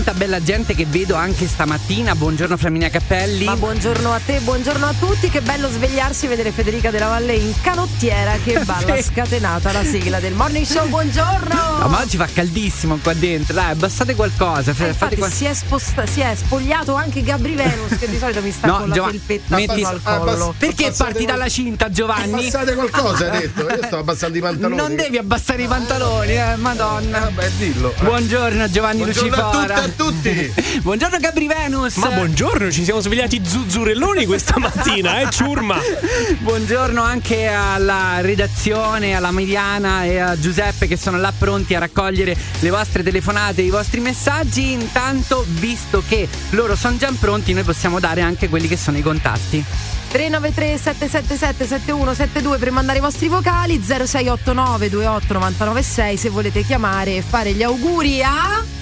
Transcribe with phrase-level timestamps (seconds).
[0.00, 2.14] cuántas bella gente che vedo anche stamattina.
[2.14, 3.46] Buongiorno Flaminia Cappelli.
[3.46, 5.30] Ma buongiorno a te, buongiorno a tutti.
[5.30, 10.20] Che bello svegliarsi e vedere Federica della Valle in canottiera che balla scatenata la sigla
[10.20, 10.86] del morning show.
[10.88, 11.78] Buongiorno!
[11.78, 13.54] No, ma oggi fa caldissimo qua dentro.
[13.54, 14.74] Dai, abbassate qualcosa.
[14.78, 18.42] Eh, infatti qual- si, è sposta- si è spogliato anche Gabri Venus che di solito
[18.42, 20.24] mi sta No, con la Giova- felpetta metti- al collo.
[20.24, 22.32] basta- Perché parti qual- dalla cinta, Giovanni?
[22.46, 23.62] Abbassate qualcosa, hai detto.
[23.62, 24.76] Io sto abbassando i pantaloni.
[24.76, 27.20] Non devi abbassare i pantaloni, eh, madonna.
[27.20, 27.94] Vabbè, dillo.
[28.00, 29.74] Buongiorno Giovanni Buongiorno a Lucifora.
[29.76, 30.08] tutti, a tutti.
[30.82, 31.96] Buongiorno Gabri Venus.
[31.96, 35.78] Ma buongiorno, ci siamo svegliati zuzzurelloni questa mattina, eh, ciurma.
[36.40, 42.36] Buongiorno anche alla redazione, alla Mediana e a Giuseppe che sono là pronti a raccogliere
[42.58, 44.72] le vostre telefonate, i vostri messaggi.
[44.72, 49.02] Intanto, visto che loro sono già pronti, noi possiamo dare anche quelli che sono i
[49.02, 49.64] contatti.
[50.10, 57.22] 393 777 7172 per mandare i vostri vocali 0689 28 996 se volete chiamare e
[57.22, 58.79] fare gli auguri a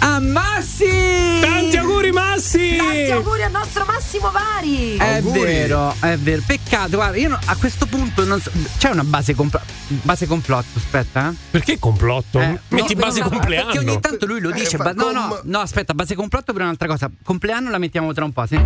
[0.00, 1.40] A Massi!
[1.40, 2.76] Tanti auguri Massi!
[2.76, 5.40] tanti auguri al nostro Massimo Vari È Auguri.
[5.40, 6.42] vero, è vero.
[6.46, 8.50] Peccato, guarda, io no- a questo punto non so.
[8.78, 11.30] C'è una base, compl- base complotto, aspetta.
[11.30, 11.34] eh.
[11.50, 12.40] Perché complotto?
[12.40, 13.72] Eh, Metti no, base no, compleanno.
[13.72, 14.76] Perché ogni tanto lui lo dice.
[14.76, 17.10] fa ba- no, no, no, aspetta, base complotto per un'altra cosa.
[17.24, 18.46] Compleanno la mettiamo tra un po'.
[18.46, 18.60] Sì.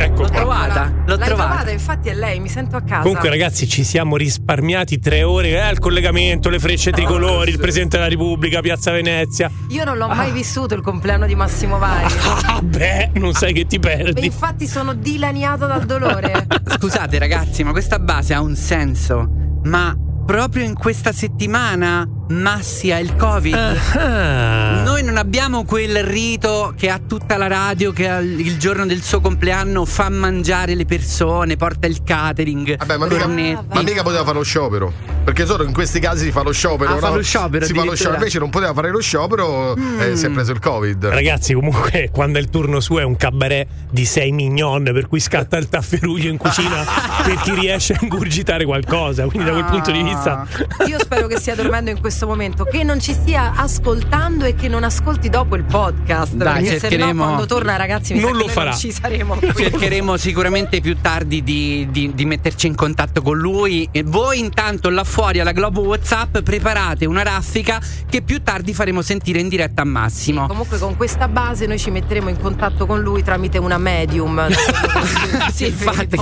[0.00, 0.36] Ecco L'ho qua.
[0.38, 1.48] trovata, l'ho L'hai trovata.
[1.50, 5.60] trovata infatti è lei mi sento a casa Comunque ragazzi ci siamo risparmiati tre ore,
[5.60, 9.50] eh, il collegamento, le frecce tricolori, il Presidente della Repubblica, Piazza Venezia.
[9.70, 12.14] io non l'ho mai vissuto il compleanno di Massimo Vari
[12.46, 14.24] Ah beh, non sai che ti e perdi.
[14.26, 16.46] infatti sono dilaniata dal dolore
[16.78, 19.28] Scusate ragazzi, ma questa base ha un senso.
[19.64, 19.94] Ma
[20.28, 23.54] proprio in questa settimana Massi ha il Covid.
[23.54, 24.82] Ah.
[24.84, 29.20] Noi non abbiamo quel rito che ha tutta la radio che il giorno del suo
[29.20, 32.76] compleanno fa mangiare le persone, porta il catering.
[32.76, 34.92] Vabbè, ma mica, ma mica poteva fare lo sciopero.
[35.24, 36.90] Perché solo in questi casi si fa lo sciopero.
[36.90, 37.00] Ah, no?
[37.00, 38.16] fa lo sciopero, Si fa lo sciopero.
[38.16, 41.06] Invece non poteva fare lo sciopero e si è preso il Covid.
[41.06, 45.20] Ragazzi, comunque, quando è il turno suo è un cabaret di sei mignon, per cui
[45.20, 46.84] scatta il tafferuglio in cucina
[47.24, 49.26] per chi riesce a ingurgitare qualcosa.
[49.26, 50.17] Quindi, da quel punto di vista,
[50.86, 54.68] io spero che stia dormendo in questo momento che non ci stia ascoltando e che
[54.68, 58.32] non ascolti dopo il podcast Dai, perché se no cercheremo- quando torna ragazzi mi Non
[58.32, 58.70] sa lo farà.
[58.70, 59.52] non ci saremo qui.
[59.54, 63.88] Cercheremo sicuramente più tardi di, di- di metterci in contatto con lui.
[63.92, 69.02] E voi, intanto, là fuori alla Globo WhatsApp, preparate una raffica che più tardi faremo
[69.02, 70.46] sentire in diretta a Massimo.
[70.46, 74.46] Comunque con questa base noi ci metteremo in contatto con lui tramite una medium.
[75.52, 76.18] sì, infatti.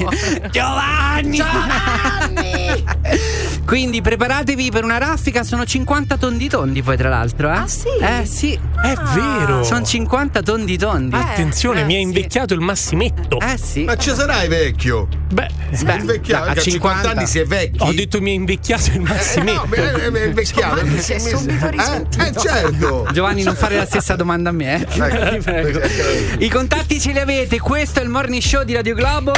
[0.51, 1.39] Giovanni!
[3.67, 7.57] Quindi preparatevi per una raffica, sono 50 tondi tondi poi tra l'altro, eh?
[7.57, 7.89] Ah, sì?
[8.01, 9.65] Eh sì, è vero.
[9.65, 11.17] sono 50 tondi tondi.
[11.17, 12.03] Attenzione, eh, mi ha sì.
[12.03, 13.41] invecchiato il massimetto.
[13.41, 13.83] Eh sì.
[13.83, 15.09] Ma ci sarai vecchio?
[15.33, 15.49] Beh,
[15.83, 16.71] Beh, Invecchiato, a che a 50
[17.03, 17.79] 50 anni si è vecchi.
[17.81, 19.75] ho detto mi ha invecchiato il Eh, no, massimetto.
[19.75, 20.75] è, è, è invecchiato.
[20.77, 22.25] Giovanni si è subito Eh, risentito.
[22.25, 23.09] eh, certo.
[23.13, 24.87] Giovanni, non fare la stessa domanda a me, eh.
[24.87, 25.43] Ti Ecco.
[25.43, 25.81] prego.
[26.39, 29.33] I contatti ce li avete, questo è il morning show di Radio Globo.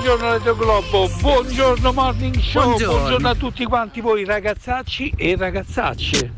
[0.00, 2.96] Buongiorno Radio Globo, buongiorno Morning Show, Buongiorno.
[3.00, 6.32] buongiorno, a tutti quanti voi ragazzacci e ragazzacce.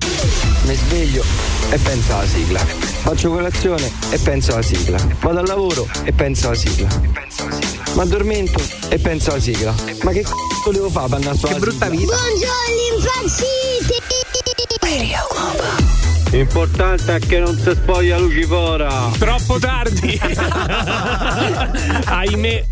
[0.65, 1.23] Mi sveglio
[1.71, 2.59] e penso alla sigla.
[2.59, 4.99] Faccio colazione e penso alla sigla.
[5.21, 6.89] Vado al lavoro e penso alla sigla.
[7.95, 9.73] Mi addormento e penso alla sigla.
[10.03, 12.17] Ma che c***o devo fare per andare sulla Che brutta vita.
[16.33, 19.11] L'importante è che non si spoglia Lucifora.
[19.19, 20.19] Troppo tardi.
[22.07, 22.65] Ahimè.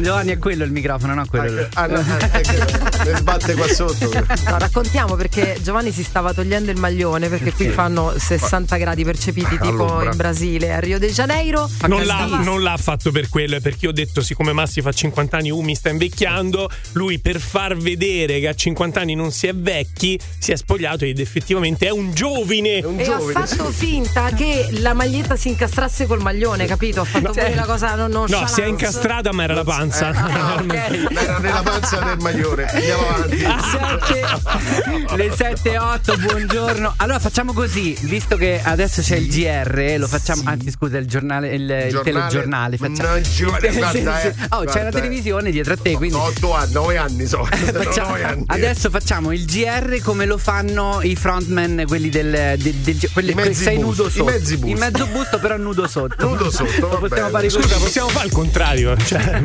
[0.00, 1.68] Giovanni è quello il microfono, no quello.
[1.74, 4.10] Ah, no, eh, eh, ne sbatte qua sotto.
[4.12, 9.58] No, raccontiamo perché Giovanni si stava togliendo il maglione perché qui fanno 60 gradi percepiti
[9.60, 11.70] tipo in Brasile, a Rio de Janeiro.
[11.86, 14.90] Non l'ha, non l'ha fatto per quello, è perché io ho detto, siccome Massi fa
[14.90, 19.30] 50 anni, uh, mi sta invecchiando, lui per far vedere che a 50 anni non
[19.30, 22.80] si è vecchi, si è spogliato ed effettivamente è un giovine.
[22.84, 23.46] Un E ha giovane.
[23.46, 27.02] fatto finta che la maglietta si incastrasse col maglione, capito?
[27.02, 30.08] Ha fatto pure la cosa non No, si è incastrata, ma era la panza.
[30.14, 32.64] Ah, Era nella panza del maglione.
[32.64, 33.38] Andiamo avanti.
[33.38, 36.94] Sette- le 7 e 8, buongiorno.
[36.98, 40.42] Allora facciamo così, visto che adesso c'è il GR, lo facciamo.
[40.44, 42.76] Anzi, scusa, il giornale, il, il Giornale- telegiornale.
[42.76, 43.08] Facciamo.
[43.08, 43.98] Mannaggia, Sì, guarda, sì.
[43.98, 44.90] eh, Oh, c'è guarda, la eh.
[44.92, 46.16] televisione dietro a te, quindi.
[46.16, 47.44] 8 anni, 9 anni so.
[47.44, 48.44] Facciamo- anni.
[48.46, 53.34] adesso facciamo il GR come lo fanno i frontman, quelli del, del, del- quelli I
[53.34, 54.24] mezzi che sei busto, nudo i sotto.
[54.24, 54.74] mezzi busto.
[54.74, 56.28] Il mezzo busto, però nudo sotto.
[56.28, 57.62] Nudo sotto, Lo possiamo fare così.
[57.62, 58.96] Scusa, possiamo fare il contrario.
[59.04, 59.40] Cioè,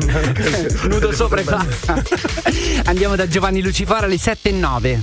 [0.88, 2.02] nudo sopra e basta.
[2.84, 5.00] Andiamo da Giovanni Lucifora alle 7 e 9.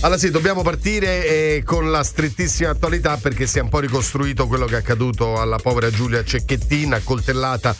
[0.00, 1.26] Allora sì, dobbiamo partire
[1.56, 5.40] eh, con la strettissima attualità perché si è un po' ricostruito quello che è accaduto
[5.40, 7.74] alla povera Giulia Cecchettin, accoltellata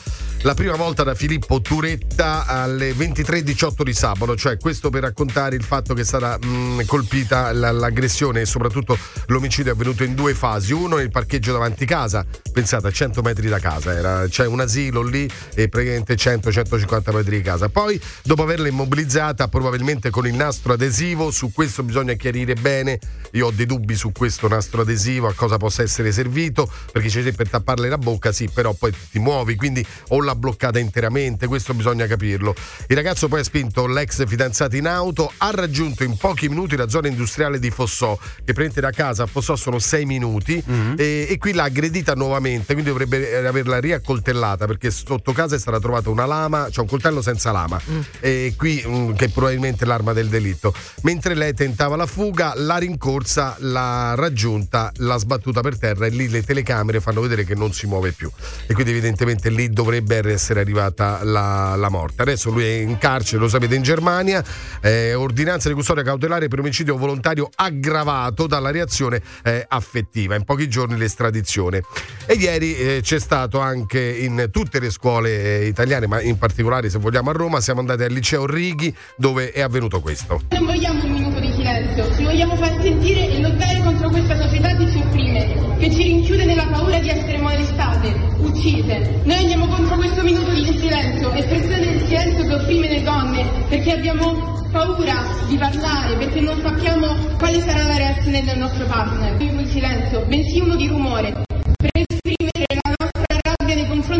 [0.44, 5.64] la prima volta da Filippo Turetta alle 23.18 di sabato, cioè questo per raccontare il
[5.64, 8.98] fatto che è stata mh, colpita la- l'aggressione e soprattutto
[9.28, 13.48] l'omicidio è avvenuto in due fasi, uno nel parcheggio davanti casa, pensate a 100 metri
[13.48, 18.42] da casa, era, c'è un asilo lì e praticamente 100-150 metri di casa, poi dopo
[18.42, 22.98] averla immobilizzata probabilmente con il nastro adesivo, su questo bisogna chiarire bene,
[23.32, 27.32] io ho dei dubbi su questo nastro adesivo, a cosa possa essere servito, perché c'è
[27.32, 31.72] per tapparle la bocca, sì, però poi ti muovi, quindi o l'ha bloccata interamente, questo
[31.72, 32.54] bisogna capirlo.
[32.88, 36.88] Il ragazzo poi ha spinto l'ex fidanzata in auto, ha raggiunto in pochi minuti la
[36.88, 40.62] zona industriale di Fossò, che prende da casa a Fossò sono sei minuti,
[40.96, 45.78] e, e qui l'ha aggredita nuovamente, quindi dovrebbe averla riaccoltellata, perché sotto casa è stata
[45.78, 47.80] trovata una lama, cioè un coltello senza lama,
[48.20, 50.74] e qui mm, che è probabilmente l'arma del delitto.
[51.02, 56.28] Mentre lei tentava la fuga, l'ha rincorsa, l'ha raggiunta, l'ha sbattuta per terra e lì
[56.28, 58.30] le telecamere fanno vedere che non si muove più.
[58.66, 62.22] E quindi evidentemente lì dovrebbe essere arrivata la, la morte.
[62.22, 64.42] Adesso lui è in carcere, lo sapete, in Germania,
[64.80, 70.34] eh, ordinanza di custodia cautelare per omicidio volontario aggravato dalla reazione eh, affettiva.
[70.34, 71.82] In pochi giorni l'estradizione.
[72.26, 76.90] E ieri eh, c'è stato anche in tutte le scuole eh, italiane, ma in particolare
[76.90, 80.42] se vogliamo a Roma, siamo andati al liceo Righi dove è avvenuto questo.
[80.50, 81.52] Non vogliamo un minuto di
[81.94, 86.02] silenzio, ci vogliamo far sentire e lottare contro questa società che ci opprime, che ci
[86.02, 89.20] rinchiude nella paura di essere molestate, uccise.
[89.24, 93.92] Noi andiamo contro questo minuto di silenzio, espressione del silenzio che opprime le donne, perché
[93.92, 99.36] abbiamo paura di parlare, perché non sappiamo quale sarà la reazione del nostro partner.
[99.36, 101.44] Minuto di silenzio, bensì uno di rumore,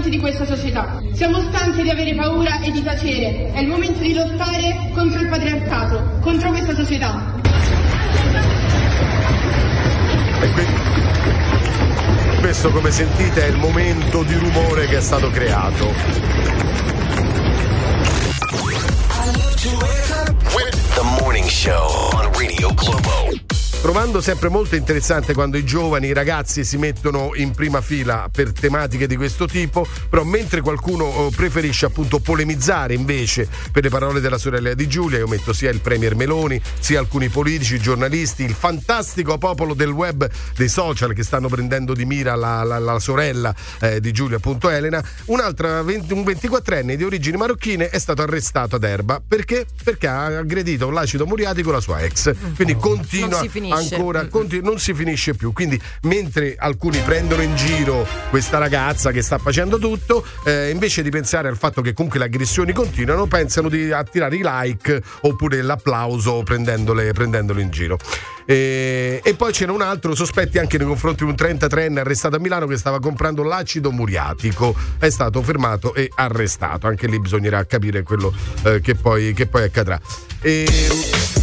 [0.04, 1.02] confronti di questa società.
[1.12, 3.52] Siamo stanchi di avere paura e di tacere.
[3.52, 7.40] È il momento di lottare contro il patriarcato, contro questa società.
[10.40, 10.52] E
[12.40, 15.92] questo, come sentite, è il momento di rumore che è stato creato.
[23.84, 28.50] Trovando sempre molto interessante quando i giovani, i ragazzi si mettono in prima fila per
[28.50, 34.20] tematiche di questo tipo, però mentre qualcuno eh, preferisce appunto polemizzare invece per le parole
[34.20, 38.54] della sorella di Giulia, io metto sia il Premier Meloni, sia alcuni politici, giornalisti, il
[38.54, 43.54] fantastico popolo del web, dei social che stanno prendendo di mira la, la- la sorella
[43.80, 48.76] eh, di Giulia, appunto Elena, un'altra, 20 un 24enne di origini marocchine è stato arrestato
[48.76, 49.66] ad Erba perché?
[49.84, 52.34] Perché ha aggredito con l'acido muriatico la sua ex.
[52.56, 53.94] Quindi continua Non si finisce.
[53.94, 54.28] ancora, Mm.
[54.28, 55.52] conti- non si finisce più.
[55.52, 61.10] Quindi, mentre alcuni prendono in giro questa ragazza che sta facendo tutto, eh, invece di
[61.10, 66.42] pensare al fatto che comunque le aggressioni continuano, pensano di attirare i like oppure l'applauso
[66.42, 67.98] prendendole, prendendole in giro.
[68.46, 72.38] E, e poi c'era un altro sospetti anche nei confronti di un 33enne arrestato a
[72.38, 74.74] Milano che stava comprando l'acido muriatico.
[74.98, 76.86] È stato fermato e arrestato.
[76.86, 78.32] Anche lì bisognerà capire quello
[78.64, 79.98] eh, che, poi, che poi accadrà.
[80.42, 80.66] E,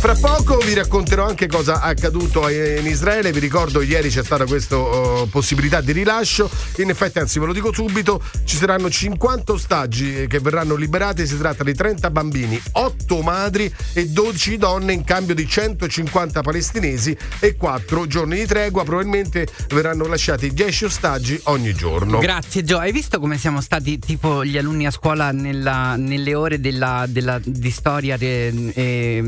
[0.01, 3.31] fra poco vi racconterò anche cosa è accaduto in Israele.
[3.31, 6.49] Vi ricordo, ieri c'è stata questa oh, possibilità di rilascio.
[6.77, 11.27] In effetti, anzi, ve lo dico subito: ci saranno 50 ostaggi che verranno liberati.
[11.27, 17.15] Si tratta di 30 bambini, 8 madri e 12 donne in cambio di 150 palestinesi
[17.39, 18.83] e 4 giorni di tregua.
[18.83, 22.17] Probabilmente verranno lasciati 10 ostaggi ogni giorno.
[22.17, 26.59] Grazie Gio, hai visto come siamo stati tipo gli alunni a scuola nella- nelle ore
[26.59, 29.21] della, della- di storia e, e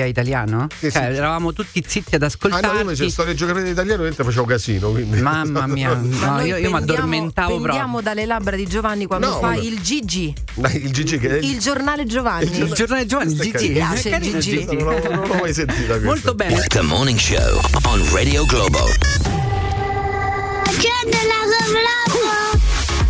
[0.00, 0.66] geografia italiano?
[0.78, 1.16] Sì, Cioè, sì.
[1.16, 2.66] eravamo tutti zitti ad Ah ascoltarti.
[2.66, 4.90] no, io invece storia e geografia italiano mentre facevo casino.
[4.90, 5.20] Quindi.
[5.20, 8.00] Mamma mia, Ma no, noi io, io mi addormentavo proprio.
[8.00, 9.60] dalle labbra di Giovanni quando No, fa no.
[9.60, 12.58] il GG, Dai, il GG che il giornale Giovanni.
[12.58, 14.70] Il giornale Giovanni, il è piace GG.
[14.70, 16.04] Non l'ho, mai sentita questa.
[16.04, 16.64] Molto bene.
[16.68, 18.88] The morning show on Radio Globo.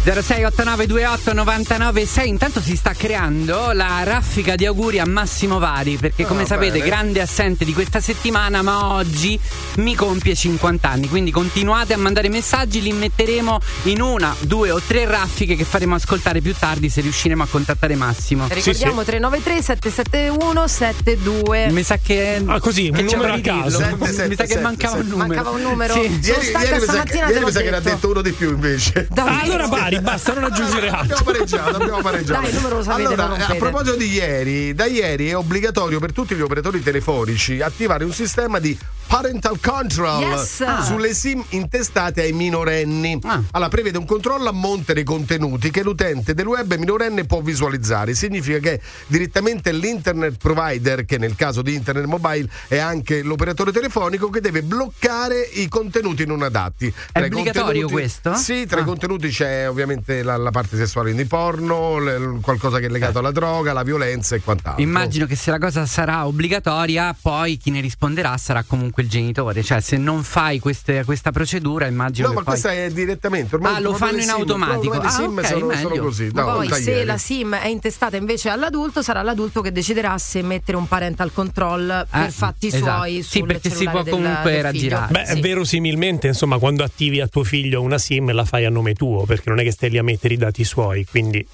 [0.03, 6.43] 068928 996 intanto si sta creando la raffica di auguri a Massimo Vari perché come
[6.43, 6.85] Ah, sapete bene.
[6.87, 9.39] grande assente di questa settimana ma oggi
[9.77, 14.81] mi compie 50 anni quindi continuate a mandare messaggi li metteremo in una, due o
[14.81, 20.67] tre raffiche che faremo ascoltare più tardi se riusciremo a contattare Massimo Ricordiamo 393 771
[20.67, 21.69] 72.
[21.73, 23.79] mi sa che Ah, così, un che numero a caso.
[23.81, 24.07] ridirlo.
[24.07, 25.93] Sette, sette, mi sa che sette, mancava un numero Mancava un numero?
[25.95, 26.01] Sì.
[26.01, 26.09] Sono
[26.41, 27.95] Ieri, ieri mi sa, stamattina, ieri mi sa che ne ha detto.
[27.95, 29.07] detto uno di più invece.
[29.11, 29.39] Davvero?
[29.43, 31.17] Allora pari, basta non aggiungere altro.
[31.17, 32.41] Abbiamo pareggiato, abbiamo pareggiato.
[32.41, 36.13] Dai, numero lo sapete, allora, lo a proposito di ieri, da ieri è obbligatorio per
[36.13, 38.77] tutti gli operatori telefonici attivare un sistema di
[39.15, 40.61] parental control Yes.
[40.61, 40.83] Ah.
[40.85, 43.19] sulle SIM intestate ai minorenni.
[43.25, 43.43] Ah.
[43.51, 48.15] Allora, prevede un controllo a monte dei contenuti che l'utente del web minorenne può visualizzare.
[48.15, 54.31] Significa che direttamente l'internet provider, che nel caso di internet mobile è anche l'operatore telefonico,
[54.31, 56.93] che deve bloccare i contenuti non adatti.
[57.13, 58.35] Tra i obbligatorio questo?
[58.35, 58.83] Sì, tra Ah.
[58.83, 63.19] i contenuti c'è ovviamente la, la parte sessuale di porno, le- qualcosa che è legato
[63.19, 64.81] alla droga, alla violenza e quant'altro.
[64.81, 69.63] Immagino che se la cosa sarà obbligatoria, poi chi ne risponderà sarà comunque il genitore.
[69.63, 72.61] Cioè, se non fai queste- questa procedura, immagino No, che ma poi.
[72.61, 73.55] questa è direttamente.
[73.57, 74.95] Ormai Ah, lo fanno in SIM, automatico.
[74.95, 76.31] Ah, SIM ok, sono, sono così.
[76.33, 80.77] No, poi se la SIM è intestata invece all'adulto, sarà l'adulto che deciderà se mettere
[80.77, 82.85] un parental control per Eh, fatti esatto.
[82.85, 85.13] suoi Sì, perché si può del- comunque del raggirare.
[85.13, 85.41] Beh, Sì.
[85.41, 89.49] verosimilmente, insomma, quando attivi a tuo figlio una SIM la fai a nome tuo, perché
[89.49, 91.47] non è che stai lì a mettere i dati suoi, quindi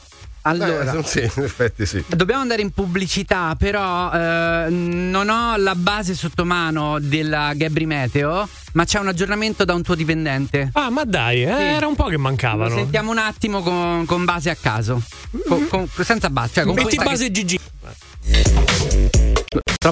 [0.46, 0.92] Allora.
[0.98, 2.04] Eh, sì, in effetti sì.
[2.06, 8.48] Dobbiamo andare in pubblicità, però eh, non ho la base sotto mano della Gabri Meteo,
[8.74, 10.70] ma c'è un aggiornamento da un tuo dipendente.
[10.74, 11.62] Ah, ma dai, eh, Sì.
[11.62, 12.74] era un po' che Lo mancavano.
[12.74, 15.02] sentiamo un attimo con, con base a caso.
[15.48, 17.60] Con- con- senza base, cioè con Metti base che- GG.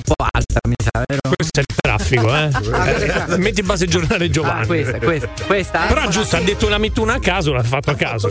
[0.00, 1.20] Troppo alta, mi sa, vero?
[1.36, 3.38] Questo è il traffico, eh.
[3.38, 4.62] Metti base giornale Giovanni.
[4.62, 5.80] Ah, questa, questa, questa.
[5.86, 8.28] Però giusto, ha detto una mettuna a caso, l'ha fatto a caso.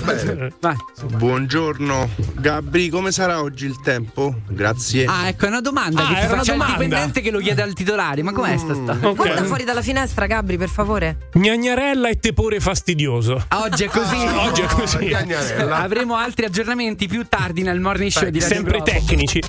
[0.59, 0.75] Vai.
[1.05, 4.35] Buongiorno, Gabri, come sarà oggi il tempo?
[4.47, 5.05] Grazie.
[5.05, 6.65] Ah, ecco, è una domanda Ah, che ti il domanda.
[6.73, 8.21] dipendente che lo chiede al titolare.
[8.23, 9.07] Ma com'è sta storia?
[9.07, 9.15] Ok.
[9.15, 11.29] Guarda fuori dalla finestra, Gabri, per favore.
[11.33, 13.45] Gnagnarella e tepore fastidioso.
[13.51, 14.17] Oggi è così.
[14.35, 15.07] Oggi è così.
[15.07, 15.77] Gagnarella.
[15.77, 18.91] Avremo altri aggiornamenti più tardi nel morning show di Radio Sempre Globo.
[18.91, 19.41] tecnici.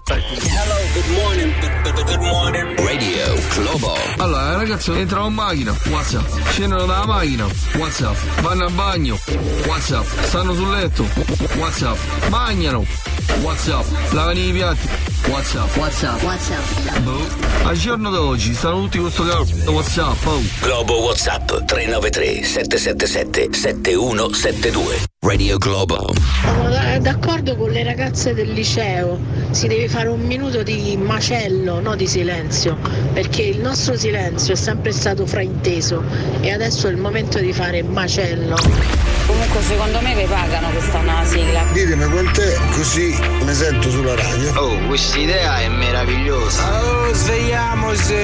[2.07, 3.97] Radio Globo.
[4.19, 6.27] Allora, ragazzi, entrano in macchina, WhatsApp.
[6.51, 7.47] Scendono dalla macchina,
[7.79, 8.15] WhatsApp.
[8.43, 9.19] Vanno al bagno,
[9.67, 10.07] WhatsApp.
[10.25, 11.07] Stanno sul letto,
[11.57, 11.97] WhatsApp.
[12.29, 12.85] Mangiano,
[13.41, 13.87] WhatsApp.
[14.11, 14.87] Lavano i piatti,
[15.29, 15.77] WhatsApp.
[15.77, 16.99] WhatsApp, WhatsApp.
[16.99, 17.27] Boh.
[17.65, 20.43] Al giorno d'oggi stanno tutti con sto cazzo WhatsApp, oh.
[20.61, 25.03] Globo WhatsApp 393 777 7172.
[25.25, 26.13] Radio Globo.
[26.43, 29.19] Sono da- d'accordo con le ragazze del liceo,
[29.53, 32.77] si deve fare un minuto di macello, no di silenzio,
[33.13, 36.03] perché il nostro silenzio è sempre stato frainteso
[36.41, 38.57] e adesso è il momento di fare macello.
[39.27, 41.65] Comunque secondo me vi pagano stare una sigla.
[41.73, 44.53] Ditemi quant'è così mi sento sulla radio.
[44.61, 46.83] Oh, questa idea è meravigliosa.
[46.83, 48.15] Oh, svegliamoci!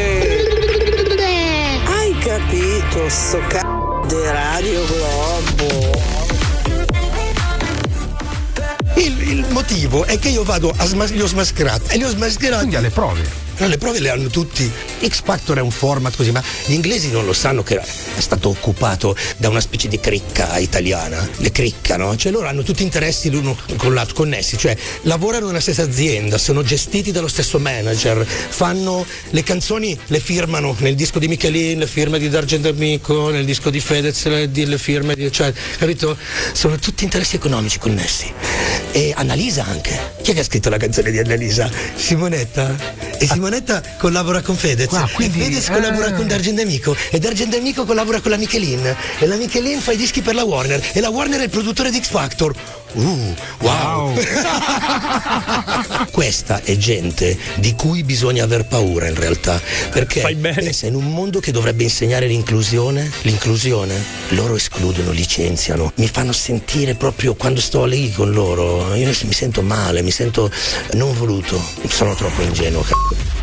[1.86, 5.99] Hai capito sto c***o di Radio Globo?
[8.96, 12.08] Il, il motivo è che io vado a smas- li ho smascherati e li ho
[12.08, 12.58] smascherati.
[12.58, 13.48] Quindi alle prove.
[13.56, 14.70] le prove le hanno tutti.
[15.06, 18.48] X Factor è un format così, ma gli inglesi non lo sanno che è stato
[18.48, 21.26] occupato da una specie di cricca italiana.
[21.36, 22.16] Le cricca, no?
[22.16, 26.62] Cioè loro hanno tutti interessi l'uno con l'altro, connessi, cioè lavorano nella stessa azienda, sono
[26.62, 32.18] gestiti dallo stesso manager, fanno le canzoni, le firmano nel disco di Michelin, le firme
[32.18, 35.30] di D'Argento Amico, nel disco di Fedez, le, le firme di.
[35.32, 36.16] cioè, capito?
[36.52, 38.32] Sono tutti interessi economici connessi.
[38.92, 39.98] E Annalisa anche.
[40.22, 41.70] Chi è che ha scritto la canzone di Annalisa?
[41.94, 42.74] Simonetta.
[43.18, 44.92] E Simonetta collabora con Fedez.
[44.92, 46.96] e Fedez collabora con D'Argento Amico.
[47.10, 48.96] E D'Argento Amico collabora con la Michelin.
[49.18, 50.82] E la Michelin fa i dischi per la Warner.
[50.92, 52.54] E la Warner è il produttore di X Factor.
[52.92, 54.18] Uh, wow.
[56.10, 59.60] Questa è gente di cui bisogna aver paura in realtà.
[59.90, 63.94] Perché pensa, in un mondo che dovrebbe insegnare l'inclusione, l'inclusione,
[64.30, 69.62] loro escludono, licenziano, mi fanno sentire proprio quando sto lì con loro, io mi sento
[69.62, 70.50] male, mi sento
[70.92, 72.82] non voluto, sono troppo ingenuo.
[72.82, 72.94] c***o.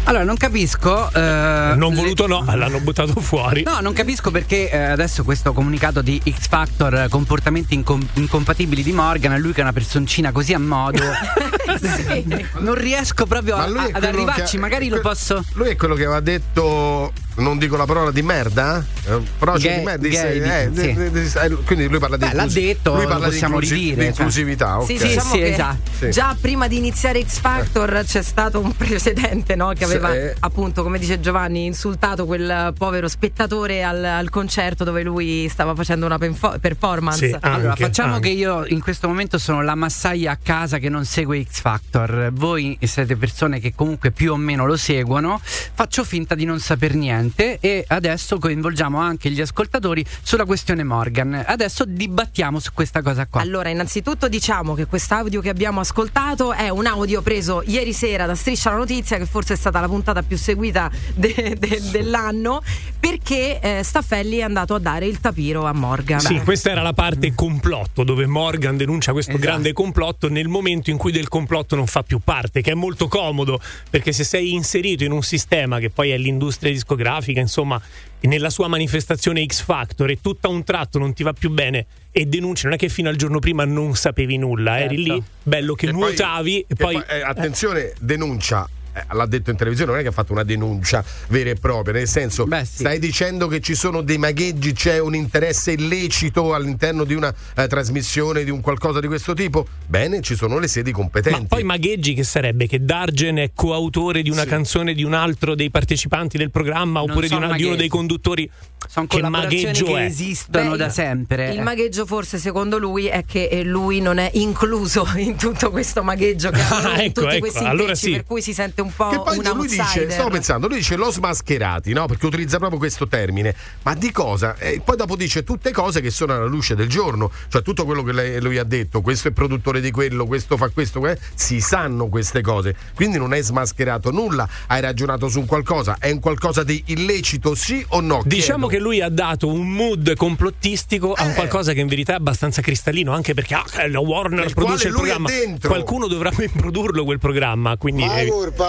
[0.03, 1.11] Allora, non capisco.
[1.13, 3.63] eh, Non le- voluto no, l'hanno buttato fuori.
[3.63, 8.83] No, non capisco perché eh, adesso questo comunicato di X Factor, eh, comportamenti incom- incompatibili
[8.83, 11.03] di Morgan, lui che è una personcina così a modo,
[12.59, 15.43] non riesco proprio a- ad arrivarci, che- magari lo posso...
[15.53, 17.11] Lui è quello che aveva detto.
[17.37, 18.83] Non dico la parola di merda?
[19.05, 19.21] eh?
[19.37, 20.07] Però c'è di merda.
[20.07, 20.93] gay, disse- eh, sì.
[20.93, 23.31] di- di- di- eh, quindi lui parla di Beh, l'ha inclusi- detto, lui parla di,
[23.31, 24.09] possiamo inclusi- ridire, di cioè.
[24.09, 24.81] inclusività.
[24.83, 24.99] Sì, ok.
[24.99, 25.91] sì, diciamo Sì, esatto.
[25.99, 26.09] Sì.
[26.11, 29.71] già prima di iniziare X Factor c'è stato un precedente no?
[29.73, 30.19] che aveva Sì.
[30.39, 36.05] appunto, come dice Giovanni, insultato quel povero spettatore al, al concerto dove lui stava facendo
[36.07, 37.37] una penfo- performance.
[37.41, 41.43] allora, facciamo che io in questo momento sono la massaia a casa che non segue
[41.43, 42.29] X Factor.
[42.33, 45.39] Voi siete persone che comunque più o meno lo seguono.
[45.43, 51.43] Faccio finta di non saper niente e adesso coinvolgiamo anche gli ascoltatori sulla questione Morgan.
[51.45, 53.41] Adesso dibattiamo su questa cosa qua.
[53.41, 58.35] Allora, innanzitutto diciamo che quest'audio che abbiamo ascoltato è un audio preso ieri sera da
[58.35, 62.61] Striscia la Notizia, che forse è stata la puntata più seguita de- de- dell'anno,
[62.99, 66.19] perché eh, Staffelli è andato a dare il tapiro a Morgan.
[66.19, 69.45] Sì, questa era la parte complotto, dove Morgan denuncia questo Esatto.
[69.45, 73.07] grande complotto nel momento in cui del complotto non fa più parte, che è molto
[73.07, 77.81] comodo, perché se sei inserito in un sistema che poi è l'industria discografica, insomma,
[78.21, 81.85] nella sua manifestazione X Factor e tutto a un tratto non ti va più bene
[82.11, 85.13] e denunci, non è che fino al giorno prima non sapevi nulla, eri Certo.
[85.13, 86.95] lì, bello che E poi- nuotavi e e poi...
[87.07, 88.67] eh, attenzione, denuncia.
[88.99, 91.93] Eh, L'ha detto in televisione, non è che ha fatto una denuncia vera e propria,
[91.93, 97.13] nel senso, stai dicendo che ci sono dei magheggi, c'è un interesse illecito all'interno di
[97.13, 99.65] una eh, trasmissione, di un qualcosa di questo tipo?
[99.85, 101.39] Bene, ci sono le sedi competenti.
[101.41, 105.55] Ma poi magheggi che sarebbe che Dargen è coautore di una canzone di un altro
[105.55, 108.49] dei partecipanti del programma oppure di, una- di uno dei conduttori.
[108.87, 110.03] Sono che magheggio che è?
[110.05, 111.51] esistono Beh, da sempre.
[111.53, 116.03] Il magheggio forse secondo lui è che eh, lui non è incluso in tutto questo
[116.03, 118.11] magheggio che hanno Ah, in ecco, tutti ecco, questi allora sì.
[118.11, 120.95] per cui si sente un po' Che poi un lui dice, stavo pensando, lui dice
[120.95, 122.05] lo smascherati, no?
[122.05, 123.55] Perché utilizza proprio questo termine.
[123.83, 124.55] Ma di cosa?
[124.57, 128.03] E poi dopo dice tutte cose che sono alla luce del giorno, cioè tutto quello
[128.03, 131.59] che lei- lui ha detto, questo è produttore di quello, questo fa questo, que- si
[131.59, 132.75] sanno queste cose.
[132.95, 137.55] Quindi non hai smascherato nulla, hai ragionato su un qualcosa, è un qualcosa di illecito,
[137.55, 138.21] sì o no?
[138.25, 138.83] Diciamo Chiedo.
[138.83, 142.61] che lui ha dato un mood complottistico a un qualcosa che in verità è abbastanza
[142.61, 145.29] cristallino, anche perché ah, la Warner Nel produce il programma.
[145.29, 145.69] dentro.
[145.69, 148.25] Qualcuno dovrà produrlo quel programma, quindi Ma eh,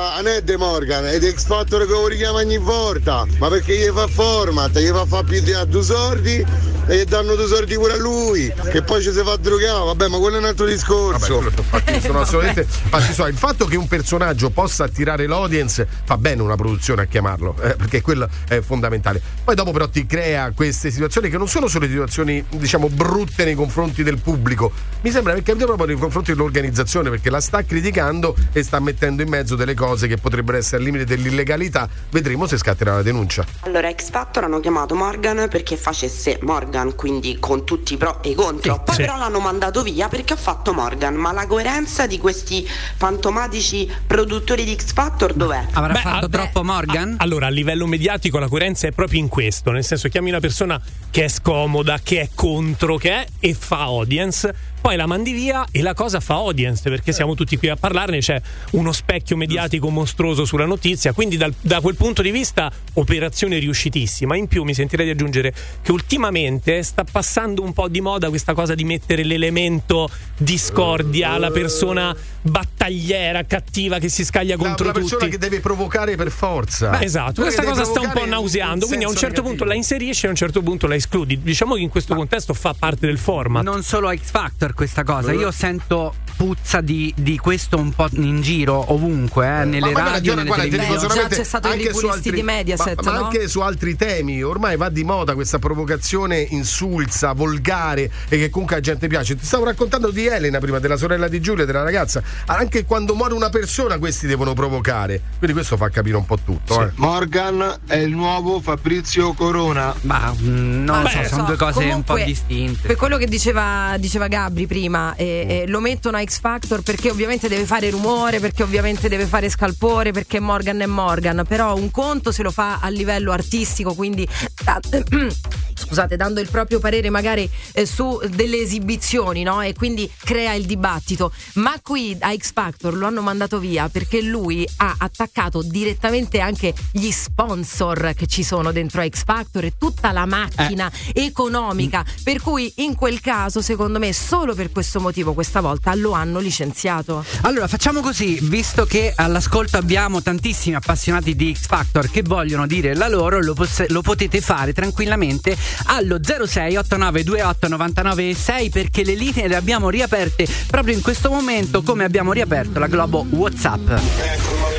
[0.08, 3.26] colpa non è De Morgan, è di X Factor che lo richiama ogni volta.
[3.38, 6.44] Ma perché gli fa format, gli fa fare più di due sordi
[6.88, 8.52] e gli danno due sordi pure a lui.
[8.70, 11.40] Che poi ci si fa drogare, vabbè, ma quello è un altro discorso.
[11.40, 13.30] Infatti, sono assolutamente fatti suoi.
[13.30, 17.76] Il fatto che un personaggio possa attirare l'audience fa bene una produzione a chiamarlo, eh,
[17.76, 19.20] perché quello è fondamentale.
[19.44, 23.54] Poi dopo però ti crea queste situazioni che non sono solo situazioni, diciamo, brutte nei
[23.54, 24.72] confronti del pubblico.
[25.02, 29.22] Mi sembra che cambia proprio nei confronti dell'organizzazione, perché la sta criticando e sta mettendo
[29.22, 31.88] in mezzo delle cose che potrebbero essere al limite dell'illegalità.
[32.10, 33.44] Vedremo se scatterà la denuncia.
[33.60, 38.30] Allora, X Factor hanno chiamato Morgan perché facesse Morgan, quindi con tutti i pro e
[38.30, 38.82] i contro.
[38.82, 39.02] Poi sì.
[39.02, 41.14] però l'hanno mandato via perché ha fatto Morgan.
[41.14, 42.66] Ma la coerenza di questi
[42.96, 45.66] fantomatici produttori di X Factor dov'è?
[45.72, 47.16] Avrà Beh, fatto ah, troppo Morgan?
[47.18, 50.80] Allora, a livello mediatico la coerenza è proprio in questo, nel senso chiami una persona
[51.10, 54.54] che è scomoda, che è contro, che è e fa audience.
[54.88, 58.20] Poi la mandi via e la cosa fa audience perché siamo tutti qui a parlarne,
[58.20, 58.40] c'è
[58.70, 64.34] uno specchio mediatico mostruoso sulla notizia, quindi dal- da quel punto di vista operazione riuscitissima.
[64.34, 65.52] In più mi sentirei di aggiungere
[65.82, 71.50] che ultimamente sta passando un po' di moda questa cosa di mettere l'elemento discordia, la
[71.50, 75.32] persona battagliera, cattiva che si scaglia La, contro la persona tutti.
[75.32, 76.88] che deve provocare per forza.
[76.88, 79.68] Beh, esatto, questa cosa sta un po' nauseando, in quindi a un certo punto negativo.
[79.68, 81.42] la inserisci e a un certo punto la escludi.
[81.42, 83.62] Diciamo che in questo contesto fa parte del format.
[83.62, 88.40] Non solo X Factor questa cosa, io sento puzza di, di questo un po' in
[88.40, 91.00] giro ovunque, eh, nelle ma radio, ragione, nelle guarda, televisioni.
[91.00, 93.24] solamente già c'è stato anche su altri- di Mediaset, ma, ma no?
[93.24, 98.76] anche su altri temi ormai va di moda questa provocazione insulsa volgare e che comunque
[98.76, 102.22] a gente piace ti stavo raccontando di Elena prima della sorella di Giulia della ragazza
[102.46, 106.82] anche quando muore una persona questi devono provocare quindi questo fa capire un po' tutto
[106.82, 106.92] eh.
[106.94, 109.94] Morgan è il nuovo Fabrizio Corona.
[110.02, 112.86] Ma mm, non lo Ma so, sono so, due cose un po' comunque, distinte.
[112.86, 117.10] Per quello che diceva, diceva Gabri prima, eh, eh, lo mettono a X Factor perché
[117.10, 121.90] ovviamente deve fare rumore, perché ovviamente deve fare scalpore, perché Morgan è Morgan, però un
[121.90, 124.28] conto se lo fa a livello artistico, quindi
[124.62, 124.78] da-
[125.78, 129.62] scusate, dando il proprio parere magari eh, su delle esibizioni, no?
[129.62, 131.32] E quindi crea il dibattito.
[131.54, 136.74] Ma qui a X Factor lo hanno mandato via perché lui ha attaccato direttamente anche
[136.92, 142.04] gli sponsor che ci sono dentro a X Factor e tutta la macchina economica.
[142.22, 146.38] Per cui in quel caso, secondo me, solo per questo motivo questa volta lo hanno
[146.38, 147.24] licenziato.
[147.42, 152.94] Allora facciamo così, visto che all'ascolto abbiamo tantissimi appassionati di X Factor che vogliono dire
[152.94, 159.14] la loro, lo, poss- lo potete fare tranquillamente allo 06 8928 99 6 perché le
[159.14, 164.77] linee le abbiamo riaperte proprio in questo momento come abbiamo riaperto la Globo WhatsApp.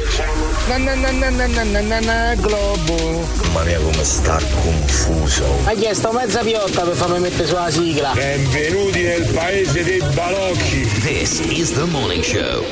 [0.69, 3.25] Na, na, na, na na na na na globo.
[3.41, 5.43] Mamma mia come sta confuso.
[5.65, 8.11] Ha chiesto mezza piotta per farmi mettere sulla sigla.
[8.13, 10.87] Benvenuti nel paese dei balocchi.
[11.01, 12.63] This is the morning show.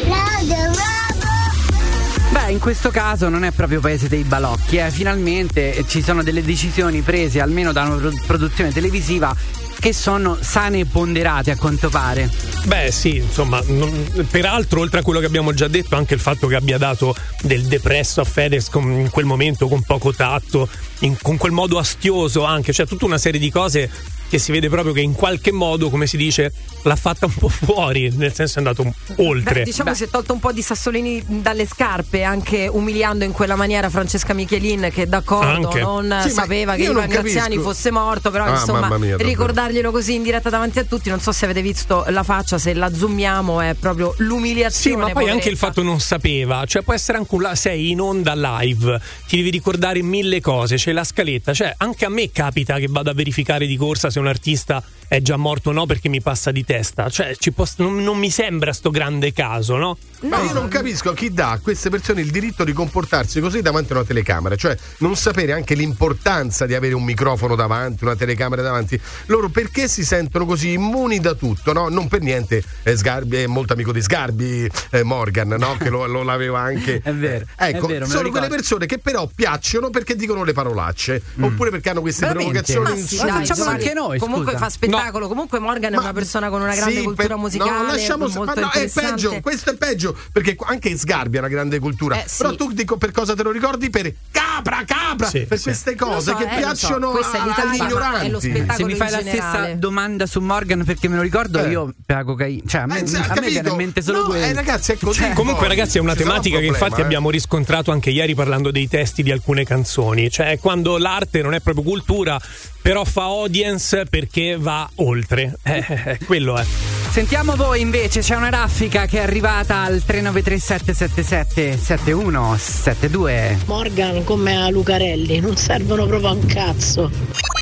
[2.29, 4.91] Beh, in questo caso non è proprio paese dei balocchi, eh.
[4.91, 9.35] finalmente ci sono delle decisioni prese almeno da una produzione televisiva
[9.79, 12.29] che sono sane e ponderate a quanto pare.
[12.65, 16.47] Beh, sì, insomma, non- peraltro, oltre a quello che abbiamo già detto, anche il fatto
[16.47, 20.67] che abbia dato del depresso a Fedez con- in quel momento con poco tatto,
[20.99, 23.89] in- con quel modo astioso anche, cioè tutta una serie di cose
[24.29, 26.51] che si vede proprio che in qualche modo, come si dice,
[26.83, 29.59] l'ha fatta un po' fuori, nel senso è andato oltre.
[29.59, 33.55] Beh, diciamo si è tolto un po' di sassolini dalle scarpe, anche umiliando in quella
[33.55, 35.79] maniera Francesca Michelin, che d'accordo Anche.
[35.79, 40.23] non Sì, sapeva che Ivan Graziani fosse morto, però Ah, insomma mia, ricordarglielo così in
[40.23, 43.73] diretta davanti a tutti, non so se avete visto la faccia, se la zoomiamo è
[43.75, 44.95] proprio l'umiliazione.
[44.97, 45.65] Sì, ma poi anche il poveretta.
[45.67, 49.49] fatto non sapeva, cioè può essere anche un la- sei in onda live, ti devi
[49.51, 53.65] ricordare mille cose, c'è la scaletta, cioè anche a me capita che vado a verificare
[53.67, 57.09] di corsa se un artista è già morto o no perché mi passa di testa,
[57.09, 59.97] cioè ci può- non, non mi sembra sto grande caso, no?
[60.21, 63.91] Ma io non capisco chi dà a queste persone il diritto di comportarsi così davanti
[63.93, 68.61] a una telecamera, cioè non sapere anche l'importanza di avere un microfono davanti, una telecamera
[68.61, 68.99] davanti.
[69.27, 71.87] Loro perché si sentono così immuni da tutto, no?
[71.89, 75.77] Non per niente eh, Sgarbi è molto amico di Sgarbi, eh, Morgan, no?
[75.77, 76.99] Che lo, lo l'aveva anche.
[77.07, 81.21] È vero, Ecco, è vero, sono quelle persone che però piacciono perché dicono le parolacce,
[81.39, 82.73] oppure perché hanno queste Veramente?
[82.73, 83.01] provocazioni.
[83.01, 84.63] Ma sì, dai, su- Giovanni, anche noi, Comunque scusa.
[84.65, 85.27] fa spettacolo.
[85.27, 87.71] Comunque Morgan è una persona con una grande Sì, cultura musicale.
[87.71, 89.09] No, lasciamo molto ma no, è interessante.
[89.11, 92.15] peggio, questo è peggio perché anche Sgarbi ha una grande cultura.
[92.21, 92.37] Eh, sì.
[92.43, 93.89] Però tu dico per cosa te lo ricordi?
[93.89, 95.63] Per capra, capra, Sì, per sì.
[95.65, 96.55] queste cose so, che eh, so.
[96.57, 98.29] piacciono è a- agli è ignoranti.
[98.29, 99.57] lo spettacolo Se mi fai in la generale.
[99.63, 101.69] stessa domanda su Morgan, perché me lo ricordo, Eh.
[101.69, 102.61] io per la cocaina.
[102.67, 104.45] Cioè, a me, Eh, a ha me viene in mente solo No, quello.
[104.45, 105.19] eh, ragazzi, è così.
[105.21, 107.03] Cioè, Comunque, Poi ragazzi, è una un tematica che problema, infatti eh.
[107.03, 110.29] abbiamo riscontrato anche ieri parlando dei testi di alcune canzoni.
[110.29, 112.39] Cioè, quando l'arte non è proprio cultura,
[112.81, 115.57] però fa audience perché va oltre.
[115.67, 116.65] Eh, quello è.
[117.11, 123.59] Sentiamo voi invece, c'è una raffica che è arrivata al 393777 7172.
[123.65, 127.09] Morgan come a Lucarelli, non servono proprio a un cazzo.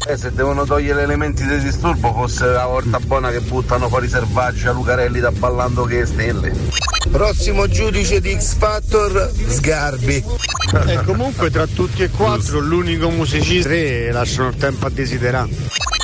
[0.08, 4.68] Eh, se devono togliere elementi di disturbo fosse la volta buona che buttano fuori selvaggi
[4.68, 6.54] a Lucarelli da ballando che stelle.
[7.10, 10.24] Prossimo giudice di X Factor, Sgarbi.
[10.88, 15.50] E comunque tra tutti e quattro l'unico musicista tre lasciano il tempo a desiderare.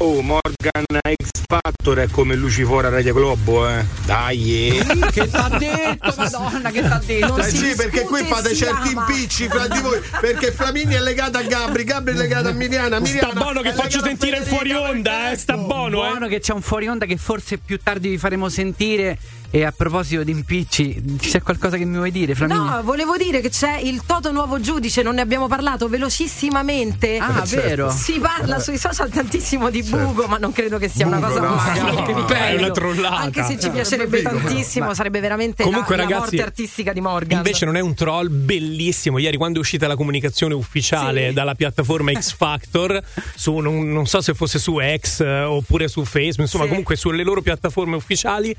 [0.03, 3.85] Oh, Morgan X Factor è come Lucifora Radio Globo, eh.
[4.03, 4.85] Dai, eh.
[5.11, 7.37] Che t'ha detto, madonna, che t'ha detto?
[7.37, 9.05] Eh sì, perché qui fate certi ama.
[9.07, 10.01] impicci fra di voi.
[10.19, 12.99] Perché Flaminia è legata a Gabri, Gabri è legata a Miliana.
[12.99, 15.35] Miliana Sta buono che faccio sentire il fuori onda, eh.
[15.35, 16.09] Sta buono, eh.
[16.09, 19.19] Buono che c'è un fuori onda che forse più tardi vi faremo sentire.
[19.53, 22.75] E a proposito di impicci, c'è qualcosa che mi vuoi dire, Flaminia?
[22.77, 27.17] No, volevo dire che c'è il Toto nuovo giudice, non ne abbiamo parlato velocissimamente.
[27.17, 27.67] Ah, certo.
[27.67, 27.89] vero?
[27.91, 31.41] Si parla sui social tantissimo di buco, ma non credo che sia una Bugo, cosa
[31.41, 31.79] no, così.
[31.81, 33.17] no, no, è una trollata.
[33.17, 34.37] Anche se ci No, piacerebbe vero.
[34.37, 37.37] tantissimo, Ma- sarebbe veramente Comunque, la, la ragazzi, morte artistica di Morgan.
[37.39, 39.17] Invece non è un troll bellissimo.
[39.17, 41.33] Ieri quando è uscita la comunicazione ufficiale Sì.
[41.33, 43.01] dalla piattaforma X Factor,
[43.35, 46.69] su, non, non so se fosse su X eh, oppure su Facebook, insomma Sì.
[46.69, 48.55] comunque sulle loro piattaforme ufficiali,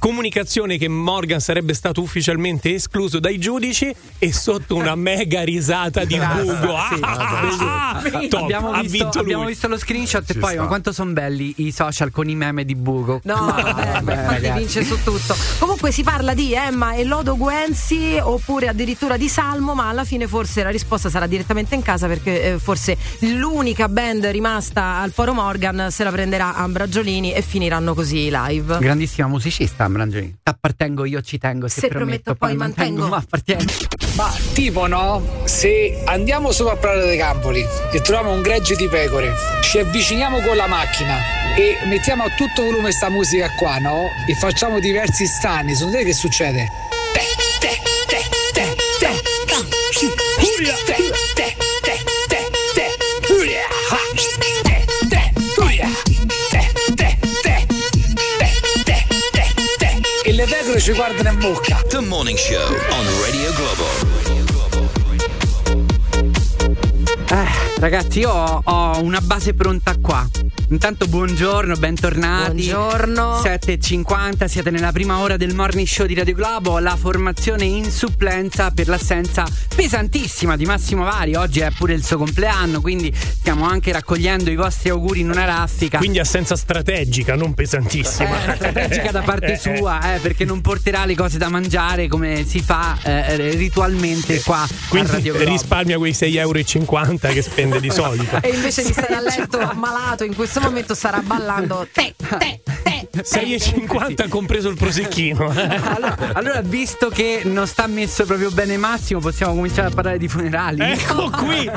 [0.00, 6.16] comunicazione che Morgan sarebbe stato ufficialmente escluso dai giudici e sotto una mega risata di
[6.18, 6.74] bugo.
[6.94, 10.62] Sì, Ah, ah, top, abbiamo, ha visto, abbiamo visto lo screenshot e Ci poi sta.
[10.62, 13.20] ma quanto sono belli i social con i meme di Bugo.
[13.24, 14.58] No, vabbè, beh, ragazzi.
[14.58, 15.36] vince su tutto.
[15.58, 20.26] Comunque si parla di Emma e Lodo Guenzi oppure addirittura di Salmo, ma alla fine
[20.26, 25.34] forse la risposta sarà direttamente in casa perché eh, forse l'unica band rimasta al Foro
[25.34, 28.78] Morgan se la prenderà Ambragiolini e finiranno così i live.
[28.78, 30.36] Grandissima musicista, Ambrangeli.
[30.44, 31.68] Appartengo, io ci tengo.
[31.68, 33.08] Se, Se prometto, poi mantengo.
[33.08, 33.64] Ma appartiene.
[34.14, 38.88] Ma tipo no, se andiamo sopra a Prato dei Campoli e troviamo un gregge di
[38.88, 41.16] pecore, ci avviciniamo con la macchina
[41.56, 44.08] e mettiamo a tutto volume sta musica qua, no?
[44.26, 46.68] E facciamo diversi stani, secondo te che succede?
[47.12, 47.20] Te,
[47.60, 49.66] te, te, te, te, te,
[50.56, 50.74] Uria.
[50.86, 51.09] te, te, te,
[60.80, 61.82] ci guardano in bocca.
[61.88, 63.84] The Morning Show on Radio Globo.
[67.28, 70.28] Eh, ragazzi, io ho, ho una base pronta qua.
[70.68, 72.70] Intanto buongiorno, bentornati.
[72.70, 73.40] Buongiorno.
[73.40, 76.78] 7.50, siete nella prima ora del morning show di Radio Globo.
[76.78, 81.34] La formazione in supplenza per l'assenza pesantissima di Massimo Vari.
[81.34, 85.44] Oggi è pure il suo compleanno, quindi stiamo anche raccogliendo i vostri auguri in una
[85.44, 85.98] raffica.
[85.98, 88.52] Quindi assenza strategica, non pesantissima.
[88.52, 92.60] Eh, strategica da parte sua, eh, perché non porterà le cose da mangiare come si
[92.60, 95.50] fa eh, ritualmente qua a Quindi Radio Globo.
[95.50, 98.38] risparmia quei 6,50 euro che spende di solito.
[98.40, 103.08] E invece di stare a letto malato in questo momento starà ballando te, te, te.
[103.20, 105.52] 6,50 compreso il prosecchino.
[105.52, 105.80] eh.
[105.84, 110.28] Allora, allora, visto che non sta messo proprio bene Massimo, possiamo cominciare a parlare di
[110.28, 110.80] funerali.
[110.80, 111.70] Ecco qui,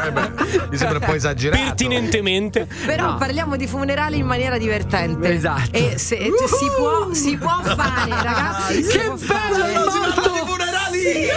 [0.69, 1.62] Mi sembra un po' esagerato.
[1.63, 2.67] pertinentemente.
[2.86, 3.15] Però No.
[3.17, 5.34] parliamo di funerali in maniera divertente.
[5.34, 5.69] Esatto.
[5.71, 8.84] E se, se si, può, si può fare, ragazzi.
[8.84, 9.25] si Che può bello
[9.56, 9.71] fare.
[9.71, 10.45] il morto!
[10.45, 11.27] funerali!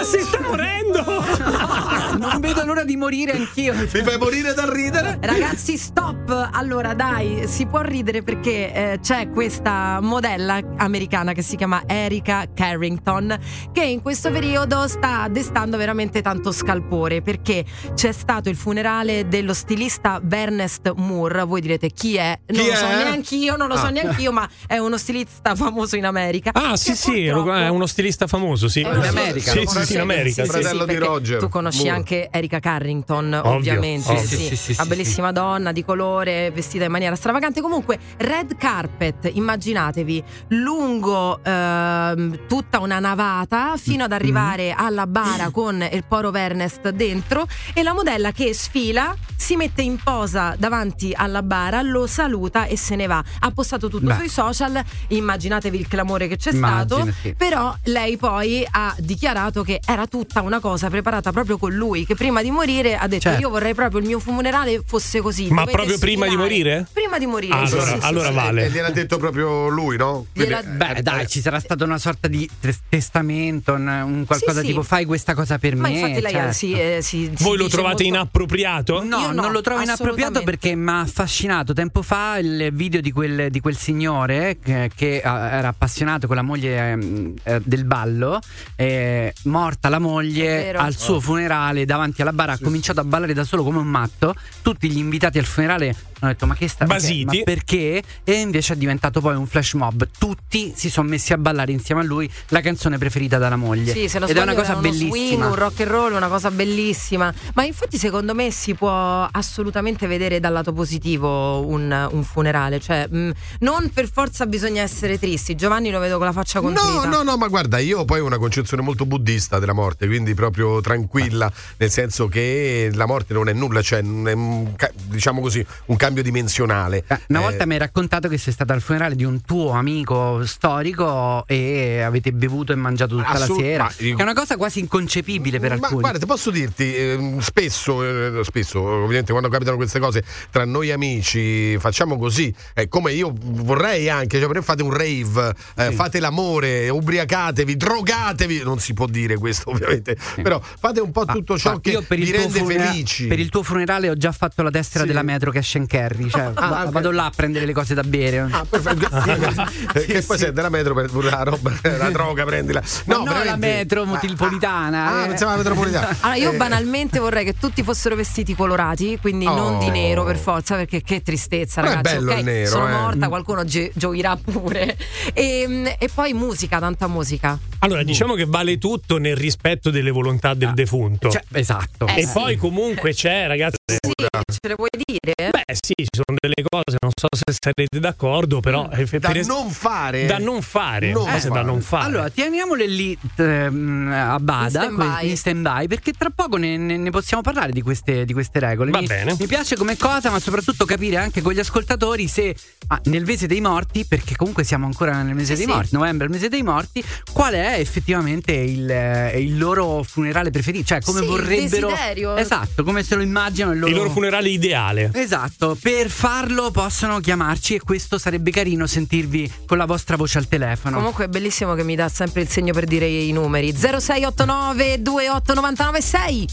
[0.00, 0.79] Ah, si sta morendo!
[2.18, 3.74] non vedo l'ora di morire anch'io.
[3.74, 5.18] Mi fai morire dal ridere?
[5.20, 6.48] Ragazzi, stop!
[6.52, 12.46] Allora, dai, si può ridere perché eh, c'è questa modella americana che si chiama Erika
[12.54, 13.38] Carrington
[13.72, 19.54] che in questo periodo sta destando veramente tanto scalpore perché c'è stato il funerale dello
[19.54, 21.44] stilista Ernest Moore.
[21.44, 22.38] Voi direte chi è?
[22.46, 22.96] Non Chi lo so è?
[23.04, 23.90] neanch'io, non lo so Ah.
[23.90, 26.50] neanch'io, ma è uno stilista famoso in America.
[26.52, 28.80] Ah, sì, sì, è uno stilista famoso, sì.
[28.80, 29.50] In America.
[29.52, 30.44] Sì, sì, sì, in America.
[30.44, 30.62] Sì, sì.
[30.62, 34.10] sì, perché Tu conosci anche Erika Carrington, Ovvio, ovviamente.
[34.10, 34.26] ovvio.
[34.26, 37.60] Sì, Sì, sì, sì, una sì, bellissima donna di colore, vestita in maniera stravagante.
[37.60, 45.86] Comunque, red carpet, immaginatevi, lungo ehm, tutta una navata fino ad arrivare alla bara con
[45.90, 51.42] il poro Ernest dentro e la modella che sfila si mette in posa davanti alla
[51.42, 53.22] bara, lo saluta e se ne va.
[53.40, 54.14] Ha postato tutto Beh.
[54.14, 59.80] sui social, immaginatevi il clamore che c'è Immagino, stato, però lei poi ha dichiarato che
[59.84, 63.40] era tutta una cosa preparata proprio con lui, che prima di morire ha detto Certo.
[63.40, 65.48] io vorrei proprio il mio funerale fosse così.
[65.50, 66.86] Ma proprio prima di sfilare." morire?
[66.92, 67.54] Prima di morire.
[67.54, 68.34] Ah, sì, allora- sì, sì, allora sì.
[68.34, 68.64] vale.
[68.66, 70.26] E gliel'ha detto proprio lui, no?
[70.32, 70.62] Quindi- Gliel'ha-
[70.94, 74.72] Beh, dai, ci sarà stata una sorta di tes- testamento, un, qualcosa Sì, sì.
[74.72, 75.94] tipo fai questa cosa per Ma me.
[75.98, 76.52] infatti lei certo.
[76.52, 79.02] si, eh, si- Voi lo trovate molto- inappropriato?
[79.04, 83.00] No, Io no, non lo trovo inappropriato perché mi ha affascinato tempo fa il video
[83.00, 87.60] di quel, di quel signore che, che, eh, era appassionato con la moglie ehm, eh,
[87.64, 88.38] del ballo,
[88.76, 93.44] eh, morta la moglie al suo funerale davanti alla bara, ha cominciato a ballare da
[93.44, 97.24] solo come un matto, tutti gli invitati al funerale hanno detto ma che sta Basiti.
[97.24, 98.02] ma perché?
[98.24, 102.02] E invece è diventato poi un flash mob, tutti si sono messi a ballare insieme
[102.02, 103.92] a lui la canzone preferita dalla moglie.
[103.94, 105.10] Sì, se non Ed è una cosa bellissima.
[105.14, 107.32] swing, un rock and roll, una cosa bellissima.
[107.54, 112.80] Ma infatti, secondo me, si può assolutamente vedere dal lato positivo un, un funerale.
[112.80, 115.54] Cioè, mh, non per forza bisogna essere tristi.
[115.54, 117.06] Giovanni lo vedo con la faccia No, contrita.
[117.08, 120.49] no, no, ma guarda, io poi ho una concezione molto buddista della morte, quindi proprio
[120.82, 125.96] tranquilla, nel senso che la morte non è nulla, cioè è un diciamo così, un
[125.96, 127.04] cambio dimensionale.
[127.28, 130.44] Una Eh, volta mi hai raccontato che sei stata al funerale di un tuo amico
[130.46, 133.84] storico e avete bevuto e mangiato tutta Assolut- la sera.
[133.84, 136.00] ma Che è una cosa quasi inconcepibile per Ma alcuni.
[136.00, 140.90] guarda, ti posso dirti, ehm, spesso, eh, spesso, ovviamente quando capitano queste cose tra noi
[140.90, 146.88] amici, facciamo così, eh, come io vorrei anche, cioè fate un rave, eh, fate l'amore,
[146.88, 151.80] ubriacatevi, drogatevi, non si può dire questo ovviamente, però fate un po' tutto ciò Ah,
[151.80, 153.26] che io per vi rende funera- felici.
[153.26, 155.06] per il tuo funerale ho già fatto la tessera Sì.
[155.08, 156.28] della metro Cash and Carry.
[156.30, 158.46] Cioè, Ah, va- vado là a prendere le cose da bere.
[158.50, 159.08] Ah, perfetto.
[159.92, 162.82] Che poi sei della metro per la roba, la droga, prendila.
[163.06, 163.66] Ma no, la veramente.
[163.66, 165.10] metro metropolitana.
[165.20, 165.28] Ah, eh.
[165.28, 166.08] pensavo alla metropolitana.
[166.20, 169.90] Allora, io Eh, banalmente vorrei che tutti fossero vestiti colorati, quindi non di Oh.
[169.90, 172.14] nero per forza, perché che tristezza, Ma è ragazzi.
[172.16, 172.92] bello ok, il nero, sono eh.
[172.92, 174.96] morta, qualcuno gi- gioirà pure.
[175.32, 177.58] E, e poi musica, tanta musica.
[177.80, 181.30] Allora, diciamo che vale tutto nel rispetto delle volontà del defunto.
[181.30, 182.06] Cioè, esatto.
[182.06, 182.32] Eh, e sì.
[182.32, 183.76] poi comunque c'è, ragazzi.
[183.90, 185.50] Sì, ce le vuoi dire?
[185.50, 188.88] Beh, sì, ci sono delle cose, non so se sarete d'accordo, però.
[188.92, 190.26] eh, per da es- non fare.
[190.26, 191.10] Da non fare.
[191.12, 192.04] Non cose da non fare.
[192.06, 195.18] Allora, teniamole lì ehm, a bada, In stand-by.
[195.20, 198.58] que- in stand-by, perché tra poco ne, ne- ne possiamo parlare di queste, di queste
[198.60, 198.90] regole.
[198.90, 199.34] Va mi, bene.
[199.38, 202.54] mi piace come cosa, ma soprattutto capire anche con gli ascoltatori se
[202.88, 205.72] ah, nel mese dei morti, perché comunque siamo ancora nel mese Sì, dei sì.
[205.78, 210.84] morti, novembre, il mese dei morti, qual è effettivamente il, eh, il loro funerale preferito?
[210.86, 211.88] Cioè, come Sì, vorrebbero.
[211.88, 212.36] desiderio.
[212.36, 213.90] Esatto, come se lo immaginano il loro.
[213.92, 215.10] Il loro funerale ideale.
[215.14, 220.48] Esatto, per farlo possono chiamarci e questo sarebbe carino sentirvi con la vostra voce al
[220.48, 220.96] telefono.
[220.96, 226.48] Comunque è bellissimo che mi dà sempre il segno per dire i numeri 0689 28996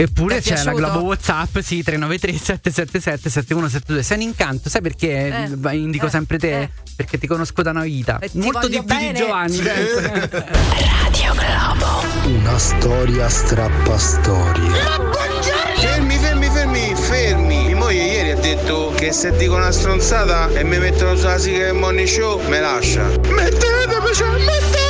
[0.00, 0.72] Eppure c'è la?
[0.74, 4.02] Globo WhatsApp, sì, 393 777 7172.
[4.04, 6.60] Sei un incanto, sai perché Eh, indico eh, sempre te?
[6.60, 6.70] eh.
[6.94, 8.20] Perché ti conosco da una vita.
[8.34, 9.12] Molto di più di.
[9.14, 9.54] Giovanni.
[9.54, 9.62] Sì.
[9.62, 10.44] penso.
[12.26, 14.70] Una storia strappa storie.
[15.78, 17.64] Fermi, fermi, fermi, fermi.
[17.66, 21.64] Mia moglie ieri ha detto che se dico una stronzata e mi mettono sulla sigla
[21.66, 23.02] del morning show, me lascia.
[23.02, 23.86] Mettetemi,
[24.44, 24.86] mettetemi!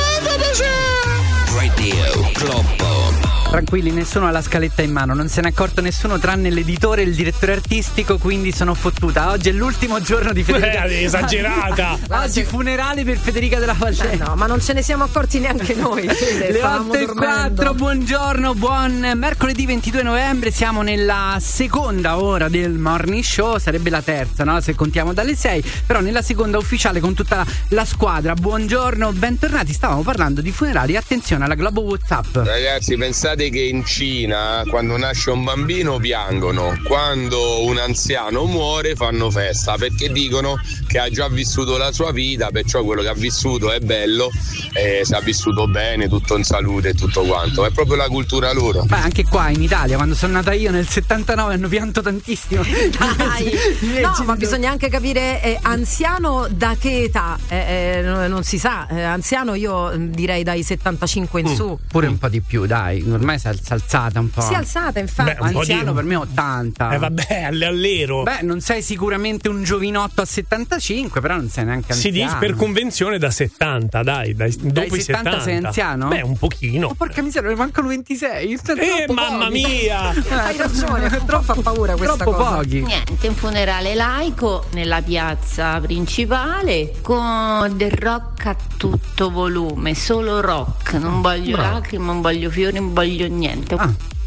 [1.55, 3.28] Radio Globo.
[3.49, 7.05] Tranquilli, nessuno ha la scaletta in mano, non se n'è accorto nessuno tranne l'editore e
[7.05, 9.31] il direttore artistico, quindi sono fottuta.
[9.31, 10.83] Oggi è l'ultimo giorno di Federica.
[10.83, 11.97] Eh, esagerata.
[12.21, 14.11] Oggi funerali per Federica della Falcè.
[14.11, 16.03] Eh no, ma non ce ne siamo accorti neanche noi.
[16.05, 17.63] Le stavamo 8 e dormendo.
[17.63, 24.03] 4, buongiorno, buon mercoledì 22 novembre, siamo nella seconda ora del morning show, sarebbe la
[24.03, 24.61] terza, no?
[24.61, 28.35] Se contiamo dalle 6, però nella seconda ufficiale con tutta la squadra.
[28.35, 32.35] Buongiorno, bentornati, stavamo parlando di funerali, attenzione alla Globo Whatsapp.
[32.35, 38.95] Ragazzi, pensate Sapevate che in Cina quando nasce un bambino piangono, quando un anziano muore
[38.95, 43.13] fanno festa perché dicono che ha già vissuto la sua vita, perciò quello che ha
[43.13, 44.29] vissuto è bello,
[44.73, 47.63] e se ha vissuto bene, tutto in salute e tutto quanto.
[47.65, 48.83] È proprio la cultura loro.
[48.83, 52.63] Beh, anche qua in Italia, quando sono nata io nel 79 hanno pianto tantissimo.
[52.63, 53.77] Dai.
[53.99, 57.37] No, ma bisogna anche capire eh, anziano da che età?
[57.47, 58.87] Eh, eh, non, si sa.
[58.87, 61.79] Eh, anziano io direi dai 75 in Mm, su.
[61.87, 63.03] Pure un po' di più, dai.
[63.09, 64.41] Ormai si è si è alzata un po'.
[64.41, 65.33] Si è alzata, infatti.
[65.39, 66.91] Beh, di- Anziano per me 80.
[66.91, 68.23] Eh vabbè, all- all'ero.
[68.23, 72.31] Beh, non sei sicuramente un giovinotto a 75, però non sei neanche si anziano.
[72.31, 75.41] dice per convenzione da 70, dai, dai dopo i 70 70.
[75.41, 76.07] sei anziano?
[76.07, 76.87] Beh, un pochino.
[76.87, 78.57] Oh, porca miseria, ne mancano 26.
[78.77, 80.09] Eh, mamma mia!
[80.29, 82.55] Hai ragione, troppo fa paura questa Troppo cosa.
[82.57, 82.81] pochi.
[82.81, 90.93] Niente, un funerale laico nella piazza principale con del rock a tutto volume, solo rock,
[90.93, 91.73] non voglio Bravo.
[91.75, 93.75] lacrime, non voglio fiori, non voglio niente.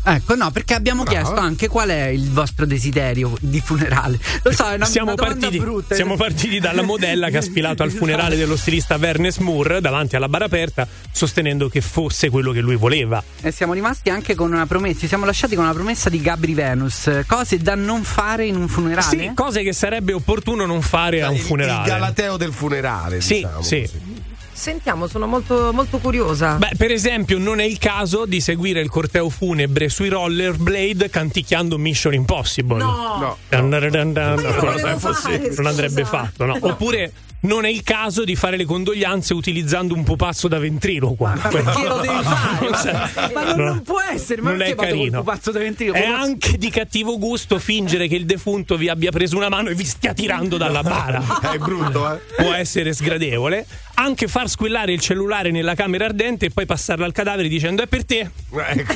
[0.05, 1.17] Ecco, no, perché abbiamo Bravo.
[1.17, 4.19] chiesto anche qual è il vostro desiderio di funerale.
[4.43, 5.95] Lo so, è una, Siamo, una partiti, brutta.
[5.95, 10.29] siamo partiti dalla modella che ha sfilato al funerale dello stilista Vernes Moore davanti alla
[10.29, 13.23] bara aperta, sostenendo che fosse quello che lui voleva.
[13.41, 16.55] E siamo rimasti anche con una promessa, ci siamo lasciati con una promessa di Gabri
[16.55, 19.07] Venus, cose da non fare in un funerale.
[19.07, 21.83] Sì, cose che sarebbe opportuno non fare a un funerale.
[21.83, 23.21] Il galateo del funerale.
[23.21, 23.81] Sì, diciamo sì.
[23.83, 24.22] così.
[24.53, 26.55] Sentiamo, sono molto, molto curiosa.
[26.57, 31.79] Beh, per esempio, non è il caso di seguire il corteo funebre sui rollerblade canticchiando
[31.79, 32.79] Mission Impossible.
[32.79, 33.17] No.
[33.19, 33.39] No.
[33.49, 36.57] Volevo Non fare, non andrebbe fatto, no?
[36.61, 37.13] Oppure
[37.43, 41.25] non è il caso di fare le condoglianze utilizzando un pupazzo da ventriloquo.
[41.25, 43.33] Ma perché lo devi fare?
[43.35, 43.65] Ma non, no.
[43.65, 45.19] non può essere, ma non perché è carino.
[45.23, 45.95] pupazzo da ventrilo?
[45.95, 49.75] È anche di cattivo gusto fingere che il defunto vi abbia preso una mano e
[49.75, 51.41] vi stia tirando dalla bara.
[51.53, 52.21] È brutto, eh?
[52.37, 53.67] Può essere sgradevole.
[53.95, 57.87] Anche far squillare il cellulare nella camera ardente e poi passarlo al cadavere dicendo è
[57.87, 58.29] per te.
[58.51, 58.95] Ecco.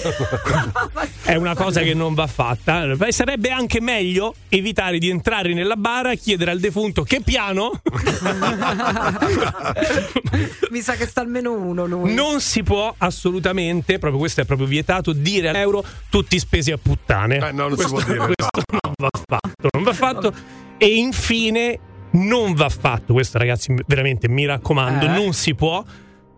[1.22, 2.86] È una cosa che non va fatta.
[2.96, 7.80] Beh, Sarebbe anche meglio evitare di entrare nella bara e chiedere al defunto che piano.
[10.70, 12.12] Mi sa che sta almeno uno lui.
[12.14, 17.36] Non si può assolutamente, proprio questo è proprio vietato, dire all'euro tutti spesi a puttane.
[17.36, 20.32] Eh, no, non si può dire, Questo non va fatto, non va fatto.
[20.78, 21.78] E infine
[22.16, 25.08] non va fatto, questo ragazzi veramente mi raccomando, Eh?
[25.08, 25.84] non si può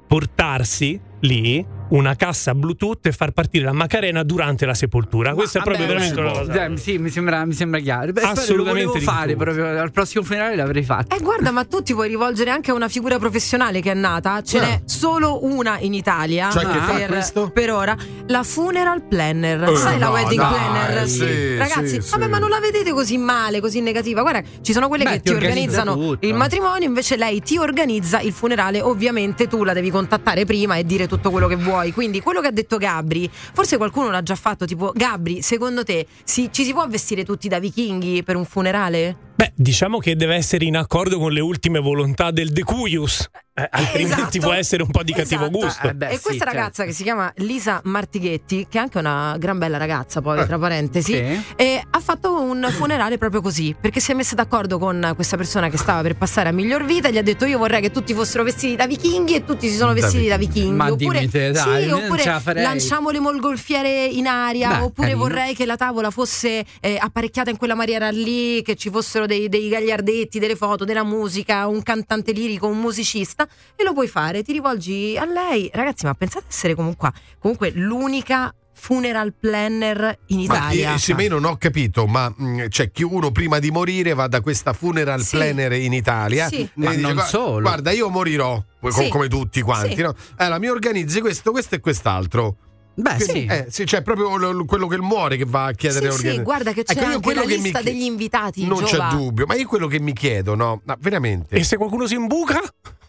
[0.07, 5.33] portarsi lì una cassa Bluetooth e far partire la Macarena durante la sepoltura.
[5.33, 6.67] Questa è proprio Vabbè, veramente una cosa.
[6.67, 8.13] Eh, sì, mi sembra, mi sembra chiaro.
[8.13, 11.17] Beh, Assolutamente lo volevo fare proprio al prossimo funerale l'avrei fatto.
[11.17, 14.43] Eh guarda, ma tu ti puoi rivolgere anche a una figura professionale che è nata,
[14.43, 14.61] ce Eh.
[14.61, 19.63] n'è solo una in Italia Cioè, che fa per, per ora, la funeral planner.
[19.71, 21.09] Eh, Sai la no, wedding dai, planner?
[21.09, 22.29] sì, Ragazzi, sì, vabbè, sì.
[22.29, 24.21] ma non la vedete così male, così negativa.
[24.21, 26.27] Guarda, ci sono quelle Beh, che ti ti organizza organizzano tutto.
[26.27, 28.83] il matrimonio, invece lei ti organizza il funerale.
[28.83, 31.93] Ovviamente tu la devi contattare prima e dire tutto quello che vuoi.
[31.93, 36.07] Quindi quello che ha detto Gabri, forse qualcuno l'ha già fatto, tipo Gabri, secondo te
[36.23, 39.27] si- ci si può vestire tutti da vichinghi per un funerale?
[39.39, 43.25] Beh, diciamo che deve essere in accordo con le ultime volontà del Decuius,
[43.55, 44.39] eh, altrimenti esatto.
[44.41, 45.59] può essere un po' di cattivo Esatto.
[45.59, 45.87] gusto.
[45.89, 46.91] Eh, beh, e sì, questa ragazza certo.
[46.91, 50.59] che si chiama Lisa Martighetti, che è anche una gran bella ragazza, poi Eh, tra
[50.59, 51.41] parentesi, sì.
[51.55, 55.69] e ha fatto un funerale proprio così, perché si è messa d'accordo con questa persona
[55.69, 58.15] che stava per passare a miglior vita e gli ha detto io vorrei che tutti
[58.15, 60.75] fossero vestiti da vichinghi e tutti si sono Da vestiti da vichinghi.
[60.75, 62.25] Ma oppure, dimmi te, dai, sì, oppure
[62.61, 65.19] lanciamo le molgolfiere in aria, Beh, oppure carino.
[65.19, 69.49] vorrei che la tavola fosse eh, apparecchiata in quella maniera lì, che ci fossero dei,
[69.49, 74.43] dei gagliardetti, delle foto, della musica, un cantante lirico, un musicista, e lo puoi fare,
[74.43, 75.71] ti rivolgi a lei.
[75.73, 80.97] Ragazzi, ma pensate di essere comunque, comunque l'unica funeral planner in Ma Italia.
[81.17, 84.41] ma io non ho capito, ma mh, c'è chi uno prima di morire va da
[84.41, 85.37] questa funeral Sì.
[85.37, 86.61] planner in Italia Sì.
[86.63, 89.09] e Ma dice, non "Guarda- solo." Guarda, io morirò Sì.
[89.09, 90.03] come tutti quanti, Sì.
[90.03, 90.15] no?
[90.37, 92.57] Allora mi organizzi questo, questo e quest'altro.
[93.01, 93.45] Beh, Che- sì.
[93.47, 96.27] eh, sì, c'è proprio lo- lo- quello che muore che va a chiedere Sì, sì,
[96.27, 96.43] organizzazione.
[96.43, 98.67] guarda che c'è Ecco, anche quello la lista degli invitati.
[98.67, 99.09] Non Giova.
[99.09, 101.55] c'è dubbio, ma io quello che mi chiedo, no, ma veramente.
[101.55, 102.61] E se qualcuno si imbuca?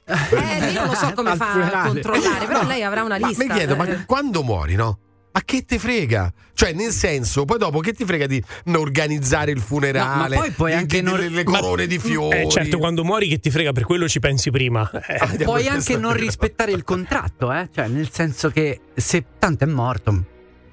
[0.06, 3.43] Eh, io non lo so come fa a controllare, però lei avrà una Ma lista.
[3.43, 3.78] mi chiedo, eh.
[3.78, 4.97] ma quando muori, no?
[5.31, 6.33] Ma che te frega?
[6.53, 10.35] Cioè, nel senso, poi dopo che ti frega di organizzare il funerale?
[10.35, 12.39] No, ma poi puoi di- anche di- non- delle- le corone di fiori.
[12.41, 14.89] Eh, certo, quando muori che ti frega, per quello ci pensi prima.
[15.07, 17.69] Eh, Puoi anche non rispettare il contratto, eh?
[17.73, 20.23] Cioè, nel senso che se tanto è morto,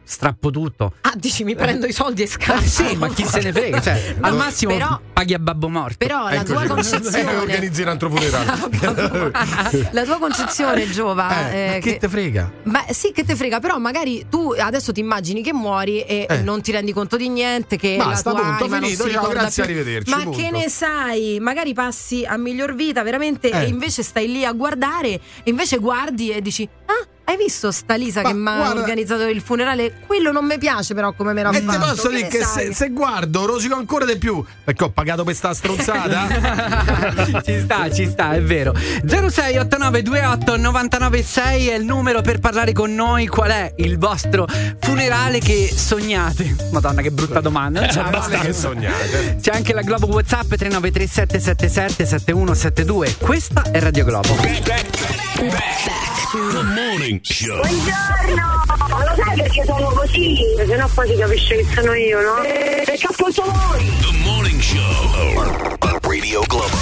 [0.08, 0.92] strappo tutto.
[1.00, 2.60] Ah, dici mi prendo i soldi e scappo.
[2.62, 3.80] Eh sì, ma chi se ne frega?
[3.80, 5.96] Cioè, No, al massimo però- paghi a babbo morto.
[5.98, 8.52] Però la Ecco, tua concezione Eh, organizzi un altro funerale.
[9.90, 12.52] la tua concezione Giova Eh, eh, che che- te frega?
[12.64, 16.42] Ma sì, che te frega, però magari tu adesso ti immagini che muori e Eh.
[16.42, 19.64] non ti rendi conto di niente, che Basta, la tua punto, anima finito, ciao, grazie,
[19.64, 19.72] più.
[19.74, 20.38] arrivederci, Ma punto.
[20.38, 21.38] che ne sai?
[21.40, 23.64] Magari passi a miglior vita veramente Eh.
[23.64, 27.96] e invece stai lì a guardare e invece guardi e dici "Ah, Hai visto sta
[27.96, 29.94] Lisa che mi ha organizzato il funerale?
[30.06, 31.86] Quello non mi piace però come me l'ha E ti fatto.
[31.94, 35.52] posso dire che se, se guardo rosico ancora di più perché ho pagato per sta
[35.52, 37.42] stronzata.
[37.44, 38.72] ci sta, ci sta, è vero.
[38.74, 43.26] 068928 996 è il numero per parlare con noi.
[43.26, 44.46] Qual è il vostro
[44.80, 46.54] funerale che sognate?
[46.70, 47.80] Madonna, che brutta domanda.
[47.80, 48.44] Non Eh, c'è abbastanza.
[48.46, 49.36] che sognate.
[49.40, 53.16] C'è anche la Globo WhatsApp 393777 7172.
[53.18, 54.36] Questa è Radio Globo.
[56.36, 57.56] The Morning Show.
[57.60, 58.64] Buongiorno!
[58.90, 60.36] Ma lo sai perché sono così?
[60.54, 62.42] Se no poi si capisce che sono io, no?
[62.84, 63.90] Perché ascolto voi!
[64.00, 65.78] The Morning Show.
[66.02, 66.76] Radio Globo.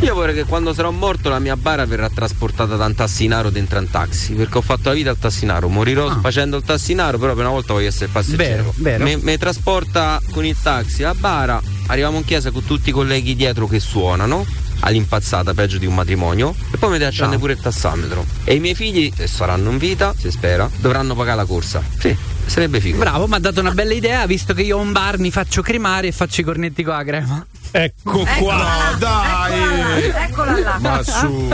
[0.00, 3.78] Io vorrei che quando sarò morto la mia bara verrà trasportata da un tassinaro dentro
[3.78, 7.44] un taxi, perché ho fatto la vita al tassinaro, morirò facendo il tassinaro, però per
[7.44, 8.74] una volta voglio essere passeggero.
[8.76, 13.34] Mi, mi trasporta con il taxi a bara, arriviamo in chiesa con tutti i colleghi
[13.34, 14.44] dietro che suonano,
[14.80, 18.24] all'impazzata, peggio di un matrimonio, e poi mi deve accendere pure il tassametro.
[18.44, 21.82] E i miei figli, se saranno in vita, si spera, dovranno pagare la corsa.
[21.98, 22.16] Sì,
[22.46, 22.98] sarebbe figo.
[22.98, 25.62] Bravo, mi ha dato una bella idea, visto che io ho un bar, mi faccio
[25.62, 27.46] cremare e faccio i cornetti con la crema.
[27.72, 30.08] Ecco Eccola là, dai!
[30.28, 30.78] Eccola là.
[30.80, 31.48] Ma su.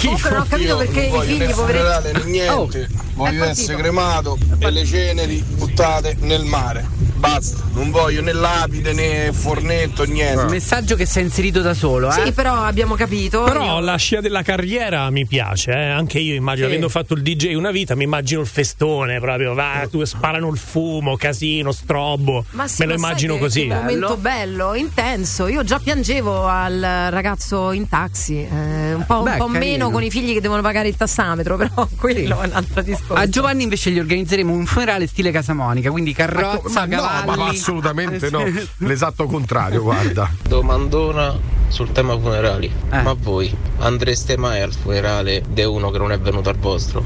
[0.00, 2.12] Comunque non ho capito perché i figli poveretti.
[2.12, 2.88] né niente.
[3.14, 6.86] voglio essere cremato e le ceneri buttate nel mare.
[7.20, 10.44] Basta, non voglio né lapide né fornetto, niente.
[10.50, 12.12] Messaggio che si è inserito da solo, eh?
[12.24, 13.42] Sì, però abbiamo capito.
[13.42, 15.90] Però la scia della carriera mi piace, eh.
[15.90, 16.70] anche io immagino, Sì.
[16.72, 20.56] avendo fatto il DJ una vita, mi immagino il festone proprio, va, tu sparano il
[20.56, 22.46] fumo, casino, strobbo.
[22.52, 23.66] Ma sì, Me lo ma sai immagino che- così.
[23.66, 25.46] che momento bello, intenso.
[25.46, 29.58] Io già piangevo al ragazzo in taxi, eh, un po', un Beh, po' carino.
[29.58, 33.12] meno con i figli che devono pagare il tassametro, però quello è un altro discorso.
[33.22, 37.48] A Giovanni invece gli organizzeremo un funerale stile Casa Monica, quindi carrozza, ma no, ma
[37.48, 38.44] assolutamente Eh, no.
[38.46, 38.68] sì.
[38.78, 40.30] L'esatto contrario, guarda.
[40.42, 41.36] Domandona
[41.68, 42.70] sul tema funerali.
[42.90, 47.04] Ma voi andreste mai al funerale di uno che non è venuto al vostro?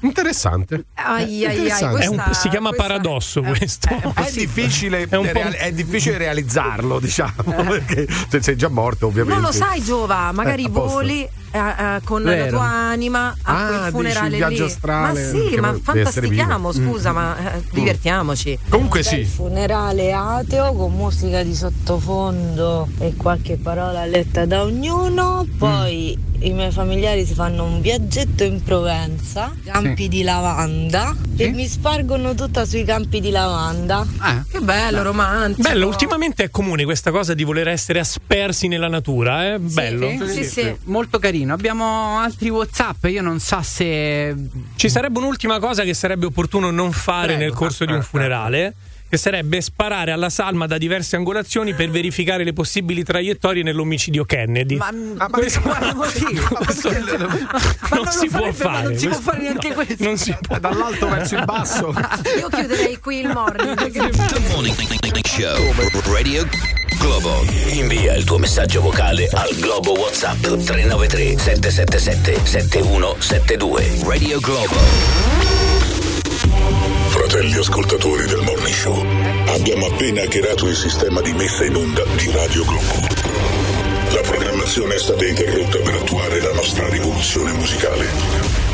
[0.00, 0.84] Interessante.
[0.94, 2.04] Ai, ai, ai, Interessante.
[2.04, 3.88] È un- questa- si chiama questa- paradosso questo.
[4.14, 7.32] È difficile, È un po'- real- è difficile realizzarlo, diciamo,
[7.66, 9.40] perché se sei già morto, ovviamente.
[9.40, 10.96] Non lo sai, Giova, magari Eh, a posto.
[11.50, 12.50] Eh, eh, con la Vero.
[12.56, 14.70] tua anima a Ah, quel dici funerale viaggio lì.
[14.70, 16.90] astrale, ma sì, ma fantastichiamo, vivo.
[16.90, 17.14] scusa, Mm.
[17.14, 18.58] ma eh, divertiamoci.
[18.68, 25.46] Comunque Bel funerale ateo con musica di sottofondo e qualche parola letta da ognuno.
[25.58, 31.66] Poi i miei familiari si fanno un viaggetto in Provenza, campi di lavanda e mi
[31.66, 34.06] spargono tutta sui campi di lavanda.
[34.50, 35.68] Che bello, romantico.
[35.68, 39.58] Bello, ultimamente è comune questa cosa di voler essere aspersi nella natura, eh?
[39.58, 40.10] Bello.
[40.26, 41.37] Sì, sì, molto carino.
[41.46, 43.04] Abbiamo altri WhatsApp.
[43.04, 44.34] Io non so se.
[44.76, 47.40] Ci sarebbe un'ultima cosa che sarebbe opportuno non fare Prego.
[47.40, 48.74] nel corso di un funerale.
[49.10, 54.76] Che sarebbe sparare alla salma da diverse angolazioni per verificare le possibili traiettorie nell'omicidio Kennedy.
[54.76, 54.92] Ma,
[55.30, 56.54] Questo- quale motivo?
[56.56, 58.82] questo Ma non lo si può farebbe, ma fare.
[58.88, 60.04] Non si può questo- fare neanche no, questo.
[60.04, 60.58] Non si può.
[60.58, 61.94] Dall'alto verso il basso.
[62.38, 63.76] Io chiuderei qui il morning.
[63.90, 64.76] The Morning
[65.26, 65.72] Show.
[66.12, 66.46] Radio
[66.98, 67.44] Globo.
[67.70, 74.00] Invia il tuo messaggio vocale al Globo WhatsApp 393 777 7172.
[74.04, 75.57] Radio Globo.
[77.38, 79.06] Fratelli ascoltatori del Morning Show,
[79.46, 83.06] abbiamo appena hackerato il sistema di messa in onda di Radio Globo.
[84.12, 88.08] La programmazione è stata interrotta per attuare la nostra rivoluzione musicale.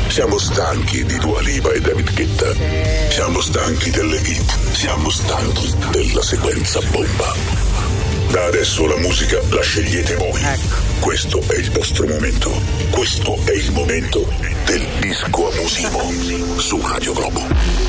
[0.07, 2.55] Siamo stanchi di Dua Lipa e David Guetta.
[3.11, 4.57] Siamo stanchi delle hit.
[4.71, 7.35] Siamo stanchi della sequenza bomba.
[8.31, 10.41] Da adesso la musica la scegliete voi.
[11.01, 12.51] Questo è il vostro momento.
[12.89, 17.41] Questo è il momento del disco abusivo su Radio Globo.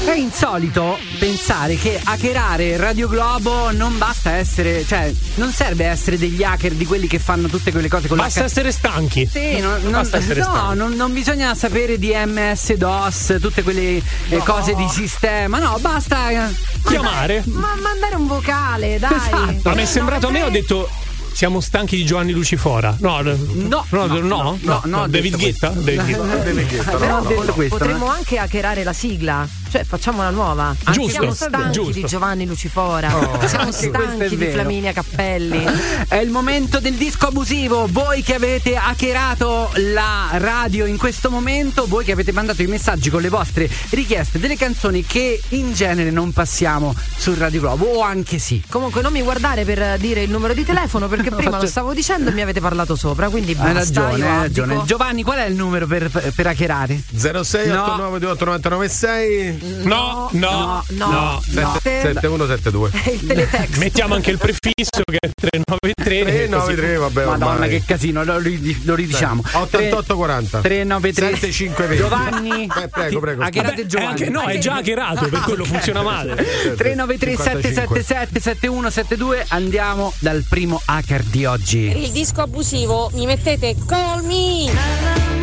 [0.05, 6.43] È insolito pensare che hackerare Radio Globo non basta essere, cioè, non serve essere degli
[6.43, 9.27] hacker di quelli che fanno tutte quelle cose con Basta l'H- essere stanchi.
[9.31, 10.77] Sì, non, non- Basta essere no, stanchi.
[10.79, 15.59] non, non bisogna sapere di MS-DOS, tutte quelle eh, cose di sistema.
[15.59, 16.55] No, basta eh,
[16.85, 17.43] Chiamare.
[17.47, 19.17] Ma mandare un vocale, dai.
[19.17, 19.69] Esatto.
[19.71, 20.89] A me è sembrato a me, ho detto.
[21.37, 22.97] Siamo stanchi di Giovanni Lucifora.
[22.99, 23.37] No, no,
[23.91, 25.69] no, no, no, David Guetta?
[25.69, 26.67] David
[27.53, 27.77] Guetta.
[27.77, 30.75] Potremmo anche hackerare la sigla, cioè facciamo una nuova.
[30.91, 31.93] Giusto, Siamo stanchi giusto.
[31.93, 34.47] di Giovanni Lucifora, Oh, siamo anche stanchi di.
[34.47, 35.65] Flaminia Cappelli.
[36.09, 37.87] È il momento del disco abusivo.
[37.91, 43.11] Voi che avete hackerato la radio in questo momento, voi che avete mandato i messaggi
[43.11, 48.01] con le vostre richieste delle canzoni che in genere non passiamo su Radio Globo, o
[48.01, 48.63] anche sì.
[48.71, 51.93] Comunque non mi guardare per dire il numero di telefono perché prima faccio- lo stavo
[51.93, 54.01] dicendo e mi avete parlato sopra, quindi Hai basta.
[54.01, 54.83] ragione, io hai ragione.
[54.87, 56.99] Giovanni, qual è il numero per, per hackerare?
[57.15, 57.83] 06 No.
[57.83, 58.45] 89 28
[59.83, 61.43] 996 No, no, no.
[61.81, 62.91] 7172.
[62.93, 63.77] È il teletext.
[63.79, 66.05] Mettiamo anche il prefisso che è 393.
[66.25, 67.69] 393, vabbè, Madonna, ormai.
[67.69, 69.43] che casino, lo, ri- lo ridiciamo.
[69.53, 70.61] 8840.
[70.61, 71.97] 393 7520.
[71.97, 72.69] Giovanni.
[72.83, 73.43] Eh, prego, prego.
[73.43, 74.11] Hackerate Giovanni.
[74.11, 76.35] anche- no, è già hackerato, per quello funziona male.
[76.77, 81.89] 393 777 7172 andiamo dal primo hacker di oggi.
[81.89, 85.36] Per il disco abusivo mi mettete Call Me.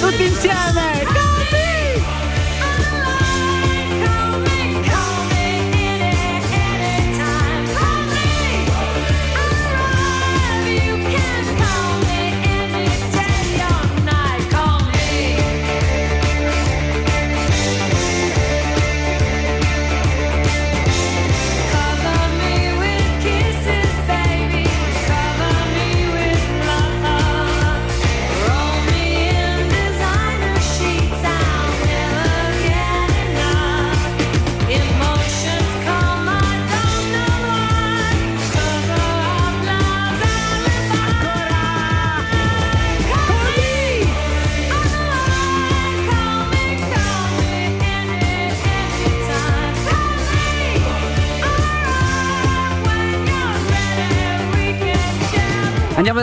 [0.00, 0.95] Tutti insieme!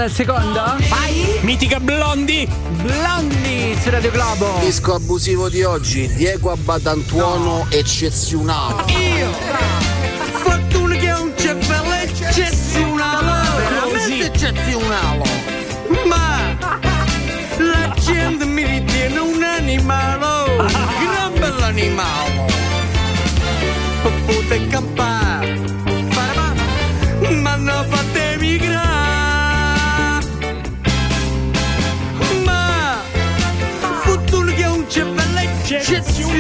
[0.04, 0.62] Dal secondo?
[0.89, 1.39] Vai!
[1.41, 2.45] Mitica Blondi!
[2.82, 4.58] Blondi su Radio Globo!
[4.60, 8.91] Disco abusivo di oggi, Diego Abbadantuono eccezionale.
[8.91, 9.32] Io!
[10.43, 13.62] Fortuna che ho un cervello eccezionale!
[13.70, 15.24] Veramente eccezionale!
[16.06, 16.58] Ma
[17.60, 20.26] la gente mi ritiene un animale!
[20.58, 22.51] Un gran bell'animale!
[24.01, 25.12] Potete campare!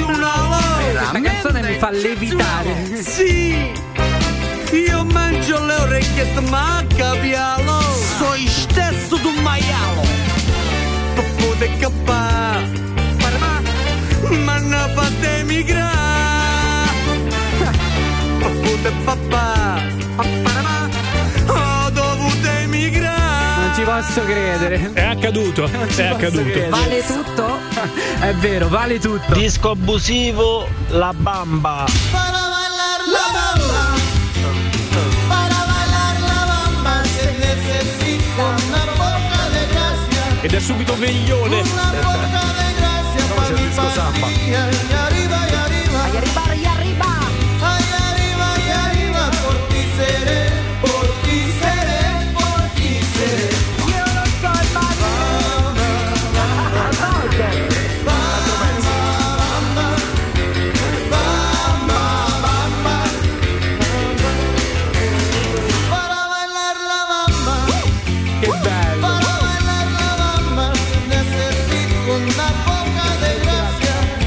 [0.05, 3.01] Questa canzone mi fa levitare.
[3.01, 3.71] Sì!
[4.71, 7.81] Io mangio le orecchiette ma capialo!
[8.17, 10.01] Sono stesso d'un maialo!
[11.37, 12.71] Potete cappare!
[14.43, 16.89] Ma non fate migrare!
[18.39, 19.81] Potete papà!
[21.47, 23.61] Ho dovuto emigrare!
[23.61, 24.91] Non ci posso credere.
[24.93, 26.43] È accaduto, è accaduto.
[26.43, 26.69] credere.
[26.69, 27.72] Vale tutto?
[28.19, 29.33] È vero, vale tutto.
[29.33, 31.85] Disco abusivo, la bamba.
[32.11, 33.95] La bamba,
[35.27, 41.61] para bailar la bamba se necesita una poca de gracia, Ed è subito veglione.
[41.61, 43.23] una poca de gracia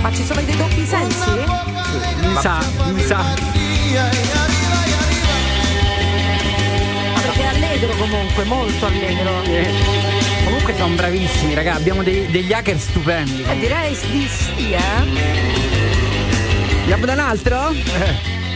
[0.06, 1.30] Ma ci sono dei doppi sensi?
[2.20, 2.60] Mi sa,
[2.92, 3.24] mi sa.
[7.22, 9.42] Perché è allegro comunque, molto allegro.
[10.44, 11.74] Comunque sono bravissimi, raga.
[11.74, 13.42] Abbiamo dei- degli hacker stupendi.
[13.50, 14.80] Eh, direi di sì, eh.
[16.82, 17.74] Andiamo da un altro?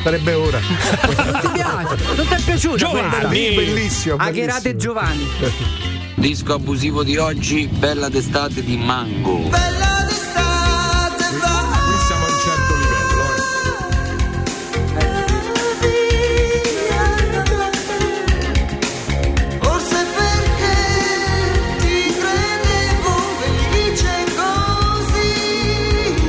[0.05, 0.61] Sarebbe ora.
[0.63, 1.97] Non ti piace?
[2.15, 2.77] Non ti è piaciuto?
[2.77, 3.55] Giovanni.
[3.57, 4.15] Bellissimo.
[4.19, 4.79] Hackerate bellissimo.
[4.79, 5.29] Giovanni.
[6.15, 9.49] Disco abusivo di oggi, bella d'estate di Mango.
[9.49, 9.80] Bella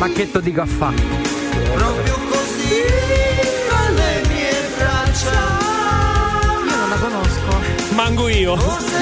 [0.02, 0.92] così, Ma che ti dico a fa?
[1.74, 2.84] proprio così,
[3.68, 5.32] tra le mie braccia.
[6.68, 7.94] Io non la conosco.
[7.94, 8.56] Mango io.
[8.58, 8.98] Forse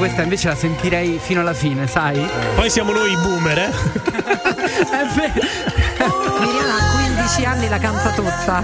[0.01, 2.27] questa invece la sentirei fino alla fine, sai?
[2.55, 3.69] Poi siamo noi i boomer, eh?
[3.69, 5.47] È vero.
[6.39, 8.63] Miriana a 15 anni la canta tutta.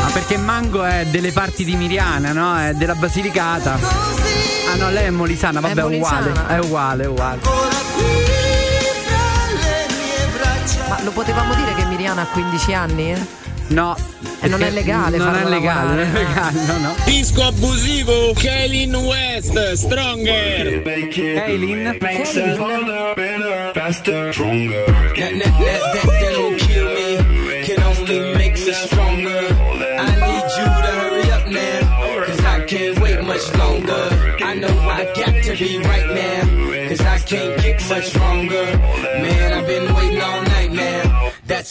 [0.00, 2.58] Ma perché Mango è delle parti di Miriana, no?
[2.58, 3.74] È della Basilicata.
[4.72, 6.24] Ah no, lei è molisana, vabbè, è uguale.
[6.30, 6.46] molisana.
[6.48, 7.40] È uguale, è uguale.
[10.88, 13.12] Ma lo potevamo dire che Miriana ha 15 anni?
[13.12, 13.26] eh?
[13.66, 14.13] No.
[14.44, 16.94] E non è legale Non è legale, non è legale, no, no.
[17.06, 20.82] Disco abusivo, Kaylin West, Stronger.
[20.82, 21.96] Kaylin?
[28.74, 29.44] Stronger.
[29.96, 34.36] I need you to hurry up now, cause I can't wait much longer.
[34.42, 38.66] I know I got to be right now, cause I can't get much longer.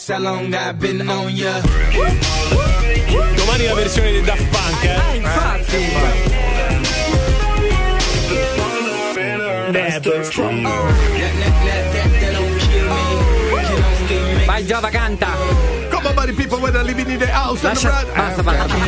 [0.06, 1.60] That's how long I've been on ya.
[3.36, 5.16] Domani la versione dei Daft Punk, eh?
[5.16, 6.94] infatti.
[14.46, 15.28] Vai Giova, canta.
[15.90, 17.64] Come on, buddy, people, when I live in the house.
[17.64, 18.74] and Lascia- around- basta, basta.
[18.74, 18.78] I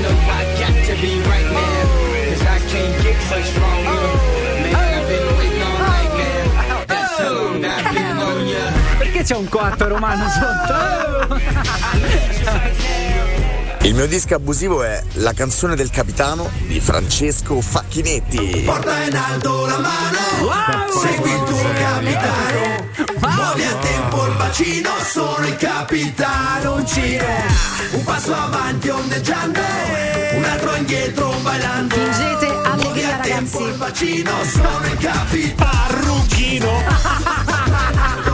[0.00, 1.84] know I got to be right now,
[2.30, 4.13] cause I can't get much stronger.
[9.24, 11.34] C'è un coatto romano sotto?
[13.80, 18.62] Il mio disco abusivo è La canzone del capitano di Francesco Facchinetti.
[18.66, 20.18] Porta in alto la mano,
[21.00, 22.86] segui il tuo capitano.
[23.20, 26.74] Muovi a tempo il bacino, sono il capitano.
[26.74, 27.24] Un giro,
[27.92, 29.60] un passo avanti ondeggiando,
[30.34, 31.94] un altro indietro bailando.
[31.94, 33.72] Fingete Muovi allegria, a tempo ragazzi.
[33.72, 35.70] il bacino, sono il capitano.
[35.70, 36.82] Parrucchino.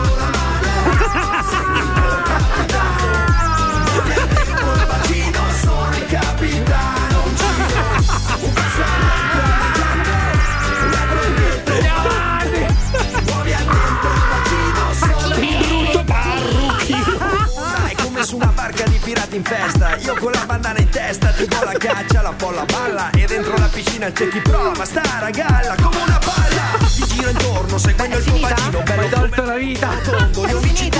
[19.55, 19.95] festa.
[19.97, 23.09] Io con la bandana in testa Ti do la caccia, la folla balla.
[23.11, 26.85] E dentro la piscina c'è chi prova Sta ragalla come una palla.
[26.87, 29.89] Ti giro intorno seguendo il tuo bacino Bello Hai tolto la vita.
[30.03, 30.99] tondo Io vinci tu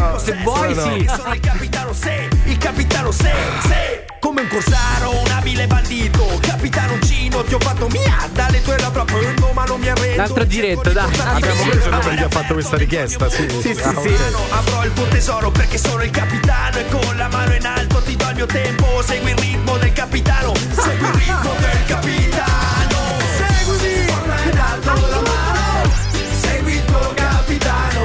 [0.00, 1.10] No, se vuoi sì.
[1.14, 3.32] Sono il capitano se Il capitano se
[3.66, 9.04] se Come un corsaro, un abile bandito Capitanoncino, ti ho fatto mia Dalle tue labbra
[9.04, 11.16] prendo ma non mi arrendo L'altro giretto, dai.
[11.16, 13.46] Abbiamo preso da perché ha fatto questa richiesta, sì.
[13.48, 14.08] Sì, sì, Ah, sì.
[14.08, 14.18] ok.
[14.50, 18.16] Avrò il tuo tesoro perché sono il capitano E con la mano in alto ti
[18.16, 22.98] do il mio tempo Segui il ritmo del capitano Segui il ritmo del capitano
[23.38, 25.92] Seguimi Porta in alto la mano
[26.40, 28.02] Segui il tuo capitano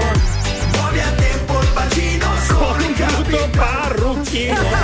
[0.74, 4.80] Muovi a tempo il bacino Sono il capitano Parrucchino.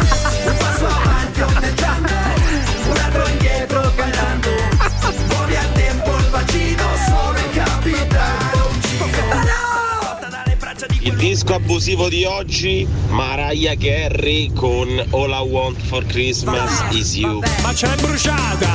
[11.08, 17.42] Il disco abusivo di oggi, Mariah Carey con All I Want for Christmas is You.
[17.62, 18.68] Ma ce l'hai bruciata!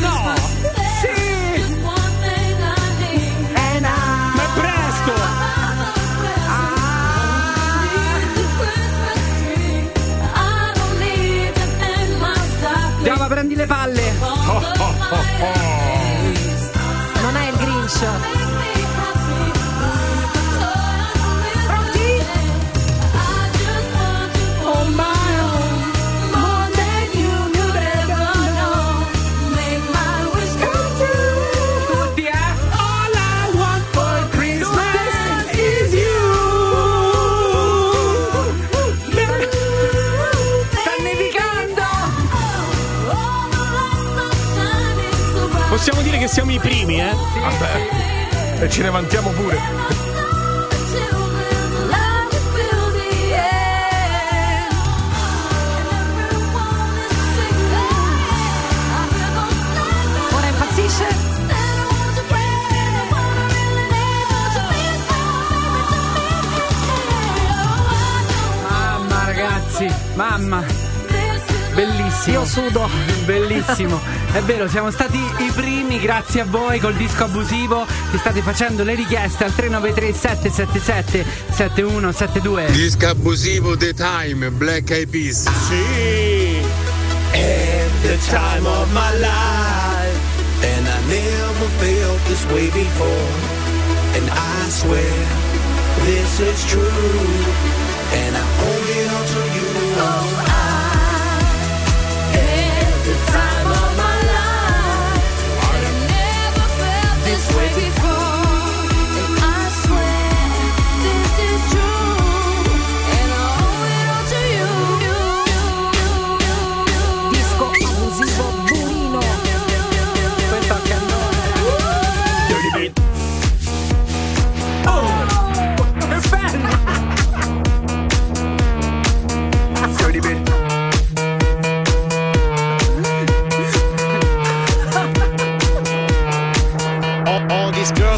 [0.00, 0.34] No!
[1.00, 1.62] Sì!
[3.78, 5.12] Ma è presto!
[13.04, 14.12] Giova, prendi le palle.
[17.22, 18.35] Non è il Grinch.
[45.88, 47.12] Possiamo dire che siamo i primi, eh?
[47.12, 48.64] Vabbè.
[48.64, 49.56] E ce ne vantiamo pure.
[60.32, 61.06] Ora impazzisce?
[68.68, 70.85] Mamma, ragazzi, mamma.
[71.76, 72.38] Bellissimo.
[72.38, 72.88] Io sudo.
[73.26, 74.00] Bellissimo.
[74.32, 78.82] È vero, siamo stati i primi, grazie a voi col disco abusivo che state facendo
[78.82, 82.70] le richieste al 393 777 7172.
[82.70, 85.42] Disco abusivo The Time, Black Eyed Peas.
[85.42, 86.64] Sì!
[87.32, 90.18] At the time of my life,
[90.62, 93.54] and I never felt this way before.
[94.14, 95.26] And I swear
[96.06, 96.86] this is true,
[98.14, 98.75] and I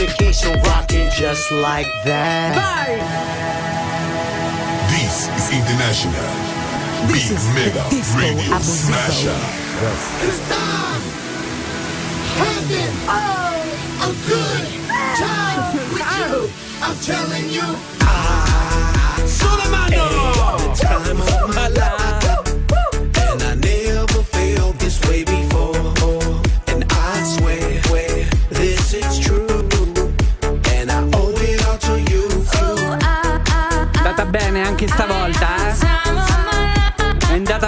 [0.00, 2.56] application rocking just like that.
[4.88, 6.24] This is International.
[7.06, 7.84] Big Mega
[8.16, 9.36] Radio Smasher.
[10.24, 11.02] It's time
[12.40, 13.60] having oh,
[14.00, 14.64] a good
[15.20, 16.48] time with you.
[16.80, 17.76] I'm telling you.
[18.00, 20.74] Ah, Sulla mano!
[20.74, 22.29] Time of my life.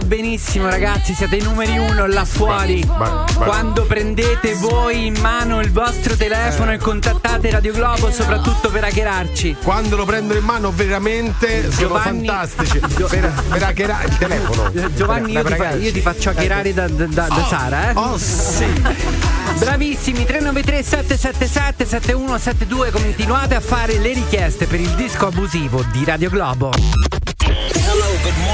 [0.04, 1.14] Benissimo, ragazzi.
[1.14, 2.84] Siete i numeri uno là fuori.
[2.86, 8.84] ma- Quando prendete voi in mano il vostro telefono e contattate Radio Globo, soprattutto per
[8.84, 9.56] hackerarci.
[9.62, 12.80] Quando lo prendono in mano veramente sono Giovanni- fantastici.
[13.12, 14.70] Per, per hackerare il telefono.
[14.72, 17.92] Eh, Giovanni, io ti, fa- io ti faccio hackerare da, da- da- da Sara, eh?
[17.96, 18.64] Oh sì.
[19.58, 26.30] Bravissimi, 393 777 7172 continuate a fare le richieste per il disco abusivo di Radio
[26.30, 26.70] Globo.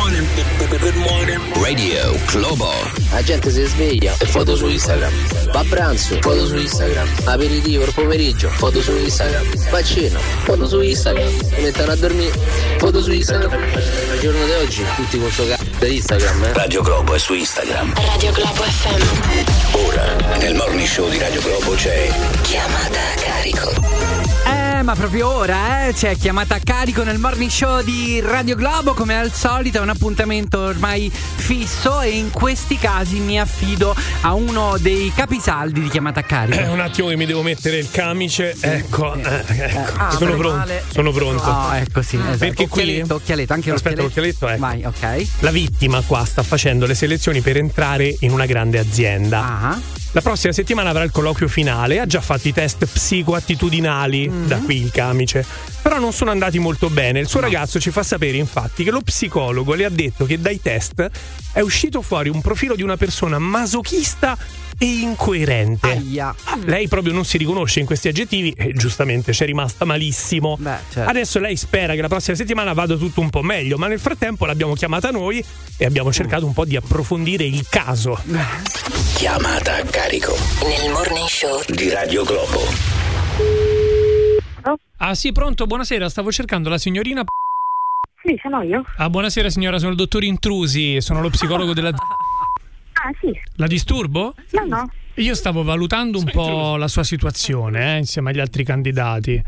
[0.08, 0.26] Morning.
[0.80, 1.40] Good morning.
[1.62, 2.72] Radio Globo.
[3.10, 5.12] La gente si sveglia e foto su Instagram.
[5.52, 7.06] Va a pranzo, foto su Instagram.
[7.24, 9.68] Aperitivo il pomeriggio, foto su Instagram.
[9.68, 11.28] Va a cena, foto su Instagram.
[11.28, 12.32] Si mettono a dormire,
[12.78, 13.52] foto su Instagram.
[13.52, 16.52] Al giorno di oggi tutti con sto c***o di Instagram, eh.
[16.54, 17.92] Radio Globo è su Instagram.
[17.94, 19.76] Radio Globo FM.
[19.84, 23.87] Ora, nel morning show di Radio Globo c'è Chiamata a carico.
[24.88, 28.94] Eh, ma proprio ora, eh, c'è chiamata a carico nel morning show di Radio Globo,
[28.94, 34.32] come al solito, è un appuntamento ormai fisso e in questi casi mi affido a
[34.32, 36.58] uno dei capisaldi di chiamata a carico.
[36.58, 38.56] Eh, un attimo che mi devo mettere il camice.
[38.58, 39.98] Ecco, eh, ecco.
[39.98, 40.72] Ah, sono pronto.
[40.88, 41.42] Sono pronto.
[41.42, 42.38] Oh, ecco sì, esatto.
[42.38, 44.46] Perché qui occhialetto, occhialetto, anche Aspetta, l'occhialetto.
[44.46, 44.90] l'occhialetto, ecco.
[45.02, 45.28] Vai, ok.
[45.40, 49.42] La vittima qua sta facendo le selezioni per entrare in una grande azienda.
[49.42, 49.80] Ah.
[50.18, 54.46] La prossima settimana avrà il colloquio finale, ha già fatto i test psicoattitudinali, Mm-hmm.
[54.48, 55.46] da qui il camice,
[55.82, 57.20] però non sono andati molto bene.
[57.20, 60.60] Il suo ragazzo ci fa sapere infatti che lo psicologo le ha detto che dai
[60.60, 61.08] test
[61.52, 64.36] è uscito fuori un profilo di una persona masochista
[64.80, 65.88] e incoerente.
[65.90, 66.34] Aia.
[66.64, 70.56] Lei proprio non si riconosce in questi aggettivi e giustamente c'è rimasta malissimo.
[70.62, 71.10] certo.
[71.10, 74.46] Adesso lei spera che la prossima settimana vada tutto un po' meglio, ma nel frattempo
[74.46, 75.44] l'abbiamo chiamata noi
[75.76, 78.20] e abbiamo cercato un po' di approfondire il caso.
[79.18, 81.60] Chiamata a carico Nel morning show.
[81.66, 82.97] di Radio Globo.
[84.98, 87.22] Ah sì, pronto, buonasera, stavo cercando la signorina...
[88.22, 88.84] Sì, sono io.
[88.96, 91.92] Ah, buonasera signora, sono il dottor Intrusi, sono lo psicologo della...
[93.00, 93.32] Ah, sì.
[93.54, 94.34] La disturbo?
[94.50, 94.90] No, no.
[95.14, 99.40] Io stavo valutando un po' la sua situazione, eh, insieme agli altri candidati.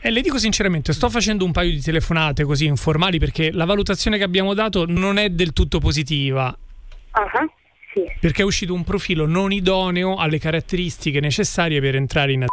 [0.00, 4.16] E le dico sinceramente, sto facendo un paio di telefonate così informali perché la valutazione
[4.16, 6.46] che abbiamo dato non è del tutto positiva.
[7.10, 7.30] Ah,
[7.92, 8.02] sì.
[8.18, 12.46] Perché è uscito un profilo non idoneo alle caratteristiche necessarie per entrare in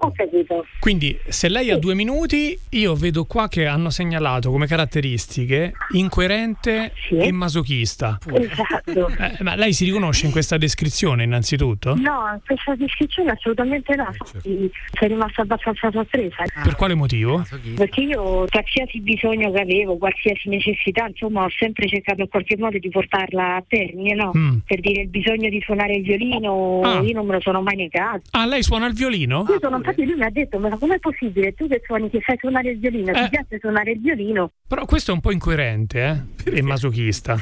[0.00, 0.64] Ho capito.
[0.78, 6.92] Quindi, se lei ha due minuti, io vedo qua che hanno segnalato come caratteristiche incoerente
[7.10, 8.16] e masochista.
[8.32, 9.08] Esatto.
[9.08, 11.96] Eh, ma lei si riconosce in questa descrizione, innanzitutto?
[11.96, 14.08] No, questa descrizione assolutamente no.
[14.40, 16.44] Sì, Sei rimasta abbastanza sorpresa.
[16.62, 17.44] Per quale motivo?
[17.74, 22.78] Perché io qualsiasi bisogno che avevo, qualsiasi necessità, insomma, ho sempre cercato in qualche modo
[22.78, 24.30] di portarla a termine, no?
[24.36, 24.58] Mm.
[24.64, 27.00] Per dire il bisogno di suonare il violino, Ah.
[27.00, 28.22] io non me lo sono mai negato.
[28.30, 29.44] Ah, lei suona il violino?
[29.48, 31.54] Io sono infatti lui mi ha detto, ma com'è possibile?
[31.54, 33.22] Tu che suoni, che sai suonare il violino, Eh.
[33.24, 34.52] ti piace suonare il violino?
[34.68, 36.56] Però questo è un po' incoerente, eh?
[36.58, 37.38] E masochista.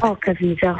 [0.00, 0.76] Ho capito.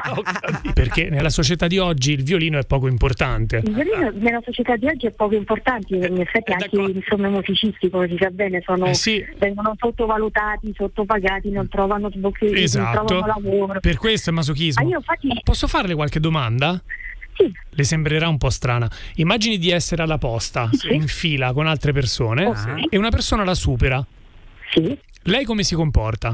[0.72, 3.60] Perché nella società di oggi il violino è poco importante.
[3.64, 7.88] Il violino nella società di oggi è poco importante, in effetti anche insomma, i musicisti,
[7.90, 9.24] come si sa bene, sono, Eh sì.
[9.38, 12.96] vengono sottovalutati, sottopagati, non trovano sbocchetti, Esatto.
[12.96, 13.80] non trovano lavoro.
[13.80, 14.82] Per questo è masochismo.
[14.84, 16.80] Ah, io infatti Posso farle qualche domanda?
[17.36, 17.52] Sì.
[17.70, 18.88] Le sembrerà un po' strana.
[19.16, 22.86] Immagini di essere alla posta, in fila con altre persone, Ok.
[22.90, 24.04] e una persona la supera.
[24.70, 24.96] Sì.
[25.24, 26.32] Lei come si comporta?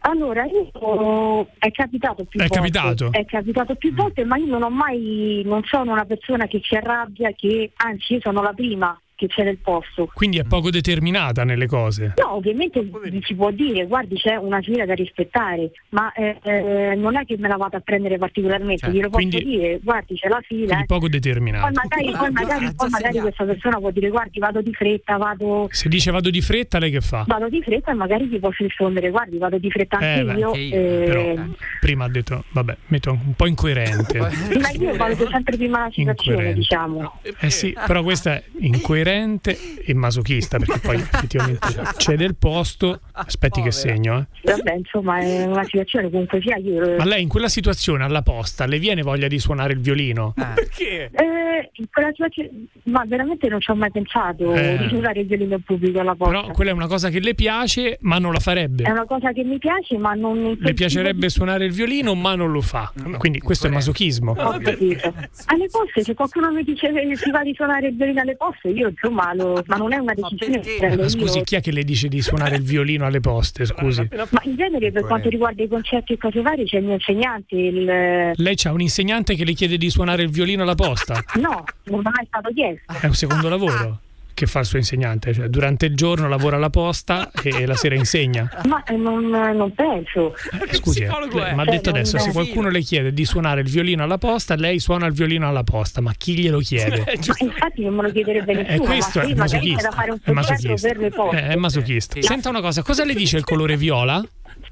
[0.00, 2.54] Allora, io è capitato più È volte.
[2.56, 3.12] capitato?
[3.12, 6.74] È capitato più volte, ma io non ho mai, non sono una persona che si
[6.76, 10.08] arrabbia, che anzi io sono la prima che c'è nel posto.
[10.14, 12.14] Quindi è poco determinata nelle cose.
[12.18, 12.88] No, ovviamente
[13.24, 17.36] si può dire, guardi c'è una fila da rispettare, ma eh, eh, non è che
[17.36, 18.94] me la vado a prendere particolarmente, Certo.
[18.94, 20.66] glielo posso Quindi- dire, guardi c'è la fila.
[20.66, 20.86] Quindi eh.
[20.86, 21.70] poco Poi determinata.
[21.72, 25.88] magari, poi magari, poi magari questa persona può dire guardi vado di fretta, vado, Se
[25.88, 27.24] dice vado di fretta, lei che fa?
[27.26, 30.38] vado di fretta e magari gli posso rispondere guardi vado di fretta anche Eh, beh,
[30.38, 30.52] io.
[30.54, 31.44] eh, Però
[31.80, 34.18] prima ha detto, vabbè, metto un po' incoerente.
[34.60, 37.20] ma io valuto sempre prima la situazione, diciamo.
[37.40, 43.00] Eh sì, però questa è incoerente e masochista, perché poi effettivamente c'è del posto.
[43.12, 44.50] Aspetti che segno, eh.
[44.52, 46.96] Vabbè, insomma, è una situazione comunque sia io.
[46.96, 50.34] Ma lei in quella situazione alla posta le viene voglia di suonare il violino?
[50.54, 51.10] Perché?
[51.12, 52.50] Eh, in quella situazione,
[52.84, 54.86] ma veramente non ci ho mai pensato Eh.
[54.88, 56.40] di usare il violino in pubblico alla posta.
[56.40, 58.84] Però quella è una cosa che le piace, ma non la farebbe.
[58.84, 62.52] È una cosa che mi piace, ma non Le piacerebbe suonare il violino, ma non
[62.52, 62.92] lo fa.
[63.18, 64.32] Quindi questo è masochismo.
[64.32, 65.12] Ho capito.
[65.46, 68.68] Alle poste, se qualcuno mi dice che si va di suonare il violino alle poste,
[68.68, 69.62] io insomma lo.
[69.66, 71.08] Ma non è una decisione che prendo Ma io.
[71.08, 73.64] scusi, chi è che le dice di suonare il violino alle poste?
[73.64, 74.08] Scusi.
[74.30, 77.54] Ma in genere per quanto riguarda i concerti e cose varie c'è il mio insegnante,
[77.54, 78.32] il.
[78.34, 81.22] Lei c'ha un insegnante che le chiede di suonare il violino alla posta?
[81.34, 82.92] No, non mi è mai stato chiesto.
[83.00, 84.00] È un secondo lavoro
[84.38, 85.34] che fa il suo insegnante.
[85.34, 88.48] Cioè, durante il giorno lavora alla posta e la sera insegna.
[88.68, 90.34] Ma eh, non, non penso.
[90.70, 93.62] Scusi, eh, lei mi ha Cioè, detto non- adesso: se qualcuno le chiede di suonare
[93.62, 96.00] il violino alla posta, lei suona il violino alla posta.
[96.00, 97.02] Ma chi glielo chiede?
[97.04, 98.84] Ma infatti non me lo chiederebbe È nessuno.
[98.88, 99.88] questo, ma è masochista.
[100.22, 100.88] È masochista.
[101.32, 102.22] Eh, È masochista.
[102.22, 104.24] Senta una cosa, cosa le dice il colore viola?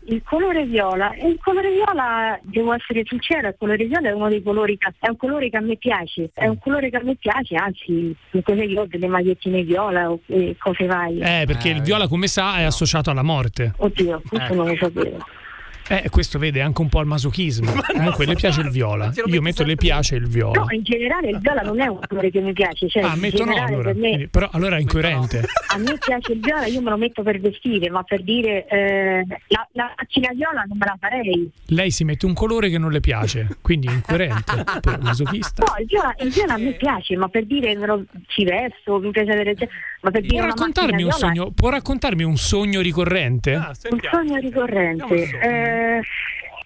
[0.08, 4.42] Il colore viola, il colore viola, devo essere sincera, il colore viola è uno dei
[4.42, 7.16] colori che è un colore che a me piace, è un colore che a me
[7.16, 11.42] piace, anzi, comunque io ho delle magliettine viola o e cose varie.
[11.42, 13.72] Eh, perché il viola, come sa, è associato alla morte.
[13.76, 15.18] Oddio, questo non lo sapevo.
[15.88, 17.70] Eh, questo vede anche un po' il masochismo.
[17.92, 19.12] Comunque le piace il viola.
[19.26, 20.60] Io metto le piace il viola.
[20.60, 23.44] No, in generale il viola non è un colore che mi piace, cioè Ah, metto
[23.44, 23.82] no allora.
[23.84, 25.44] per me Quindi- però allora è incoerente.
[25.72, 29.26] a me piace il viola, io me lo metto per vestire, ma per dire eh,
[29.48, 31.50] la, la macchina viola non me la farei.
[31.66, 34.64] Lei si mette un colore che non le piace, quindi è incoerente.
[34.82, 35.62] È masochista.
[35.64, 38.98] No, il viola, il viola a me piace, ma per dire me lo, ci vesto,
[38.98, 39.54] mi piace avere
[40.02, 43.54] ma per dire Può raccontarmi, un viola sogno, può raccontarmi un sogno ricorrente?
[43.54, 45.14] Un sogno ricorrente.
[45.40, 45.75] Eh,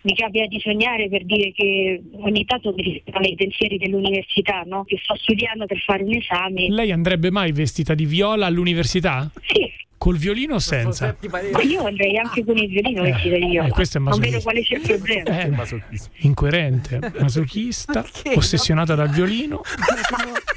[0.02, 4.84] mi capita di sognare per dire che ogni tanto mi rispetto i pensieri dell'università, no?
[4.84, 6.68] Che sto studiando per fare un esame.
[6.68, 9.30] Lei andrebbe mai vestita di viola all'università?
[9.42, 9.70] Sì.
[10.00, 11.14] Col violino o senza?
[11.30, 13.68] Ma io andrei anche con il violino vestita di viola.
[13.68, 15.40] eh, questo è non vedo quale sia il problema.
[15.42, 15.82] Eh,
[16.20, 18.02] incoerente, masochista,
[18.34, 19.60] ossessionata dal violino.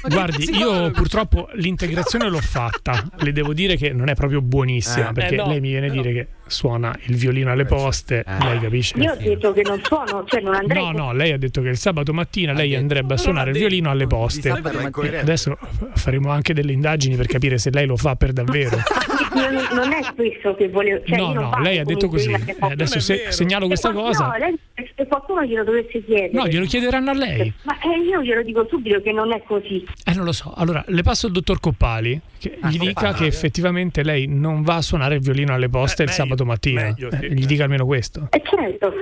[0.08, 3.06] Guardi, io purtroppo l'integrazione l'ho fatta.
[3.18, 5.12] Le devo dire che non è proprio buonissima Eh.
[5.12, 5.46] perché Eh, no.
[5.48, 8.24] lei mi viene a dire che suona il violino alle poste.
[8.40, 8.96] Lei capisce?
[8.96, 11.68] Io ho detto che non suono, cioè non andrei No, no, lei ha detto che
[11.68, 14.48] il sabato mattina lei andrebbe a suonare il violino alle poste.
[14.50, 15.58] Adesso
[15.96, 18.78] faremo anche delle indagini per capire se lei lo fa per davvero.
[19.34, 21.02] Non, non è questo che volevo.
[21.04, 22.30] Cioè No, no, lei ha detto così.
[22.30, 24.26] Eh, adesso se- segnalo questa Se qual- cosa.
[24.26, 24.58] No, lei,
[24.94, 26.30] se qualcuno glielo dovesse chiedere.
[26.32, 27.52] No, glielo chiederanno a lei.
[27.62, 29.84] Ma eh, io glielo dico subito che non è così.
[30.04, 30.52] Eh, non lo so.
[30.56, 34.82] Allora, le passo il dottor Coppali che gli dica che effettivamente lei non va a
[34.82, 36.86] suonare il violino alle poste il sabato mattina.
[36.88, 38.28] Eh, gli dica almeno questo.
[38.30, 38.92] E certo.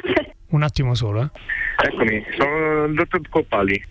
[0.49, 1.31] Un attimo solo, eh.
[1.87, 3.83] Eccomi, sono il dottor Coppali.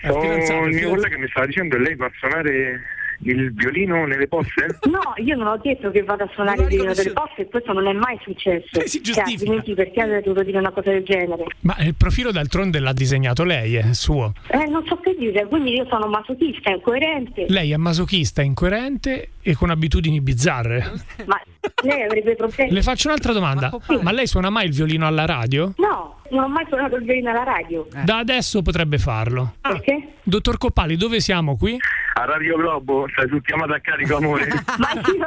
[0.45, 2.81] Sono il mio collega mi stava dicendo che lei va a suonare
[3.23, 4.79] il violino nelle poste?
[4.91, 7.71] No, io non ho detto che vado a suonare il violino delle poste e questo
[7.71, 8.85] non è mai successo.
[8.85, 11.45] si Cioè, altrimenti perché avrei dovuto dire una cosa del genere?
[11.61, 14.33] Ma il profilo d'altronde l'ha disegnato lei, è suo.
[14.47, 17.45] Eh, non so che dire, quindi io sono masochista, incoerente.
[17.47, 20.91] Lei è masochista, incoerente e con abitudini bizzarre.
[21.25, 21.41] Ma
[21.83, 22.71] lei avrebbe problemi?
[22.71, 23.71] Le faccio un'altra domanda.
[24.01, 25.73] Ma lei suona mai il violino alla radio?
[25.77, 27.85] No, non ho mai suonato il violino alla radio.
[28.03, 29.55] Da adesso potrebbe farlo.
[29.61, 30.13] Perché?
[30.23, 31.77] Dottor Coppali, dove siamo qui?
[32.13, 34.47] A Radio Globo, stai su chiamata a carico amore.
[34.77, 35.17] Ma io,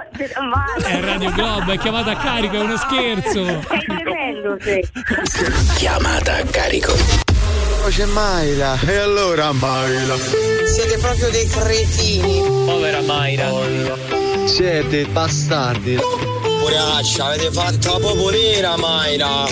[0.49, 3.45] ma È Radio Globo, è chiamata a carico, è uno scherzo.
[3.45, 4.83] sei tremendo, sei.
[5.77, 6.93] Chiamata a carico.
[7.89, 8.79] C'è Maila.
[8.87, 10.15] E allora Maila?
[10.17, 12.41] Siete proprio dei cretini.
[12.65, 13.51] Povera Maila.
[14.47, 15.99] Siete bastardi.
[16.65, 19.45] Poraccia, avete fatto la popoliera, Maira.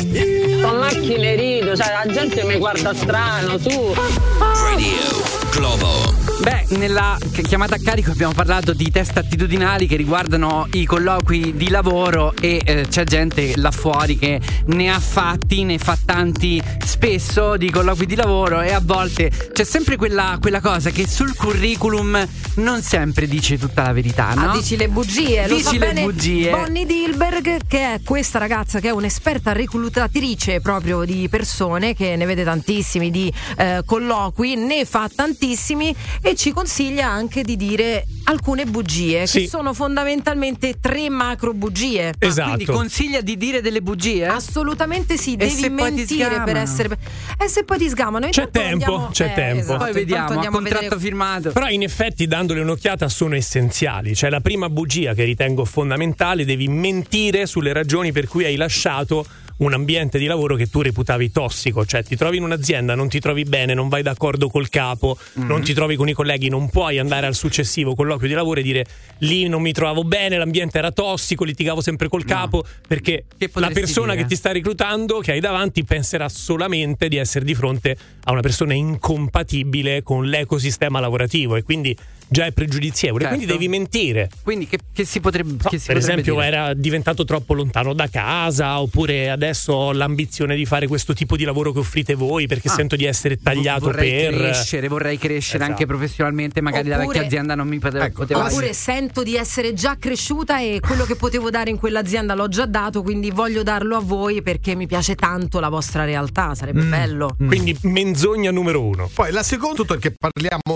[0.62, 3.94] Con macchine rido, cioè la gente mi guarda strano, su.
[4.38, 6.14] Radio Globo.
[6.40, 11.54] Beh, nella chi- chiamata a carico abbiamo parlato di test attitudinali che riguardano i colloqui
[11.54, 16.60] di lavoro e eh, c'è gente là fuori che ne ha fatti, ne fa tanti
[16.84, 21.36] spesso di colloqui di lavoro e a volte c'è sempre quella, quella cosa che sul
[21.36, 24.50] curriculum non sempre dice tutta la verità, no?
[24.50, 26.50] Ah, dici le bugie, lo Dici sa le bene bugie.
[26.50, 32.24] Bonnie Dilberg, che è questa ragazza che è un'esperta reclutatrice proprio di persone, che ne
[32.24, 38.06] vede tantissimi di eh, colloqui, ne fa tantissimi e e ci consiglia anche di dire
[38.24, 39.40] alcune bugie Sì.
[39.40, 42.12] che sono fondamentalmente tre macro bugie.
[42.18, 42.52] Esatto.
[42.54, 44.26] Quindi consiglia di dire delle bugie?
[44.26, 46.96] Assolutamente sì, E devi se poi ti mentire per essere
[47.38, 49.60] E se poi ti sgamano C'è tempo, andiamo- c'è eh, tempo.
[49.60, 51.50] esatto, Poi vediamo, a contratto vedere firmato.
[51.52, 54.14] Però in effetti dandole un'occhiata sono essenziali.
[54.14, 59.26] Cioè la prima bugia che ritengo fondamentale, devi mentire sulle ragioni per cui hai lasciato
[59.62, 63.20] un ambiente di lavoro che tu reputavi tossico, cioè ti trovi in un'azienda, non ti
[63.20, 65.48] trovi bene, non vai d'accordo col capo, Mm-hmm.
[65.48, 68.62] non ti trovi con i colleghi, non puoi andare al successivo colloquio di lavoro e
[68.62, 68.84] dire
[69.18, 74.12] lì non mi trovavo bene, l'ambiente era tossico, litigavo sempre col capo, perché la persona
[74.12, 74.22] dire?
[74.24, 78.40] che ti sta reclutando, che hai davanti, penserà solamente di essere di fronte a una
[78.40, 81.96] persona incompatibile con l'ecosistema lavorativo e quindi
[82.28, 83.36] già è pregiudizievole, Certo.
[83.36, 84.30] quindi devi mentire.
[84.42, 86.46] Quindi che, che si potrebbe, che si per potrebbe esempio, dire?
[86.46, 91.44] era diventato troppo lontano da casa, oppure adesso ho l'ambizione di fare questo tipo di
[91.44, 92.72] lavoro che offrite voi perché Ah.
[92.74, 94.34] sento di essere tagliato vorrei per.
[94.34, 95.70] crescere, vorrei crescere Esatto.
[95.70, 99.72] anche professionalmente, magari la Oppure- vecchia azienda non mi poteva, poteva Oppure sento di essere
[99.74, 103.96] già cresciuta e quello che potevo dare in quell'azienda l'ho già dato, quindi voglio darlo
[103.96, 107.36] a voi perché mi piace tanto la vostra realtà, sarebbe bello.
[107.38, 109.10] Quindi menzogna numero uno.
[109.12, 110.74] Poi la seconda, tutto perché parliamo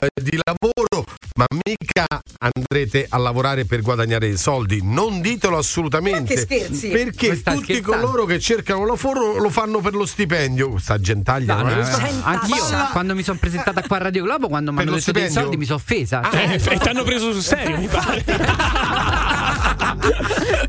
[0.00, 1.04] eh, di lavoro,
[1.36, 2.06] ma mica
[2.38, 4.80] andrete a lavorare per guadagnare soldi.
[4.82, 6.20] Non ditelo assolutamente.
[6.20, 6.88] Ma che scherzi?
[6.88, 7.82] Perché tutti scherzando?
[8.08, 10.78] Coloro che cercano lavoro lo fanno per lo stipendio.
[10.78, 12.04] Sta gentaglia, No, non no, è?
[12.08, 15.12] eh, anch'io quando mi sono presentata qua a Radio Globo quando mi hanno lo detto
[15.12, 15.40] dei stipendio?
[15.42, 18.24] soldi mi sono offesa Ah, Cioè, Eh, e ti hanno preso sul serio, mi pare.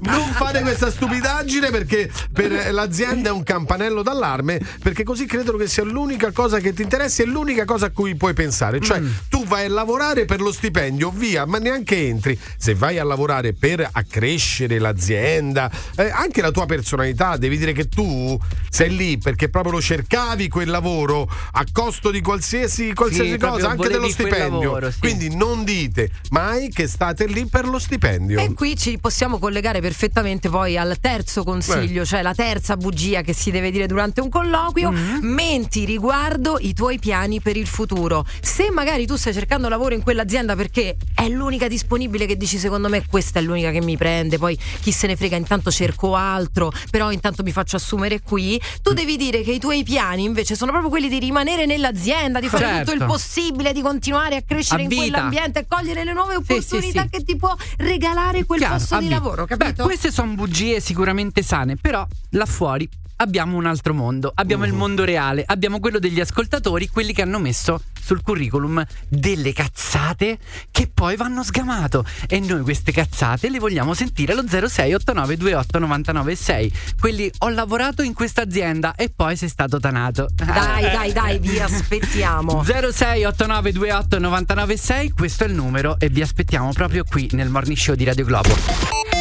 [0.01, 5.67] non fare questa stupidaggine perché per l'azienda è un campanello d'allarme perché così credono che
[5.67, 8.79] sia l'unica cosa che ti interessa e l'unica cosa a cui puoi pensare.
[8.79, 12.37] Cioè tu vai a lavorare per lo stipendio via ma neanche entri.
[12.57, 17.87] Se vai a lavorare per accrescere l'azienda eh, anche la tua personalità devi dire che
[17.87, 18.37] tu
[18.69, 23.69] sei lì perché proprio lo cercavi quel lavoro a costo di qualsiasi, qualsiasi Sì, cosa
[23.69, 24.61] anche dello stipendio.
[24.61, 24.99] lavoro, sì.
[24.99, 28.39] quindi non dite mai che state lì per lo stipendio.
[28.39, 33.34] E qui ci possiamo collegare perfettamente poi al terzo consiglio, cioè la terza bugia che
[33.34, 38.25] si deve dire durante un colloquio, menti riguardo i tuoi piani per il futuro.
[38.41, 42.88] Se magari tu stai cercando lavoro in quell'azienda perché è l'unica disponibile che dici secondo
[42.88, 46.71] me questa è l'unica che mi prende, poi chi se ne frega intanto cerco altro,
[46.89, 50.71] però intanto mi faccio assumere qui, tu devi dire che i tuoi piani invece sono
[50.71, 52.91] proprio quelli di rimanere nell'azienda, di fare Certo.
[52.91, 55.01] tutto il possibile, di continuare a crescere A in vita.
[55.01, 57.09] quell'ambiente e cogliere le nuove Sì, sì, opportunità sì.
[57.09, 59.84] che ti può regalare quel Chiaro, posto di lavoro, Beh, capito?
[59.84, 62.88] queste sono bugie sicuramente sane, però là fuori
[63.22, 64.32] abbiamo un altro mondo.
[64.36, 64.67] Abbiamo Uh.
[64.67, 70.38] il mondo reale, abbiamo quello degli ascoltatori, quelli che hanno messo sul curriculum delle cazzate
[70.72, 72.03] che poi vanno sgamato.
[72.28, 76.72] E noi queste cazzate le vogliamo sentire allo 0689289996.
[76.99, 80.28] Quelli ho lavorato in questa azienda e poi sei stato tanato.
[80.34, 82.63] Dai, dai, dai, vi aspettiamo.
[82.63, 88.26] 0689289996, questo è il numero e vi aspettiamo proprio qui nel morning show di Radio
[88.26, 89.18] Globo.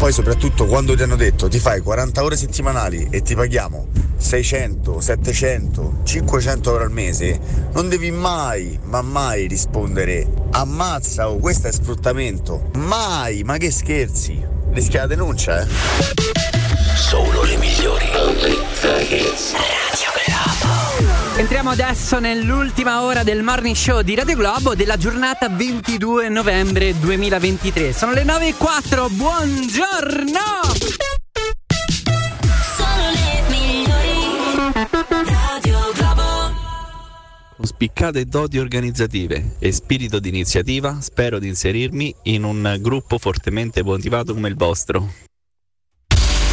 [0.00, 4.98] Poi soprattutto quando ti hanno detto ti fai 40 ore settimanali e ti paghiamo 600,
[4.98, 7.38] 700, 500 euro al mese,
[7.74, 12.70] non devi mai, ma mai rispondere ammazza o questo è sfruttamento.
[12.76, 14.42] Mai, ma che scherzi?
[14.72, 15.66] Rischi la denuncia, eh?
[16.94, 18.00] Solo le migliori.
[21.36, 27.92] Entriamo adesso nell'ultima ora del morning show di Radio Globo della giornata 22 novembre 2023.
[27.92, 30.40] Sono le 9 e 4, buongiorno!
[32.76, 34.72] Sono le migliori.
[35.24, 36.22] Radio Globo.
[37.56, 43.82] Con spiccate doti organizzative e spirito di iniziativa spero di inserirmi in un gruppo fortemente
[43.82, 45.08] motivato come il vostro.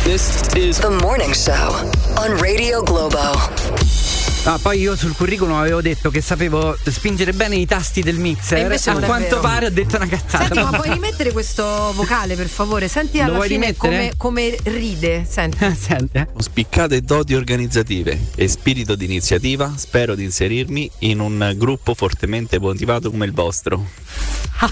[0.04, 4.07] The Morning Show on Radio Globo.
[4.50, 8.20] Ah, poi io sul curriculum avevo detto che sapevo spingere bene i tasti del E
[8.20, 8.60] mixer.
[8.60, 10.46] invece A quanto pare ho detto una cazzata.
[10.46, 12.88] Senti, ma puoi rimettere questo vocale per favore?
[12.88, 14.18] Senti Lo alla vuoi fine come, rimettere?
[14.18, 15.26] come ride.
[15.30, 15.58] Senti.
[15.78, 16.26] Senti.
[16.32, 22.58] Con spiccate doti organizzative e spirito di iniziativa spero di inserirmi in un gruppo fortemente
[22.58, 23.86] motivato come il vostro.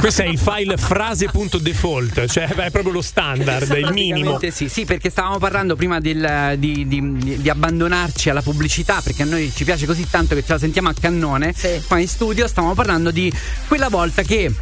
[0.00, 4.38] Questo è il file frase.default, cioè è proprio lo standard, il minimo.
[4.50, 9.26] Sì, sì, perché stavamo parlando prima del- di, di- di abbandonarci alla pubblicità, perché a
[9.26, 11.54] noi ci piace così tanto che ce la sentiamo a cannone.
[11.86, 13.32] Qua in studio stavamo parlando di
[13.66, 14.52] quella volta che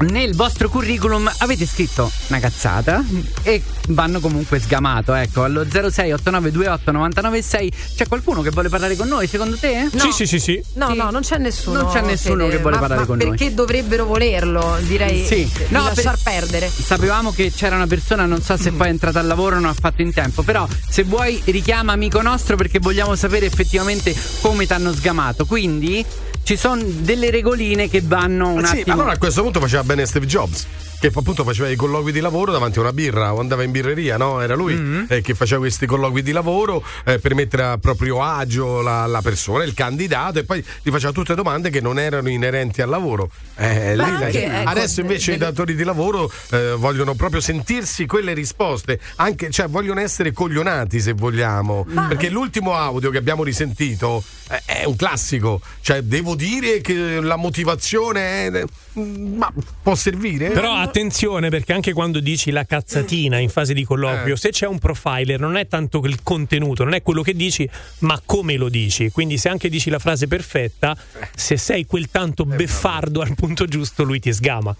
[0.00, 3.02] nel vostro curriculum avete scritto una cazzata
[3.42, 5.14] e vanno comunque sgamato.
[5.14, 9.88] Ecco, allo 0689289996 c'è qualcuno che vuole parlare con noi, secondo te?
[9.92, 10.00] No.
[10.00, 10.62] Sì, sì, sì, sì.
[10.74, 11.82] No, no, non c'è nessuno.
[11.82, 12.56] Non c'è nessuno Fede.
[12.56, 13.28] che vuole Ma- parlare ma con noi.
[13.28, 14.76] Perché dovrebbero volerlo?
[14.82, 15.50] Direi Sì.
[15.68, 16.70] No, lasciar per- perdere.
[16.70, 19.70] Sapevamo che c'era una persona, non so se poi è entrata al lavoro o non
[19.70, 24.66] ha fatto in tempo, però se vuoi richiama amico nostro perché vogliamo sapere effettivamente come
[24.66, 25.46] ti hanno sgamato.
[25.46, 26.04] Quindi
[26.48, 28.94] ci sono delle regoline che vanno un sì, attimo.
[28.94, 30.66] allora a questo punto faceva bene Steve Jobs.
[31.00, 34.16] Che appunto faceva i colloqui di lavoro davanti a una birra o andava in birreria,
[34.16, 34.40] no?
[34.40, 35.04] Era lui Mm-hmm.
[35.08, 39.22] eh, che faceva questi colloqui di lavoro eh, per mettere a proprio agio la, la
[39.22, 43.30] persona, il candidato, e poi gli faceva tutte domande che non erano inerenti al lavoro.
[43.56, 48.04] Eh, lì- anche, ecco, adesso invece delle- i datori di lavoro eh, vogliono proprio sentirsi
[48.06, 51.86] quelle risposte, anche, cioè vogliono essere coglionati se vogliamo.
[52.08, 57.36] Perché l'ultimo audio che abbiamo risentito eh, è un classico, cioè devo dire che la
[57.36, 58.64] motivazione è.
[58.98, 60.50] Ma può servire?
[60.50, 64.38] Però attenzione perché anche quando dici la cazzatina in fase di colloquio, Eh.
[64.38, 67.68] se c'è un profiler non è tanto il contenuto, non è quello che dici,
[68.00, 69.10] ma come lo dici.
[69.10, 70.96] Quindi se anche dici la frase perfetta,
[71.34, 74.74] se sei quel tanto beffardo al punto giusto, lui ti sgama.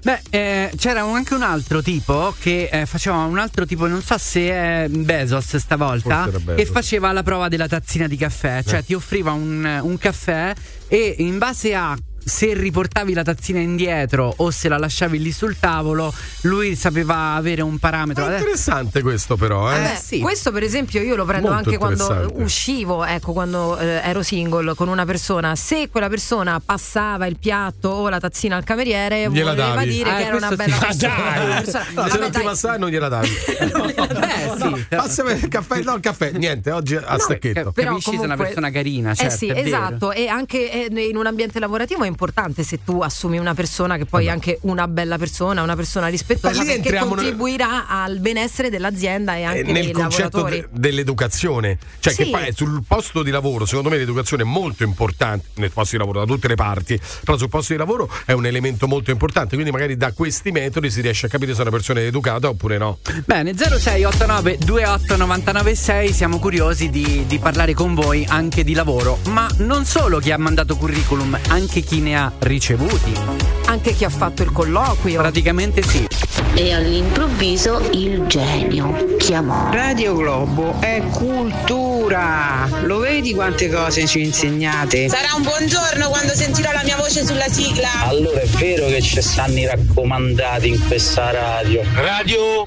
[0.00, 4.00] Beh, eh, c'era un- anche un altro tipo che eh, faceva un altro tipo, non
[4.02, 8.84] so se è Bezos stavolta, che faceva la prova della tazzina di caffè, cioè Eh.
[8.84, 10.52] ti offriva un, un caffè
[10.86, 11.96] e in base a
[12.28, 16.12] se riportavi la tazzina indietro o se la lasciavi lì sul tavolo,
[16.42, 18.26] lui sapeva avere un parametro.
[18.26, 19.74] È interessante questo, però.
[19.74, 19.80] Eh?
[19.80, 20.18] Beh, sì.
[20.20, 24.74] Questo per esempio io lo prendo Molto anche quando uscivo, ecco, quando eh, ero single
[24.74, 25.56] con una persona.
[25.56, 29.88] Se quella persona passava il piatto o la tazzina al cameriere, Gliela voleva davi.
[29.90, 30.80] dire Ah, che era una bella sì.
[30.86, 31.14] persona.
[31.14, 31.44] Ah, dai!
[31.46, 32.44] una persona- No, Vabbè, se non ti dai.
[32.44, 33.28] passava non gliela davi.
[34.58, 37.72] Sì, però- Passami il caffè, no, il caffè, niente, oggi a stacchetto.
[37.72, 40.12] Però Capisci, sei una comunque- persona carina, certo, eh sì, è esatto.
[40.12, 42.17] E anche eh, in un ambiente lavorativo è importante
[42.64, 46.50] se tu assumi una persona che poi è anche una bella persona, una persona rispettosa,
[46.60, 50.60] lì perché entriamo nel- contribuirà al benessere dell'azienda e anche Eh, nel dei concetto lavoratori.
[50.72, 52.24] de- dell'educazione, cioè Sì.
[52.24, 55.98] che poi sul posto di lavoro, secondo me l'educazione è molto importante nel posto di
[56.02, 59.54] lavoro da tutte le parti, però sul posto di lavoro è un elemento molto importante,
[59.54, 62.78] quindi magari da questi metodi si riesce a capire se una persona è educata oppure
[62.78, 62.98] no.
[63.24, 69.84] Bene, 0689 28996 siamo curiosi di, di parlare con voi anche di lavoro, ma non
[69.84, 73.12] solo chi ha mandato curriculum, anche chi ne ha ricevuti.
[73.66, 75.20] Anche chi ha fatto il colloquio.
[75.20, 76.06] Praticamente sì.
[76.54, 79.70] E all'improvviso il genio chiamò.
[79.72, 82.68] Radio Globo è cultura.
[82.82, 85.08] Lo vedi quante cose ci insegnate?
[85.08, 88.06] Sarà un buongiorno quando sentirò la mia voce sulla sigla.
[88.06, 91.82] Allora è vero che ci stanno i raccomandati in questa radio.
[91.94, 92.66] Radio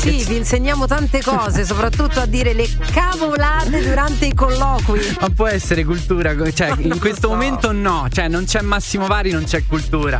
[0.00, 5.16] Sì, vi insegniamo tante cose, soprattutto a dire le cavolate durante i colloqui.
[5.20, 9.44] Ma può essere cultura, cioè in questo momento no, cioè non c'è Massimo Vari, non
[9.44, 10.18] c'è cultura.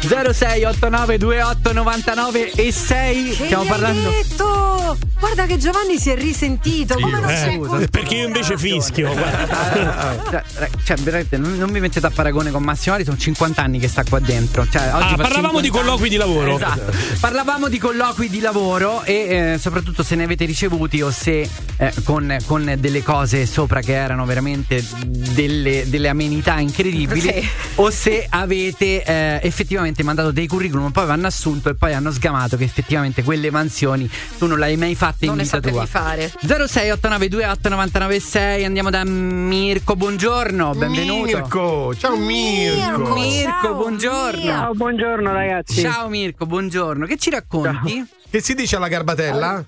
[0.00, 4.96] 0689 28 99 e 6 Che stiamo gli hai parlando detto?
[5.18, 6.94] Guarda che Giovanni si è risentito.
[6.94, 7.86] Come non c'è Eh, cultura?
[7.90, 9.12] perché io invece fischio.
[9.12, 10.42] Cioè,
[10.84, 13.88] cioè, veramente non, non mi mettete a paragone con Massimo Vari, sono 50 anni che
[13.88, 14.66] sta qua dentro.
[14.70, 16.54] Cioè, oggi Ah, parlavamo 50 di colloqui di lavoro.
[16.56, 16.92] Esatto.
[17.20, 21.92] Parlavamo di colloqui di lavoro e eh, soprattutto se ne avete ricevuti o se eh,
[22.04, 27.48] con, con delle cose sopra che erano veramente delle, delle amenità incredibili Sì.
[27.76, 32.56] o se avete eh, effettivamente mandato dei curriculum, poi vanno assunto e poi hanno sgamato
[32.56, 34.08] che effettivamente quelle mansioni
[34.38, 35.86] tu non l'hai mai fatta in Non ne vita tua.
[35.86, 36.32] fare.
[36.44, 41.36] 0689289996 andiamo da Mirko, buongiorno, benvenuto.
[41.36, 43.14] Mirko, ciao Mirko.
[43.14, 44.42] Mirko, buongiorno.
[44.44, 45.80] Ciao, buongiorno ragazzi.
[45.80, 47.06] Ciao Mirko, buongiorno.
[47.06, 48.04] Che ci racconti?
[48.30, 49.64] Che si dice alla garbatella?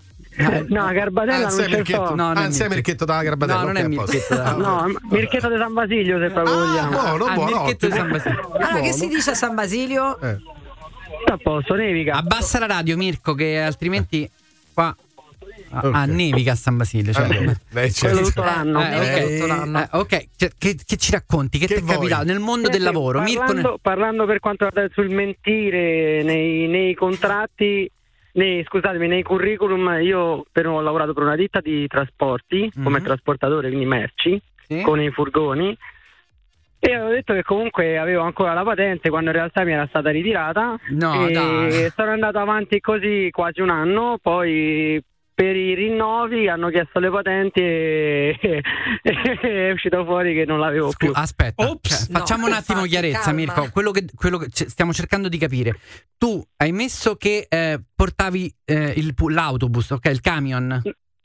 [0.69, 2.15] No, Garbatella Ah, non c'è Mirchetto, so.
[2.15, 3.05] No, non è ah, Mirchetto.
[3.05, 3.59] Dalla garbatella.
[3.61, 3.87] No, non è.
[3.87, 6.91] Mirchetto dalla- No, Mirchetto di San Basilio se proprio vogliamo.
[6.91, 7.93] buono, Ah, buono, Mirchetto di.
[7.93, 8.53] San Basilio.
[8.53, 10.19] Allora, che si dice a San Basilio?
[10.21, 10.37] Eh.
[11.27, 12.15] A posto, nevica.
[12.15, 14.31] Abbassa la radio, Mirko, che altrimenti
[14.73, 14.95] qua
[15.73, 17.13] ah, ah, nevica a San Basilio.
[17.13, 17.27] Cioè,
[17.75, 18.23] Eh, eh, certo.
[18.23, 18.83] Tutto l'anno.
[18.83, 19.33] Eh, Nevica ok.
[19.35, 19.79] tutto l'anno.
[19.83, 21.59] Eh, ok, Cioè, che, che ci racconti?
[21.59, 23.21] Che, Che ti è capitato nel mondo del Eh, lavoro?
[23.21, 27.91] Mirko, parlando, ne- parlando per quanto riguarda sul mentire nei, nei contratti,
[28.33, 33.05] nei, scusatemi, nei curriculum, io per- ho lavorato per una ditta di trasporti come Mhm.
[33.05, 34.83] trasportatore, quindi merci, Sì?
[34.83, 35.77] con i furgoni.
[36.83, 40.11] E avevo detto che comunque avevo ancora la patente quando in realtà mi era stata
[40.11, 40.79] ritirata.
[40.91, 41.93] No, e dai.
[41.95, 45.03] sono andato avanti così quasi un anno, poi
[45.41, 48.39] per i rinnovi hanno chiesto le patenti e
[49.41, 51.09] è uscito fuori che non l'avevo più.
[51.09, 51.89] Scu- aspetta, Ops.
[51.89, 53.39] cioè, No, facciamo un attimo infatti, chiarezza, calma.
[53.39, 53.69] Mirko.
[53.73, 55.79] Quello che, quello che c- stiamo cercando di capire.
[56.19, 60.05] Tu hai messo che eh, portavi eh, il l'autobus, ok?
[60.11, 60.83] Il camion,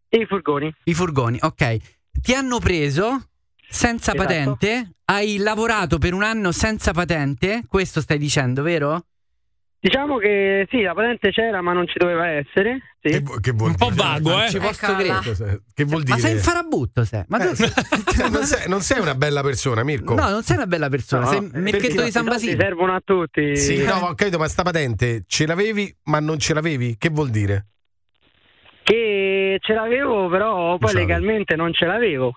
[0.08, 0.74] E i furgoni.
[0.86, 1.76] i furgoni, ok.
[2.22, 3.22] Ti hanno preso
[3.68, 4.18] senza Esatto.
[4.18, 9.08] patente, hai lavorato per un anno senza patente, questo stai dicendo, vero?
[9.86, 12.80] Diciamo che sì, la patente c'era, ma non ci doveva essere.
[13.04, 13.12] Sì.
[13.12, 14.02] Che, vu- che vuol Un po' dire?
[14.04, 14.50] vago, eh?
[14.50, 15.20] ci posso Eccola.
[15.20, 15.62] credere.
[15.76, 16.16] Che vuol dire?
[16.16, 17.24] Ma sei in farabutto, sei.
[17.28, 20.16] Ma tu Eh, non, sei, non sei una bella persona, Mirko.
[20.16, 22.58] No, non sei una bella persona, No, sei eh, Mirchetto perché di San Basilio.
[22.60, 23.56] servono a tutti.
[23.58, 26.96] Sì, no, ho capito, ma sta patente ce l'avevi, ma non ce l'avevi?
[26.98, 27.68] Che vuol dire?
[28.82, 32.34] Che ce l'avevo, però poi legalmente non ce l'avevo.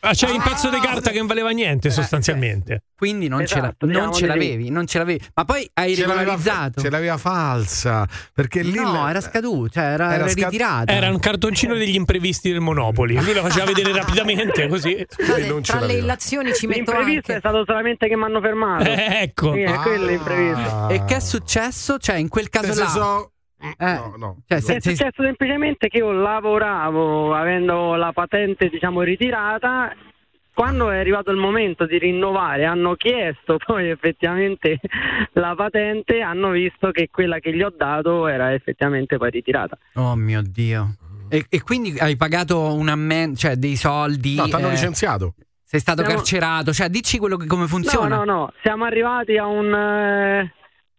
[0.00, 2.82] Ah, c'è un pezzo di carta che non valeva Eh, niente, sostanzialmente.
[2.96, 5.20] Quindi non, ce, la- Esatto, non ce l'avevi, non ce l'avevi.
[5.34, 6.80] Ma poi hai Ce l'aveva, regolarizzato.
[6.80, 8.06] ce l'aveva falsa.
[8.32, 8.74] Perché lì.
[8.78, 10.92] no, le- era scaduto, cioè era, Era era sca- ritirata.
[10.92, 13.14] Era un cartoncino degli imprevisti del Monopoli.
[13.20, 15.04] Lui lo faceva vedere rapidamente, così.
[15.08, 16.04] Scusate, non ce tra le l'aveva.
[16.04, 17.48] illazioni ci metto L'imprevisto è anche.
[17.48, 18.84] stato solamente che mi hanno fermato.
[18.84, 19.52] Eh, ecco.
[19.54, 19.80] Sì, è Ah.
[19.82, 20.88] quello l'imprevisto.
[20.90, 21.98] E che è successo?
[21.98, 22.84] Cioè, in quel caso Nel là.
[22.86, 23.30] senso-
[23.78, 24.36] Eh, No, no.
[24.46, 29.92] cioè, È se- se- successo semplicemente che io lavoravo avendo la patente diciamo ritirata.
[30.52, 34.80] Quando è arrivato il momento di rinnovare, hanno chiesto poi effettivamente
[35.32, 39.76] la patente, hanno visto che quella che gli ho dato era effettivamente poi ritirata.
[39.96, 40.94] Oh mio Dio.
[41.28, 44.36] E, e quindi hai pagato un ammenda, cioè dei soldi.
[44.36, 45.34] No, ti hanno eh, licenziato.
[45.62, 48.16] Sei stato Siamo- carcerato, cioè dici quello che, come funziona.
[48.16, 50.52] No, no, no, siamo arrivati a un eh,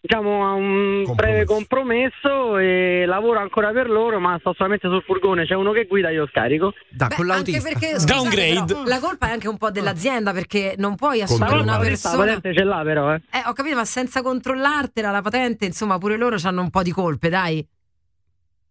[0.07, 1.13] diciamo a un Compromesso.
[1.15, 5.85] breve compromesso e lavoro ancora per loro, ma sto solamente sul furgone, c'è uno che
[5.85, 6.73] guida, io scarico.
[6.89, 7.69] Da, Beh, con anche l'autista.
[7.69, 8.65] perché scusate, Downgrade.
[8.73, 12.17] però, la colpa è anche un po' dell'azienda perché non puoi assumere una La persona.
[12.25, 13.21] patente ce l'ha però, eh.
[13.31, 16.91] Eh, ho capito, ma senza controllartela la patente, insomma, pure loro hanno un po' di
[16.91, 17.65] colpe, dai.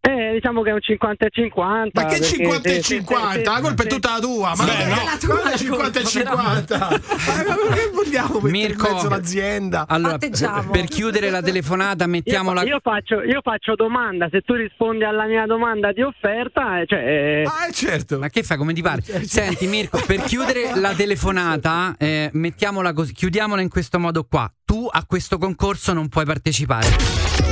[0.09, 2.01] Eh, diciamo che è un 50 e 50.
[2.01, 3.33] Ma che perché 50 e se- se- 50?
[3.33, 4.53] se- La colpa è tutta la tua.
[4.57, 4.95] Ma Beh, non no.
[5.01, 6.79] è la tua, la è 50 e colpa, 50.
[6.79, 9.85] Ma che vogliamo mettere Mirko- in mezzo l'azienda?
[9.89, 12.63] Allora, per chiudere la telefonata, Io, mettiamo la.
[12.63, 16.99] io faccio, io faccio domanda, se tu rispondi alla mia domanda di offerta, eh, cioè,
[17.01, 18.19] eh, Ah, certo.
[18.19, 19.03] Ma che fai come ti pare?
[19.03, 24.49] Senti Mirko, per chiudere la telefonata, eh, mettiamola così, chiudiamola in questo modo qua.
[24.67, 26.89] Tu a questo concorso non puoi partecipare.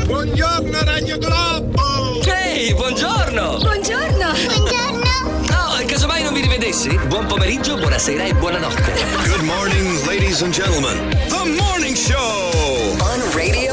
[0.05, 2.21] Buongiorno Radio Globo!
[2.25, 3.59] Ehi, buongiorno!
[3.59, 4.33] Buongiorno.
[4.33, 5.13] Buongiorno.
[5.49, 6.99] No, e casomai non vi rivedessi?
[7.07, 8.93] Buon pomeriggio, buonasera e buonanotte.
[9.29, 11.09] Good morning, ladies and gentlemen.
[11.29, 12.97] The Morning Show!
[12.99, 13.64] On Radio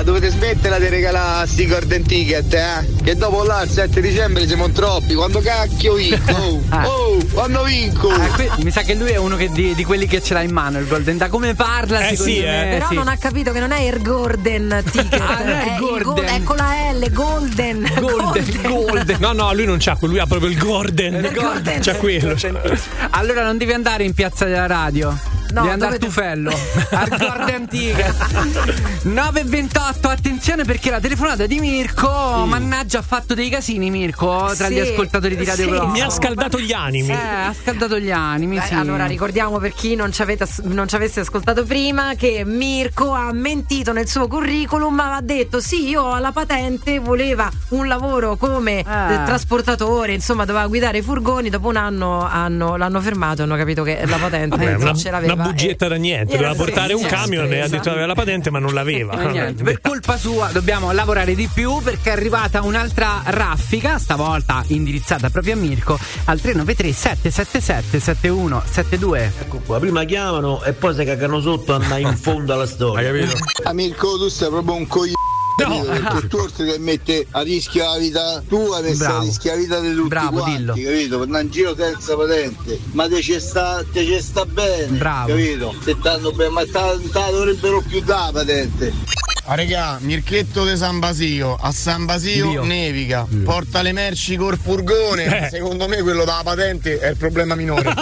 [0.00, 2.88] raga, dovete smetterla di regalare sti golden ticket, eh?
[3.02, 5.14] Che dopo là il 7 dicembre siamo troppi.
[5.14, 6.32] Quando cacchio vinco?
[6.32, 6.88] Oh, Ah.
[6.88, 8.08] oh, quando vinco?
[8.10, 10.42] Ah, que- mi sa che lui è uno che di, di quelli che ce l'ha
[10.42, 11.16] in mano il Golden.
[11.16, 12.74] Da come parla, Eh sì, me, eh.
[12.74, 12.94] Però sì.
[12.94, 16.44] non ha capito che non è il Golden Ticket, Ah, è Golden.
[16.44, 17.92] Con la L, Golden.
[17.98, 19.16] Golden, Golden.
[19.20, 21.14] No, no, lui non c'ha, quello, lui ha proprio il Gordon.
[21.14, 21.78] Il Gordon.
[21.80, 22.36] C'ha quello.
[23.10, 25.16] Allora non devi andare in piazza della radio.
[25.52, 26.50] No, devi andare a dove- Tufello
[26.90, 28.14] al Guardia Antica
[29.04, 34.74] 9.28 attenzione perché la telefonata di Mirko mannaggia ha fatto dei casini Mirko tra Sì,
[34.74, 35.70] gli ascoltatori di Radio sì.
[35.70, 37.08] Globo Mi ha scaldato gli animi.
[37.10, 38.74] eh, ha scaldato gli animi Eh, sì.
[38.74, 43.32] Allora ricordiamo per chi non ci, avete non ci avesse ascoltato prima che Mirko ha
[43.32, 48.36] mentito nel suo curriculum, ma ha detto sì, io ho la patente, voleva un lavoro
[48.36, 49.12] come Ah.
[49.12, 53.56] eh, trasportatore, insomma doveva guidare i furgoni, dopo un anno hanno- l'hanno fermato e hanno
[53.56, 55.32] capito che la patente Vabbè, non una, ce l'aveva.
[55.34, 56.34] una bugietta e- da niente.
[56.34, 59.20] era Doveva portare un camion e ha detto aveva la patente, ma non l'aveva.
[59.20, 64.62] Eh, niente, per colpa sua dobbiamo lavorare di più perché è arrivata un'altra raffica, stavolta
[64.68, 69.32] indirizzata proprio a Mirko, al 393 777 7172.
[69.40, 73.10] Ecco qua, prima chiamano e poi si cagano sotto andare in fondo alla storia.
[73.10, 73.38] Hai capito?
[73.64, 75.19] Amico, tu sei proprio un coglione.
[75.66, 75.82] No.
[75.82, 79.56] Perché tu oltre che mette a rischio la vita tua, hai messo a rischio la
[79.58, 80.72] vita di tutti Bravo, quanti, dillo.
[80.74, 81.18] capito?
[81.18, 82.80] Per andare in giro senza patente.
[82.92, 85.28] Ma te ci sta, te ci sta bene, Bravo.
[85.28, 85.74] capito?
[85.82, 88.92] Se t'hanno bene, ma te te la dovrebbero più dare la patente.
[89.52, 92.62] Ah regà, Mirchetto di San Basio, a San Basio Dio.
[92.62, 95.48] nevica, porta le merci col furgone, Eh.
[95.50, 97.88] secondo me quello della patente è il problema minore.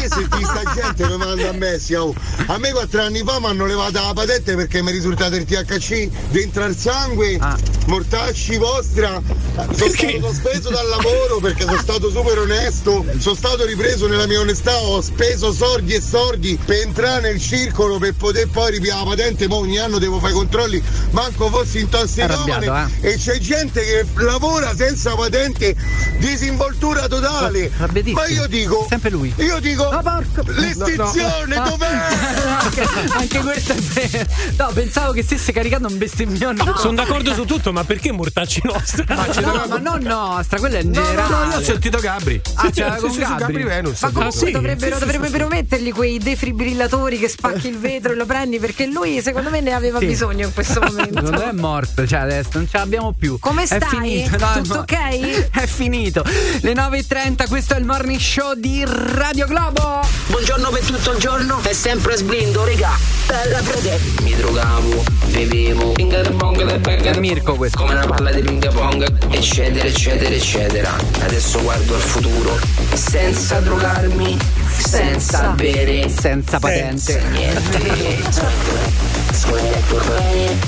[0.00, 2.14] Io senti sta gente mi manda a Messi, oh.
[2.46, 5.44] a me quattro anni fa mi hanno levato la patente perché mi è risultato il
[5.44, 7.58] THC dentro al sangue, Ah.
[7.86, 9.20] mortacci vostra,
[9.54, 14.40] sono stato sospeso dal lavoro perché sono stato super onesto, sono stato ripreso nella mia
[14.40, 19.10] onestà, ho speso sordi e sordi per entrare nel circolo per poter poi ripiare la
[19.10, 20.36] patente, ma ogni anno devo fare i
[20.70, 25.74] controlli, manco fossi intossicomane Arrabbiato, e c'è gente che lavora senza patente,
[26.18, 27.70] disinvoltura totale.
[27.76, 28.20] Arrabbiatissimo.
[28.20, 29.32] Ma io dico, Sempre lui.
[29.36, 31.70] io dico, No, porco- l'estinzione No, no.
[31.70, 31.86] dov'è?
[32.60, 34.30] anche, anche questo è vero.
[34.56, 36.62] No, pensavo che stesse caricando un bestemmione.
[36.62, 39.04] No, Sono d'accordo su tutto, ma perché mortacci nostra?
[39.40, 41.46] no, ma non nostra, quella è in No, no, generale.
[41.46, 42.40] no, io ho sentito Gabri.
[42.54, 43.38] Ah, c'era Sì, con sì, su Gabri.
[43.40, 44.02] Gabri Venus.
[44.02, 44.50] Ma comunque Ah, sì?
[44.52, 48.86] dovrebbero, Sì, sì, dovrebbero mettergli quei defibrillatori che spacchi il vetro e lo prendi perché
[48.86, 50.06] lui secondo me ne aveva Sì.
[50.06, 51.20] bisogno in questo momento.
[51.30, 53.38] Non è morto, cioè adesso non ce l'abbiamo più.
[53.38, 53.80] Come È stai?
[53.88, 54.36] finito.
[54.36, 55.48] Tutto no, ok?
[55.60, 56.22] È finito.
[56.60, 60.00] Le 9.30, questo è il morning show di Radio Globo.
[60.26, 62.90] Buongiorno per tutto il giorno e sempre sblindo, regà.
[63.26, 63.98] Bella prete.
[64.22, 67.78] Mi drogavo, bevevo, pinga da pong da È Mirko questo.
[67.78, 70.96] come una palla di ping pong, eccetera, eccetera, eccetera.
[71.20, 72.58] Adesso guardo al futuro
[72.92, 74.36] senza drogarmi,
[74.80, 77.22] senza bere, senza patente.
[77.30, 77.78] niente.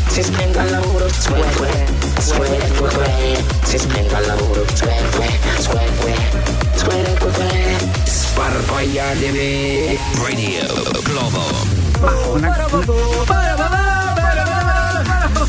[0.08, 1.50] Si spenga al lavoro, square,
[2.18, 5.08] square, si spenga al lavoro, square,
[5.58, 5.88] square,
[6.76, 9.98] square, sparpagliatevi.
[10.22, 10.66] Radio
[11.02, 11.42] Globo.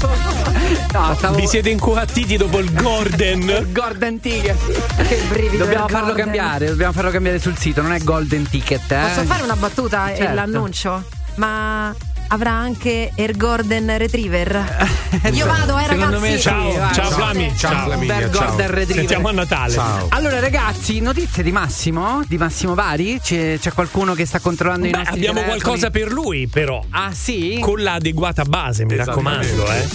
[0.07, 1.35] No, stavo...
[1.35, 3.67] Vi siete incuattiti dopo il Gordon?
[3.71, 5.05] Golden Ticket.
[5.07, 5.63] Che brivido.
[5.63, 6.23] Dobbiamo del farlo Golden.
[6.25, 8.99] cambiare, dobbiamo farlo cambiare sul sito, non è Golden Ticket, eh.
[9.01, 10.33] Posso fare una battuta e Certo.
[10.33, 11.03] l'annuncio?
[11.35, 11.93] Ma
[12.33, 14.87] avrà anche Air Gordon Retriever?
[15.31, 16.19] Io vado, eh Secondo ragazzi.
[16.19, 16.93] me sì, Ciao, vai.
[16.93, 17.53] ciao Flami.
[17.55, 18.45] Ciao, Flaminia, ciao.
[18.47, 18.95] Golden Retriever.
[18.95, 19.73] Sentiamo a Natale.
[19.73, 20.07] Ciao.
[20.09, 23.19] Allora ragazzi, notizie di Massimo, di Massimo Vari?
[23.21, 25.61] C'è, c'è qualcuno che sta controllando i Beh, nostri abbiamo telefoni?
[25.61, 26.83] qualcosa per lui, però.
[26.89, 27.59] Ah sì?
[27.61, 29.87] Con l'adeguata base, mi raccomando, eh.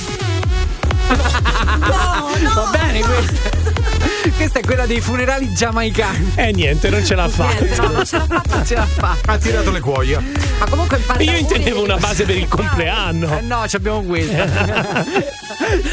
[1.08, 3.77] Va bene questa.
[4.32, 6.32] Questa è quella dei funerali giamaicani.
[6.34, 7.64] Eh niente, non ce l'ha fatta.
[7.64, 8.54] Niente, no, non ce l'ha fatta.
[8.56, 9.32] Non ce l'ha fatta.
[9.32, 10.22] Ha tirato le cuoia.
[10.58, 13.38] Ma comunque in Io intendevo una base per il compleanno.
[13.38, 14.42] Eh no, ci abbiamo questa.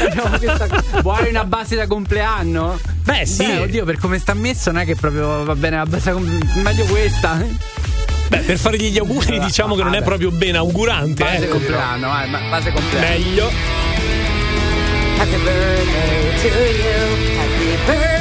[0.08, 0.66] Abbiamo questa.
[1.02, 2.78] Vuoi una base da compleanno?
[3.04, 3.44] Beh, sì.
[3.46, 6.12] Beh, oddio, per come sta messo non è che proprio va bene la base da
[6.12, 6.62] compleanno.
[6.62, 7.44] Meglio questa.
[8.28, 11.22] Beh, per fargli gli auguri diciamo che non è proprio ben augurante.
[11.22, 11.48] Base Eh.
[11.48, 13.08] compleanno, vai, ma- base compleanno.
[13.08, 13.50] Meglio.
[15.18, 17.38] Happy birthday to you.
[17.38, 18.15] Happy birthday.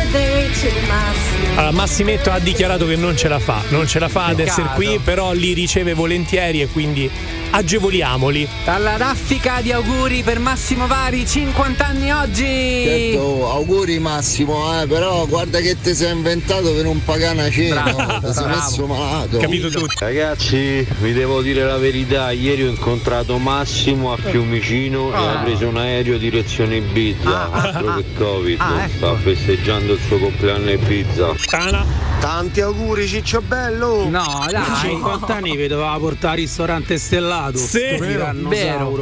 [1.55, 4.69] Allora, Massimetto ha dichiarato che non ce la fa, non ce la fa ad essere
[4.75, 7.09] qui, però li riceve volentieri e quindi
[7.55, 8.47] agevoliamoli.
[8.65, 12.43] Dalla raffica di auguri per Massimo Vari, 50 anni oggi.
[12.45, 18.27] Certo, auguri Massimo, eh, però guarda che ti sei inventato per un pagana cena, Bravo,
[18.27, 19.37] ti sei messo malato.
[19.37, 19.95] Capito tutti?
[19.99, 25.67] Ragazzi, vi devo dire la verità, ieri ho incontrato Massimo a Fiumicino e ha preso
[25.67, 28.97] un aereo direzione Ibiza, altro che Covid, Ah, ecco.
[28.97, 31.33] sta festeggiando il suo compleanno a Ibiza.
[31.49, 32.03] Tana.
[32.19, 34.07] Tanti auguri Ciccio Bello!
[34.09, 34.63] No, dai.
[34.81, 37.43] 50 anni vi doveva portare al ristorante stellato.
[37.53, 37.79] Sì.
[37.99, 38.31] Vero,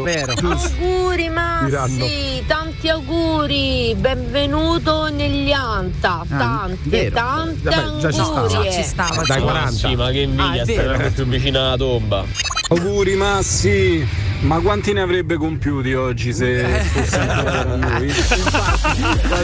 [0.03, 0.33] vero.
[0.33, 1.29] Auguri
[1.65, 1.97] Diranno.
[1.99, 7.15] Massi, tanti auguri, benvenuto negli Anta, tante, vero.
[7.15, 8.71] tante Vabbè, già ci stava.
[8.71, 9.23] Ci stava.
[9.25, 9.95] Dai 40.
[9.95, 11.11] ma che Ah, invidia è stare vero.
[11.11, 12.25] più vicino alla tomba.
[12.69, 14.07] Auguri Massi,
[14.43, 18.13] ma quanti ne avrebbe compiuti oggi se fosse ancora noi?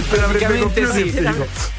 [0.09, 1.13] Praticamente sì.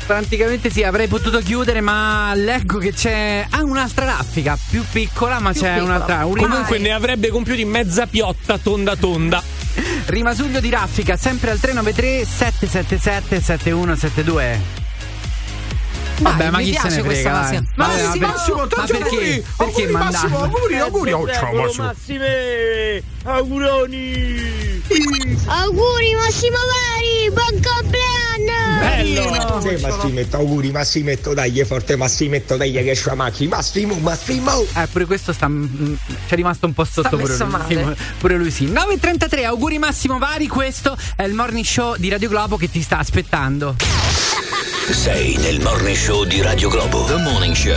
[0.07, 5.53] Praticamente sì, avrei potuto chiudere, ma leggo che c'è ah, un'altra raffica, più piccola, ma
[5.53, 5.83] c'è piccola.
[5.83, 6.25] un'altra.
[6.25, 9.43] Un Comunque ne avrebbe compiuti mezza piotta tonda tonda.
[10.07, 14.80] rimasuglio di raffica, sempre al 393 777 7172.
[16.21, 17.51] Dai, Vabbè, ma mi chi se piace ne questa frega?
[17.51, 17.69] dai.
[17.77, 17.77] Massimo.
[17.77, 19.07] Vabbè, Massimo, ma Massimo, ma tanti perché?
[19.07, 21.13] auguri, Perché auguri, Massimo, auguri, auguri.
[21.13, 21.85] Oh, ciao Massimo.
[21.87, 24.83] Massime, auguroni!
[25.47, 28.60] Auguri Massimo Vari, buon compleanno!
[28.81, 29.61] Bello!
[29.61, 33.47] Sì, Massimetto, auguri Massimetto, dai, forte Massimetto, dai, che sciamacchi.
[33.47, 34.65] Massimo, Massimo!
[34.75, 35.49] Eh, pure questo sta.
[35.49, 35.95] mm,
[36.27, 37.51] C'è rimasto un po' sotto pure lui.
[37.69, 37.79] Sì,
[38.19, 38.67] Pure lui sì.
[38.67, 40.49] 9.33, auguri Massimo Vari.
[40.49, 43.77] Questo è il morning show di Radio Globo che ti sta aspettando.
[44.91, 47.05] Sei nel morning show di Radio Globo.
[47.05, 47.77] The Morning Show.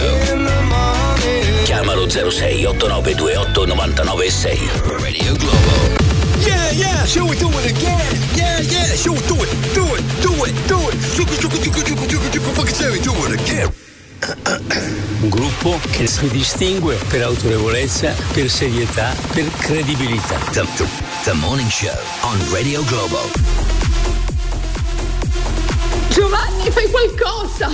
[1.63, 4.69] Chiamalo 06 8928 996.
[4.99, 5.22] Radio Globo.
[7.03, 7.99] Yeah, yeah, shall we do it again?
[8.33, 9.51] Yeah, yeah, shall we do it?
[9.75, 10.95] Do it, do it, do it.
[13.03, 13.71] Do it again.
[15.21, 20.37] Un gruppo che si distingue per autorevolezza, per serietà, per credibilità.
[20.51, 20.85] The, the,
[21.25, 23.29] the Morning Show on Radio Globo.
[26.07, 27.69] Giovanni, fai qualcosa!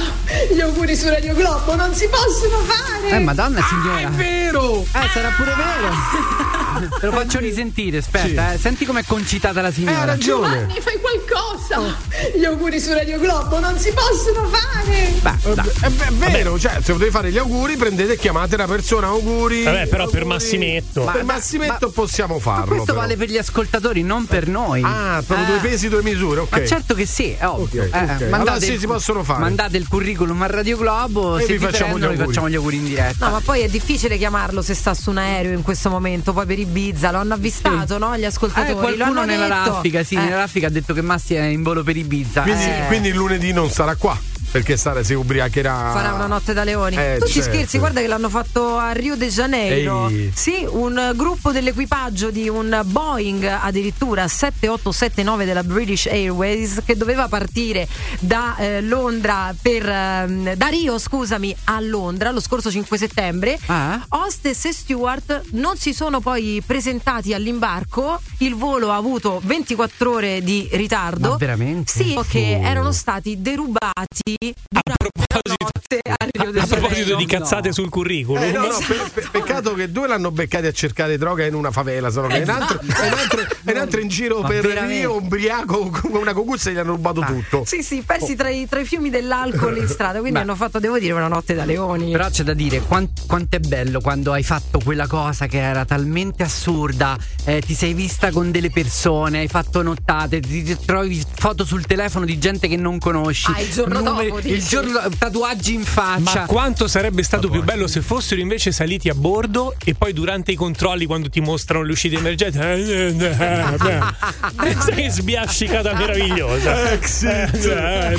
[0.49, 3.09] Gli auguri su Radio Globo non si possono fare!
[3.09, 4.07] Eh, madonna signora.
[4.07, 4.81] È vero!
[4.81, 6.57] Eh, sarà pure vero.
[6.99, 8.57] Te lo faccio risentire, aspetta, eh.
[8.57, 10.05] Senti com'è concitata la Eh, ha signora.
[10.05, 10.59] ragione.
[10.59, 11.97] Giovanni, fai qualcosa!
[12.37, 15.13] Gli auguri su Radio Globo non si possono fare!
[15.21, 15.67] Beh, dai.
[15.81, 19.63] È, è vero, cioè, se volete fare gli auguri, prendete e chiamate una persona, auguri.
[19.63, 20.25] Vabbè, però per auguri.
[20.25, 21.03] Massimetto.
[21.03, 22.65] per Ma- Massimetto ma- possiamo farlo.
[22.67, 22.99] Questo però.
[22.99, 24.81] vale per gli ascoltatori, non per noi.
[24.83, 25.59] Ah, proprio Eh.
[25.59, 26.51] due pesi, due misure, ok.
[26.51, 27.83] Ma certo che sì, è ovvio.
[27.83, 28.27] Ok, ok.
[28.31, 29.39] Allora sì, si possono fare.
[29.39, 32.25] Mandate il curriculum a Radio Globo E se vi facciamo vi auguri.
[32.25, 33.25] facciamo gli auguri in diretta.
[33.25, 36.45] No, ma poi è difficile chiamarlo se sta su un aereo in questo momento, poi
[36.45, 38.15] per Ibiza lo hanno avvistato, no?
[38.15, 39.73] Gli Eh, ascoltatori lo qualcuno hanno nella detto.
[39.73, 40.19] raffica, sì, Eh.
[40.19, 42.41] nella raffica ha detto che Massi è in volo per Ibiza.
[42.43, 42.83] Quindi, Eh.
[42.87, 44.17] quindi il lunedì non sarà qua.
[44.51, 45.91] Perché Sara si ubriacherà.
[45.93, 46.95] Farà una notte da leoni.
[46.95, 47.51] Eh, Tutti certo.
[47.51, 50.07] scherzi, guarda che l'hanno fatto a Rio de Janeiro.
[50.09, 50.31] Ehi.
[50.33, 57.87] Sì, un gruppo dell'equipaggio di un Boeing addirittura 7879 della British Airways che doveva partire
[58.19, 63.57] da eh, Londra per ehm, da Rio, scusami, a Londra lo scorso 5 settembre.
[63.67, 64.03] Ah.
[64.09, 68.19] Hostess e steward non si sono poi presentati all'imbarco.
[68.39, 71.29] Il volo ha avuto 24 ore di ritardo.
[71.31, 71.91] Ma veramente?
[71.91, 72.65] Sì, che Oh.
[72.65, 74.81] erano stati derubati a
[76.51, 78.41] de A proposito di cazzate sul curriculum.
[78.41, 78.93] Eh, no, no, Esatto.
[79.13, 82.39] pe- pe- peccato che due l'hanno beccati a cercare droga in una favela, solo che
[82.39, 84.95] un altro, un altro- un altro in giro Ma per veramente?
[84.99, 87.63] Rio, ubriaco con una cocuzza e gli hanno rubato tutto.
[87.65, 90.45] Sì, sì, persi tra, i, tra i fiumi dell'alcol in strada, quindi Beh.
[90.45, 92.11] hanno fatto, devo dire, una notte da leoni.
[92.11, 95.83] Però c'è da dire quan- quanto è bello quando hai fatto quella cosa che era
[95.85, 101.21] talmente assurda, eh, ti sei vista con delle persone, hai fatto nottate, ti, ti trovi
[101.35, 103.51] foto sul telefono di gente che non conosci.
[103.53, 106.39] Ah, il giorno dopo, il giorno tatuaggi in faccia.
[106.41, 110.51] Ma quanto sarebbe stato più bello se fossero invece saliti a bordo e poi durante
[110.51, 112.57] i controlli quando ti mostrano le uscite emergenti
[114.55, 118.17] pensa che sbiascicata meravigliosa Eh,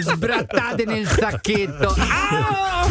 [0.00, 1.94] Sbrattate nel sacchetto.
[1.98, 2.86] Ah!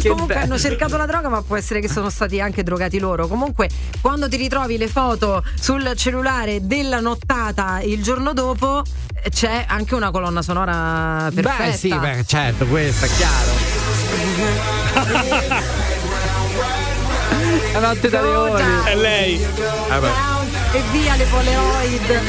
[0.00, 0.46] Che Comunque bello.
[0.46, 3.26] hanno cercato la droga, ma può essere che sono stati anche drogati loro.
[3.26, 3.68] Comunque,
[4.00, 8.82] quando ti ritrovi le foto sul cellulare della nottata il giorno dopo,
[9.22, 10.49] eh, c'è anche una colonna sonora
[11.32, 11.64] perfetta.
[11.64, 13.52] Beh, sì, beh, certo, questo è chiaro.
[17.72, 18.62] La notte da leoni.
[18.84, 19.46] È lei.
[20.72, 22.20] E via le Polaroid.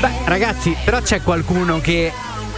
[0.00, 2.12] Beh, ragazzi, però c'è qualcuno che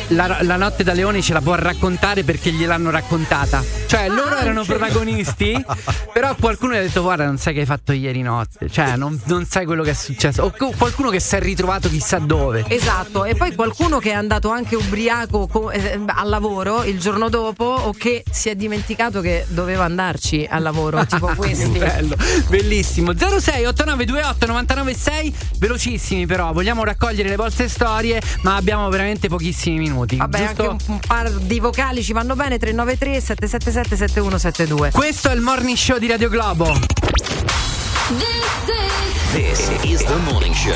[0.09, 3.63] la, la notte da leoni ce la può raccontare perché gliel'hanno raccontata.
[3.87, 5.65] Cioè, loro erano protagonisti,
[6.13, 8.69] però qualcuno gli ha detto: Guarda, non sai che hai fatto ieri notte.
[8.71, 10.43] Cioè, non, non sai quello che è successo.
[10.43, 12.65] O qualcuno che si è ritrovato chissà dove.
[12.69, 17.29] Esatto, e poi qualcuno che è andato anche ubriaco co- eh, al lavoro il giorno
[17.29, 21.79] dopo o che si è dimenticato che doveva andarci al lavoro, tipo questi.
[21.79, 22.17] Bello,
[22.49, 23.13] bellissimo.
[23.17, 29.96] 06 8928 996 velocissimi però, vogliamo raccogliere le vostre storie, ma abbiamo veramente pochissimi minuti.
[30.05, 30.71] Vabbè, giusto?
[30.71, 34.91] anche un, un par di vocali ci vanno bene 393 777 7172.
[34.91, 36.75] Questo è il morning show di Radio Globo.
[39.33, 40.73] This is the morning show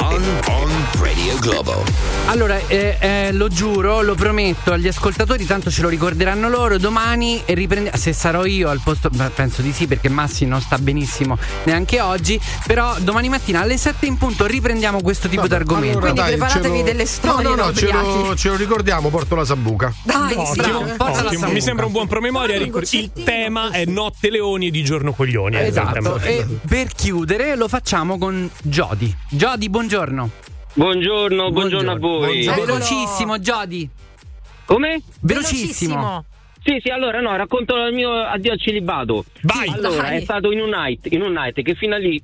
[0.00, 0.68] on, on
[1.00, 1.84] Radio Globo.
[2.26, 6.78] Allora, eh, eh, lo giuro, lo prometto agli ascoltatori, tanto ce lo ricorderanno loro.
[6.78, 7.96] Domani riprendiamo.
[7.96, 12.00] Se sarò io al posto, beh, penso di sì, perché Massi non sta benissimo neanche
[12.00, 12.38] oggi.
[12.66, 16.00] Però domani mattina alle 7 in punto riprendiamo questo tipo di argomento.
[16.00, 19.36] Quindi preparatevi ce lo- delle storie No, no, no, ce lo, ce lo ricordiamo, porto
[19.36, 19.94] la sambuca.
[20.02, 20.58] Dai, sì.
[20.58, 21.52] Ottimo, porta la sambuca.
[21.52, 22.58] Mi sembra un buon promemoria.
[22.58, 25.56] Ricor- Il tema è notte leoni e di giorno coglioni.
[25.58, 25.98] Esatto.
[25.98, 26.28] esattamente.
[26.38, 29.14] E per chiudere lo facciamo con Jody.
[29.28, 30.30] Jody, buongiorno.
[30.72, 32.46] Buongiorno, buongiorno a voi.
[32.46, 33.86] Velocissimo, Jody.
[34.64, 35.02] Come?
[35.20, 36.24] Velocissimo.
[36.64, 39.26] Sì, sì, allora no, racconto il mio addio al celibato.
[39.42, 39.68] Vai.
[39.68, 40.16] Allora, Dai.
[40.16, 42.22] è stato in un night, in un night che fino a lì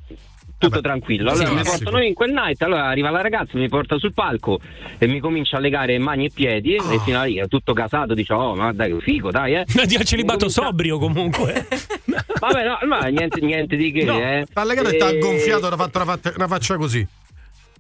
[0.59, 1.31] tutto tranquillo.
[1.31, 4.59] Allora sì, mi portano in quel night, allora arriva la ragazza, mi porta sul palco
[4.99, 8.15] e mi comincia a legare mani e piedi e fino a lì è tutto casato,
[8.15, 9.65] dice "Oh, ma dai, figo, dai, eh".
[9.99, 11.67] Al celibato Mi comincia- sobrio comunque.
[12.41, 14.47] Vabbè, no, ma niente, niente di che, No, eh.
[14.53, 17.07] t'ha legato e t'ha Eh, gonfiato, ha fatto una, fatta- una faccia così.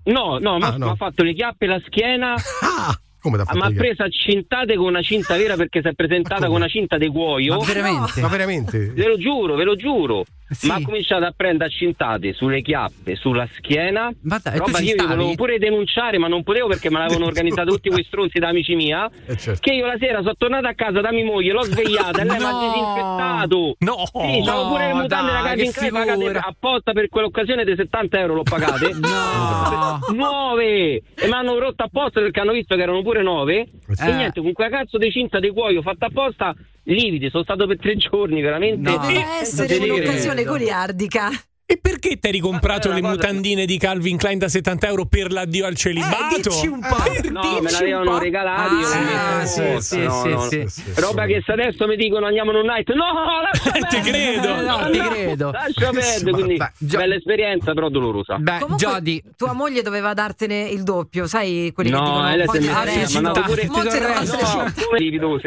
[0.05, 0.87] No, no, ma Ah, no.
[0.87, 2.35] mi ha fatto le chiappe la schiena.
[2.63, 3.55] Ah, come t'ha Ah?
[3.57, 6.69] Ma ha preso a cintate con una cinta vera perché si è presentata con una
[6.69, 7.57] cinta di cuoio.
[7.59, 8.21] Ma veramente?
[8.21, 8.93] Ma veramente?
[8.93, 10.25] Ve lo giuro, ve lo giuro.
[10.51, 10.67] Sì.
[10.67, 14.11] Ma ha cominciato a prendere a cintate sulle chiappe, sulla schiena.
[14.23, 15.09] Ma dai, roba che io stavi?
[15.09, 18.75] volevo pure denunciare, ma non potevo perché me l'avevano organizzato tutti quei stronzi da amici
[18.75, 19.11] mia.
[19.29, 19.61] Eh, certo.
[19.61, 22.39] Che io la sera sono tornata a casa da mia moglie, l'ho svegliata e lei
[22.39, 22.61] mi ha No.
[22.61, 23.77] disinfettato.
[23.81, 23.97] No.
[24.07, 28.19] Sì, No, pure le mutande da che Calvin Klein pagate apposta per quell'occasione di 70
[28.21, 28.91] euro l'ho pagate.
[28.99, 29.99] No.
[30.15, 30.95] Nuove!
[31.15, 33.61] E mi hanno rotto apposta perché hanno visto che erano pure nove.
[33.61, 34.07] Eh.
[34.07, 37.79] E niente, con quella cazzo di cinta di cuoio fatta apposta, lividi, sono stato per
[37.79, 38.91] tre giorni, veramente.
[38.91, 38.99] No.
[38.99, 41.31] Doveva senza essere un'occasione goliardica.
[41.71, 45.05] E perché ti hai ricomprato Ma le cosa- mutandine di Calvin Klein da 70 euro
[45.05, 46.37] per l'addio al celibato?
[46.63, 46.97] Eh, un po'.
[46.97, 50.59] Per- No, Dici me l'avevano io Ah, sì, sì, no, sì, no, sì.
[50.63, 50.69] no.
[50.69, 52.89] sì, Roba che se adesso mi dicono andiamo in un night.
[52.95, 53.05] No,
[53.43, 54.33] lascia Ti perdere.
[54.41, 54.61] credo.
[54.63, 55.51] No, ti credo.
[55.51, 58.37] Lascia perdere, quindi Beh, Gio- bella esperienza, però dolorosa.
[58.39, 59.23] Beh, Comunque, Jody.
[59.37, 62.59] tua moglie doveva dartene il doppio, sai quelli che No, dicono lei un po' se
[62.61, 63.43] di ne altre no, città.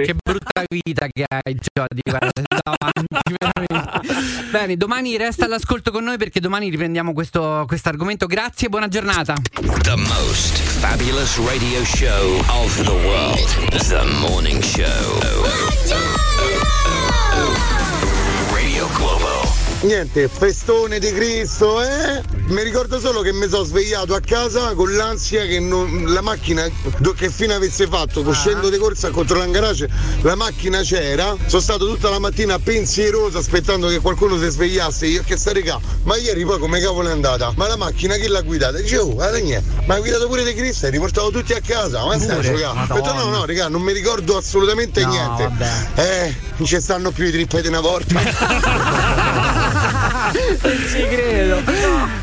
[0.04, 2.02] Che brutta vita che hai, Jody.
[4.52, 8.26] Bene, domani resta all'ascolto con noi perché domani riprendiamo questo argomento.
[8.26, 9.36] Grazie e buona giornata.
[9.82, 13.70] The most fabulous radio show of the world.
[13.70, 16.11] The morning show.
[19.82, 22.22] Niente, festone di Cristo, eh?
[22.50, 26.70] Mi ricordo solo che mi sono svegliato a casa con l'ansia che non- la macchina,
[27.16, 29.90] che fine avesse fatto, coscendo di corsa a controllare in garage,
[30.22, 31.36] la macchina c'era.
[31.48, 35.08] Sono stato tutta la mattina pensieroso aspettando che qualcuno si svegliasse.
[35.08, 37.52] Io che sta regà, ma ieri poi come cavolo è andata?
[37.56, 38.78] Ma la macchina chi l'ha guidata?
[38.78, 42.06] Dicevo, oh, guarda niente, ma ha guidato pure di Cristo, hai riportato tutti a casa.
[42.06, 42.92] Ma stai giocare?
[42.92, 45.44] Ho detto no, no, raga, non mi ricordo assolutamente No, niente.
[45.44, 45.70] vabbè.
[45.96, 49.50] Eh, non ci stanno più i trippeti una volta.
[50.02, 51.62] Non ci credo.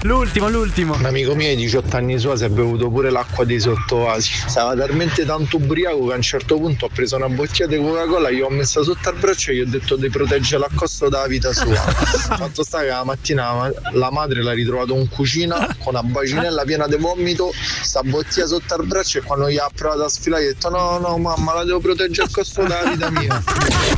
[0.02, 0.94] L'ultimo, l'ultimo.
[0.94, 4.30] Un amico mio di 18 anni fa si è bevuto pure l'acqua dei sottoasi.
[4.46, 8.30] Stava talmente tanto ubriaco che a un certo punto ho preso una bottiglia di Coca-Cola,
[8.30, 11.52] gli ho messa sotto al braccio e gli ho detto di proteggere l'accosto dalla vita
[11.52, 11.74] sua.
[11.76, 16.64] Fatto sta che la mattina ma- la madre l'ha ritrovato in cucina con una bacinella
[16.64, 17.52] piena di vomito,
[17.82, 20.68] sta bottiglia sotto al braccio e quando gli ha provato a sfilare gli ha detto
[20.70, 23.42] no no mamma la devo proteggere al costo della vita mia.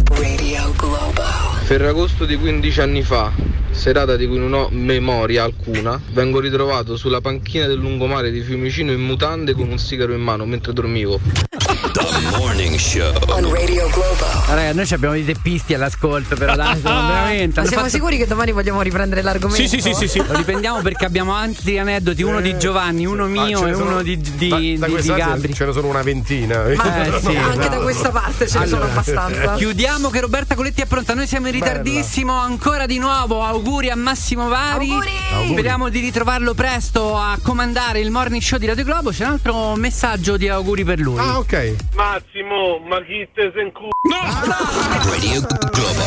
[0.09, 1.59] Radio Global.
[1.65, 3.31] Ferragosto di 15 anni fa,
[3.71, 8.93] serata di cui non ho memoria alcuna, vengo ritrovato sulla panchina del lungomare di Fiumicino
[8.93, 11.21] in mutande con un sigaro in mano mentre dormivo.
[12.29, 13.13] Morning Show.
[13.29, 14.29] On Radio Global.
[14.47, 17.61] Raga, noi ci abbiamo dei teppisti all'ascolto, però dai, veramente.
[17.61, 19.63] Ma siamo fatto- sicuri che domani vogliamo riprendere l'argomento?
[20.27, 24.03] Lo riprendiamo perché abbiamo altri aneddoti, uno di Giovanni, uno mio Ah, e sono- uno
[24.03, 25.55] di, di, da- di- da di Gabri.
[25.55, 26.63] Ce ne sono una ventina.
[26.77, 27.35] Ma Eh, sì.
[27.37, 29.55] anche da questa parte ce ne sono abbastanza.
[29.57, 31.15] Chiudiamo che Roberta Coletti è pronta.
[31.15, 32.33] Noi siamo in ritardissimo.
[32.39, 33.43] Ancora di nuovo.
[33.43, 34.91] Auguri a Massimo Vari.
[34.91, 35.09] Auguri.
[35.53, 39.11] Speriamo di ritrovarlo presto a comandare il morning show di Radio Globo.
[39.11, 41.19] C'è un altro messaggio di auguri per lui.
[41.19, 41.75] Ah, ok.
[42.11, 43.91] Massimo, ma chi te se in culo?
[44.03, 46.03] Radio Globo.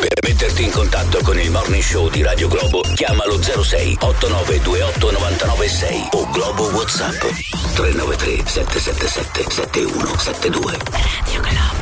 [0.00, 6.08] Per metterti in contatto con il Morning Show di Radio Globo, chiamalo 06 8928 996
[6.10, 7.20] o Globo WhatsApp
[7.74, 10.76] 393 777 7172.
[10.92, 11.77] Radio Globo.